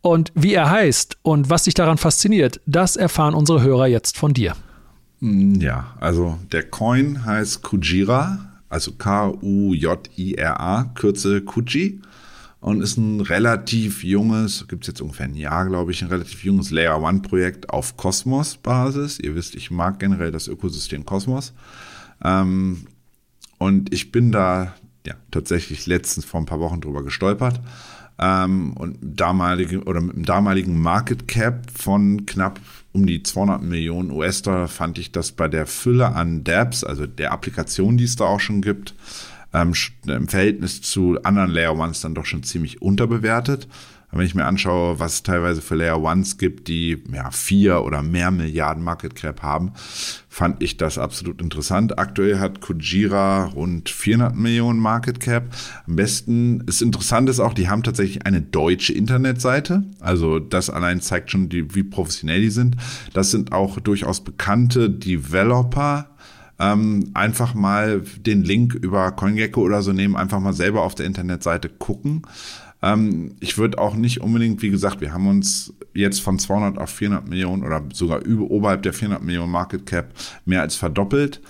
Und 0.01 0.33
wie 0.35 0.55
er 0.55 0.69
heißt 0.69 1.19
und 1.23 1.49
was 1.49 1.65
dich 1.65 1.75
daran 1.75 1.97
fasziniert, 1.97 2.61
das 2.67 2.97
erfahren 2.97 3.35
unsere 3.35 3.63
Hörer 3.63 3.87
jetzt 3.87 4.17
von 4.17 4.35
dir. 4.35 4.57
Ja, 5.21 5.95
also 6.01 6.39
der 6.51 6.65
Coin 6.65 7.25
heißt 7.25 7.63
Kujira 7.63 8.53
also 8.73 8.93
K-U-J-I-R-A, 8.93 10.85
Kürze 10.95 11.43
Kuji. 11.43 12.01
Und 12.61 12.81
ist 12.81 12.97
ein 12.97 13.21
relativ 13.21 14.05
junges, 14.05 14.67
gibt 14.69 14.85
es 14.85 14.89
jetzt 14.89 15.03
ungefähr 15.03 15.27
ein 15.27 15.35
Jahr, 15.35 15.67
glaube 15.67 15.91
ich, 15.91 16.01
ein 16.01 16.09
relativ 16.09 16.45
junges 16.45 16.71
Layer 16.71 17.03
One 17.03 17.21
Projekt 17.21 17.69
auf 17.71 17.97
Cosmos-Basis. 17.97 19.19
Ihr 19.19 19.35
wisst, 19.35 19.57
ich 19.57 19.73
mag 19.73 19.99
generell 19.99 20.31
das 20.31 20.47
Ökosystem 20.47 21.05
Cosmos. 21.05 21.55
Ähm, 22.23 22.87
und 23.59 23.93
ich 23.93 24.13
bin 24.13 24.31
da 24.31 24.75
ja, 25.05 25.15
tatsächlich 25.33 25.87
letztens 25.87 26.25
vor 26.25 26.41
ein 26.41 26.47
paar 26.47 26.61
Wochen 26.61 26.81
drüber 26.81 27.03
gestolpert. 27.03 27.61
Ähm, 28.25 28.75
und 28.75 28.99
damalige, 29.03 29.83
oder 29.83 30.01
mit 30.01 30.15
dem 30.15 30.25
damaligen 30.25 30.81
Market 30.81 31.27
Cap 31.27 31.67
von 31.75 32.25
knapp 32.25 32.61
um 32.93 33.05
die 33.05 33.23
200 33.23 33.63
Millionen 33.63 34.13
US-Dollar 34.13 34.69
fand 34.69 34.99
ich 34.99 35.11
das 35.11 35.33
bei 35.33 35.49
der 35.49 35.67
Fülle 35.67 36.15
an 36.15 36.45
Dapps, 36.45 36.85
also 36.85 37.07
der 37.07 37.33
Applikation, 37.33 37.97
die 37.97 38.05
es 38.05 38.15
da 38.15 38.27
auch 38.27 38.39
schon 38.39 38.63
gibt, 38.63 38.95
ähm, 39.53 39.73
im 40.07 40.29
Verhältnis 40.29 40.83
zu 40.83 41.21
anderen 41.25 41.51
Layer 41.51 41.77
Ones 41.77 42.01
dann 42.01 42.15
doch 42.15 42.27
schon 42.27 42.45
ziemlich 42.45 42.81
unterbewertet 42.81 43.67
wenn 44.13 44.27
ich 44.27 44.35
mir 44.35 44.45
anschaue, 44.45 44.99
was 44.99 45.15
es 45.15 45.23
teilweise 45.23 45.63
für 45.63 45.75
Layer 45.75 46.01
Ones 46.01 46.37
gibt, 46.37 46.69
die 46.69 47.03
ja 47.13 47.31
vier 47.31 47.83
oder 47.83 48.03
mehr 48.03 48.31
Milliarden 48.31 48.85
Market 48.85 49.15
Cap 49.15 49.43
haben, 49.43 49.73
fand 50.29 50.63
ich 50.63 50.77
das 50.77 50.99
absolut 50.99 51.41
interessant. 51.41 51.99
Aktuell 51.99 52.39
hat 52.39 52.61
Kujira 52.61 53.47
rund 53.47 53.89
400 53.89 54.37
Millionen 54.37 54.79
Market 54.79 55.19
Cap. 55.19 55.45
Am 55.87 55.97
besten 55.97 56.61
ist 56.67 56.83
interessant 56.83 57.31
ist 57.31 57.41
auch, 57.41 57.55
die 57.55 57.69
haben 57.69 57.83
tatsächlich 57.83 58.27
eine 58.27 58.43
deutsche 58.43 58.93
Internetseite. 58.93 59.85
Also 60.01 60.39
das 60.39 60.69
allein 60.69 61.01
zeigt 61.01 61.31
schon, 61.31 61.49
die, 61.49 61.75
wie 61.75 61.83
professionell 61.83 62.43
die 62.43 62.51
sind. 62.51 62.77
Das 63.15 63.31
sind 63.31 63.53
auch 63.53 63.81
durchaus 63.81 64.23
bekannte 64.23 64.91
Developer, 64.91 66.11
ähm, 66.59 67.11
einfach 67.15 67.55
mal 67.55 68.03
den 68.21 68.43
Link 68.43 68.75
über 68.75 69.11
CoinGecko 69.13 69.63
oder 69.63 69.81
so 69.81 69.93
nehmen, 69.93 70.17
einfach 70.17 70.39
mal 70.39 70.53
selber 70.53 70.83
auf 70.83 70.95
der 70.95 71.07
Internetseite 71.07 71.69
gucken. 71.71 72.23
Ähm, 72.83 73.37
ich 73.41 73.59
würde 73.59 73.79
auch 73.79 73.95
nicht 73.95 74.21
unbedingt, 74.21 74.61
wie 74.63 74.71
gesagt, 74.71 75.01
wir 75.01 75.13
haben 75.13 75.29
uns 75.29 75.73
jetzt 75.95 76.21
von 76.21 76.39
200 76.39 76.79
auf 76.79 76.91
400 76.91 77.29
Millionen 77.29 77.63
oder 77.63 77.83
sogar 77.93 78.21
über, 78.21 78.51
oberhalb 78.51 78.83
der 78.83 78.93
400 78.93 79.23
Millionen 79.23 79.53
Market 79.53 79.87
Cap 79.87 80.13
mehr 80.45 80.63
als 80.63 80.75
verdoppelt. 80.75 81.41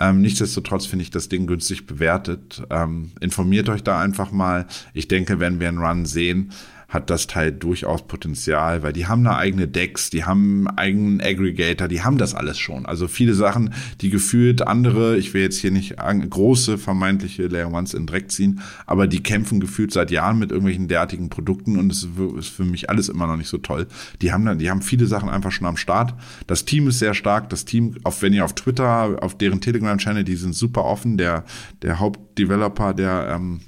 Ähm, 0.00 0.20
nichtsdestotrotz 0.20 0.86
finde 0.86 1.02
ich 1.02 1.10
das 1.10 1.28
Ding 1.28 1.46
günstig 1.46 1.86
bewertet. 1.86 2.62
Ähm, 2.70 3.10
informiert 3.20 3.68
euch 3.68 3.82
da 3.82 4.00
einfach 4.00 4.30
mal. 4.30 4.66
Ich 4.94 5.08
denke, 5.08 5.40
wenn 5.40 5.60
wir 5.60 5.68
einen 5.68 5.78
Run 5.78 6.06
sehen, 6.06 6.52
hat 6.88 7.10
das 7.10 7.26
Teil 7.26 7.52
durchaus 7.52 8.06
Potenzial, 8.06 8.82
weil 8.82 8.94
die 8.94 9.06
haben 9.06 9.26
eine 9.26 9.36
eigene 9.36 9.68
Decks, 9.68 10.08
die 10.08 10.24
haben 10.24 10.66
einen 10.68 10.78
eigenen 10.78 11.20
Aggregator, 11.20 11.86
die 11.86 12.02
haben 12.02 12.16
das 12.16 12.34
alles 12.34 12.58
schon. 12.58 12.86
Also 12.86 13.08
viele 13.08 13.34
Sachen, 13.34 13.74
die 14.00 14.08
gefühlt 14.08 14.66
andere, 14.66 15.18
ich 15.18 15.34
will 15.34 15.42
jetzt 15.42 15.58
hier 15.58 15.70
nicht 15.70 15.96
große 15.96 16.78
vermeintliche 16.78 17.46
Layer 17.46 17.70
Ones 17.70 17.92
in 17.92 18.06
Dreck 18.06 18.30
ziehen, 18.30 18.60
aber 18.86 19.06
die 19.06 19.22
kämpfen 19.22 19.60
gefühlt 19.60 19.92
seit 19.92 20.10
Jahren 20.10 20.38
mit 20.38 20.50
irgendwelchen 20.50 20.88
derartigen 20.88 21.28
Produkten 21.28 21.78
und 21.78 21.92
es 21.92 22.08
ist 22.38 22.48
für 22.48 22.64
mich 22.64 22.88
alles 22.88 23.10
immer 23.10 23.26
noch 23.26 23.36
nicht 23.36 23.48
so 23.48 23.58
toll. 23.58 23.86
Die 24.22 24.32
haben 24.32 24.46
dann, 24.46 24.58
die 24.58 24.70
haben 24.70 24.80
viele 24.80 25.06
Sachen 25.06 25.28
einfach 25.28 25.52
schon 25.52 25.66
am 25.66 25.76
Start. 25.76 26.14
Das 26.46 26.64
Team 26.64 26.88
ist 26.88 27.00
sehr 27.00 27.12
stark. 27.12 27.50
Das 27.50 27.66
Team, 27.66 27.96
auf, 28.04 28.22
wenn 28.22 28.32
ihr 28.32 28.46
auf 28.46 28.54
Twitter, 28.54 29.18
auf 29.20 29.36
deren 29.36 29.60
Telegram-Channel, 29.60 30.24
die 30.24 30.36
sind 30.36 30.54
super 30.54 30.84
offen. 30.84 31.18
Der, 31.18 31.44
der 31.82 31.98
Hauptdeveloper, 31.98 32.94
der, 32.94 33.34
ähm, 33.34 33.60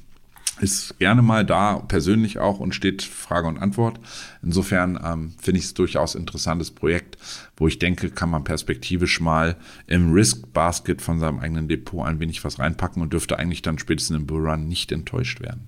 ist 0.61 0.99
gerne 0.99 1.23
mal 1.23 1.45
da, 1.45 1.77
persönlich 1.77 2.39
auch 2.39 2.61
und 2.61 2.75
steht 2.75 3.03
Frage 3.03 3.49
und 3.49 3.59
Antwort. 3.59 3.99
Insofern 4.43 4.99
ähm, 5.03 5.33
finde 5.41 5.59
ich 5.59 5.67
es 5.67 5.75
durchaus 5.75 6.15
interessantes 6.15 6.71
Projekt, 6.71 7.17
wo 7.57 7.67
ich 7.67 7.79
denke, 7.79 8.11
kann 8.11 8.31
man 8.31 8.45
perspektivisch 8.45 9.21
mal 9.21 9.57
im 9.87 10.13
Risk 10.13 10.53
Basket 10.53 11.03
von 11.03 11.19
seinem 11.19 11.39
eigenen 11.39 11.69
Depot 11.69 12.07
ein 12.07 12.21
wenig 12.21 12.45
was 12.45 12.59
reinpacken 12.59 13.03
und 13.03 13.13
dürfte 13.13 13.39
eigentlich 13.39 13.63
dann 13.63 13.79
spätestens 13.79 14.17
im 14.17 14.27
Bullrun 14.27 14.69
nicht 14.69 14.93
enttäuscht 14.93 15.41
werden. 15.41 15.67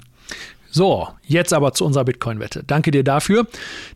So, 0.75 1.07
jetzt 1.27 1.53
aber 1.53 1.75
zu 1.75 1.85
unserer 1.85 2.07
Bitcoin-Wette. 2.07 2.64
Danke 2.66 2.93
dir 2.93 3.05
dafür. 3.05 3.47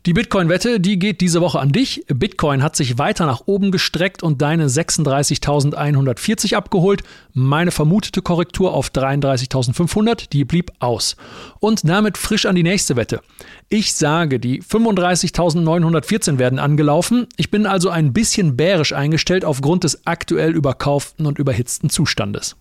Die 0.04 0.12
Bitcoin-Wette, 0.12 0.78
die 0.78 0.98
geht 0.98 1.22
diese 1.22 1.40
Woche 1.40 1.58
an 1.58 1.72
dich. 1.72 2.04
Bitcoin 2.06 2.62
hat 2.62 2.76
sich 2.76 2.98
weiter 2.98 3.24
nach 3.24 3.44
oben 3.46 3.70
gestreckt 3.70 4.22
und 4.22 4.42
deine 4.42 4.68
36.140 4.68 6.54
abgeholt. 6.54 7.02
Meine 7.32 7.70
vermutete 7.70 8.20
Korrektur 8.20 8.74
auf 8.74 8.90
33.500, 8.90 10.28
die 10.28 10.44
blieb 10.44 10.70
aus. 10.78 11.16
Und 11.60 11.88
damit 11.88 12.18
frisch 12.18 12.44
an 12.44 12.56
die 12.56 12.62
nächste 12.62 12.94
Wette. 12.94 13.22
Ich 13.70 13.94
sage, 13.94 14.38
die 14.38 14.62
35.914 14.62 16.36
werden 16.38 16.58
angelaufen. 16.58 17.26
Ich 17.38 17.50
bin 17.50 17.64
also 17.64 17.88
ein 17.88 18.12
bisschen 18.12 18.54
bärisch 18.54 18.92
eingestellt 18.92 19.46
aufgrund 19.46 19.84
des 19.84 20.06
aktuell 20.06 20.54
überkauften 20.54 21.24
und 21.24 21.38
überhitzten 21.38 21.88
Zustandes. 21.88 22.54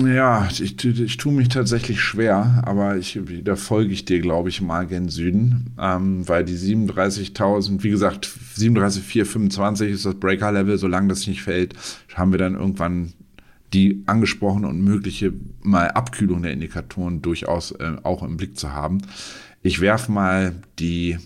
Ja, 0.00 0.48
ich, 0.50 0.84
ich 0.84 1.16
tue 1.16 1.32
mich 1.32 1.48
tatsächlich 1.48 2.00
schwer, 2.00 2.62
aber 2.64 2.96
ich, 2.96 3.20
da 3.44 3.56
folge 3.56 3.92
ich 3.92 4.04
dir, 4.04 4.20
glaube 4.20 4.48
ich, 4.48 4.62
mal 4.62 4.86
gen 4.86 5.08
Süden, 5.08 5.74
ähm, 5.78 6.26
weil 6.28 6.44
die 6.44 6.56
37.000, 6.56 7.82
wie 7.82 7.90
gesagt, 7.90 8.30
37.425 8.56 9.86
ist 9.86 10.06
das 10.06 10.14
Breaker-Level, 10.14 10.78
solange 10.78 11.08
das 11.08 11.26
nicht 11.26 11.42
fällt, 11.42 11.74
haben 12.14 12.32
wir 12.32 12.38
dann 12.38 12.54
irgendwann 12.54 13.12
die 13.72 14.02
angesprochene 14.06 14.68
und 14.68 14.82
mögliche 14.82 15.32
mal 15.62 15.90
Abkühlung 15.90 16.42
der 16.42 16.52
Indikatoren 16.52 17.22
durchaus 17.22 17.72
äh, 17.72 17.96
auch 18.02 18.22
im 18.22 18.36
Blick 18.36 18.58
zu 18.58 18.72
haben. 18.72 18.98
Ich 19.62 19.80
werfe 19.80 20.12
mal 20.12 20.54
die 20.78 21.18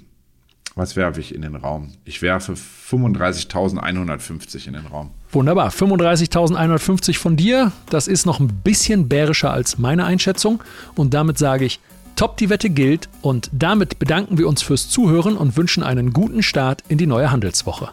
was 0.77 0.95
werfe 0.95 1.21
ich 1.21 1.35
in 1.35 1.41
den 1.41 1.57
Raum? 1.57 1.93
Ich 2.05 2.21
werfe 2.21 2.53
35.150 2.53 4.67
in 4.67 4.75
den 4.75 4.87
Raum. 4.87 5.11
Wunderbar. 5.33 5.71
35.150 5.71 7.19
von 7.19 7.37
dir. 7.37 7.73
Das 7.89 8.07
ist 8.07 8.27
noch 8.27 8.41
ein 8.41 8.61
bisschen 8.63 9.09
bärischer 9.09 9.51
als 9.51 9.79
meine 9.79 10.05
Einschätzung. 10.05 10.63
Und 10.95 11.15
damit 11.15 11.39
sage 11.39 11.65
ich, 11.65 11.81
top, 12.15 12.37
die 12.37 12.51
Wette 12.51 12.69
gilt. 12.69 13.09
Und 13.23 13.51
damit 13.53 13.99
bedanken 13.99 14.37
wir 14.37 14.47
uns 14.47 14.61
fürs 14.61 14.91
Zuhören 14.91 15.39
und 15.39 15.57
wünschen 15.57 15.83
einen 15.83 16.13
guten 16.13 16.43
Start 16.43 16.85
in 16.89 16.99
die 16.99 17.07
neue 17.07 17.33
Handelswoche. 17.33 17.89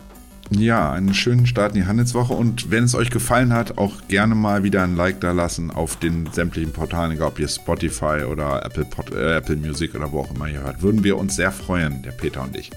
Ja, 0.50 0.92
einen 0.92 1.14
schönen 1.14 1.48
Start 1.48 1.74
in 1.74 1.82
die 1.82 1.88
Handelswoche 1.88 2.34
und 2.34 2.70
wenn 2.70 2.84
es 2.84 2.96
euch 2.96 3.10
gefallen 3.10 3.54
hat, 3.54 3.78
auch 3.78 4.08
gerne 4.08 4.36
mal 4.36 4.64
wieder 4.64 4.84
ein 4.84 4.96
Like 4.96 5.20
da 5.22 5.32
lassen 5.32 5.72
auf 5.72 5.96
den 5.96 6.28
sämtlichen 6.32 6.74
Portalen, 6.74 7.14
egal 7.14 7.30
ob 7.30 7.40
ihr 7.40 7.48
Spotify 7.48 8.24
oder 8.30 8.64
Apple, 8.66 8.86
Pod, 8.86 9.12
äh, 9.12 9.38
Apple 9.38 9.56
Music 9.56 9.96
oder 9.96 10.12
wo 10.12 10.20
auch 10.20 10.36
immer 10.36 10.48
ihr 10.48 10.62
hört. 10.62 10.82
Würden 10.82 11.04
wir 11.04 11.18
uns 11.18 11.36
sehr 11.36 11.52
freuen, 11.52 12.04
der 12.04 12.12
Peter 12.12 12.44
und 12.44 12.56
ich. 12.56 12.70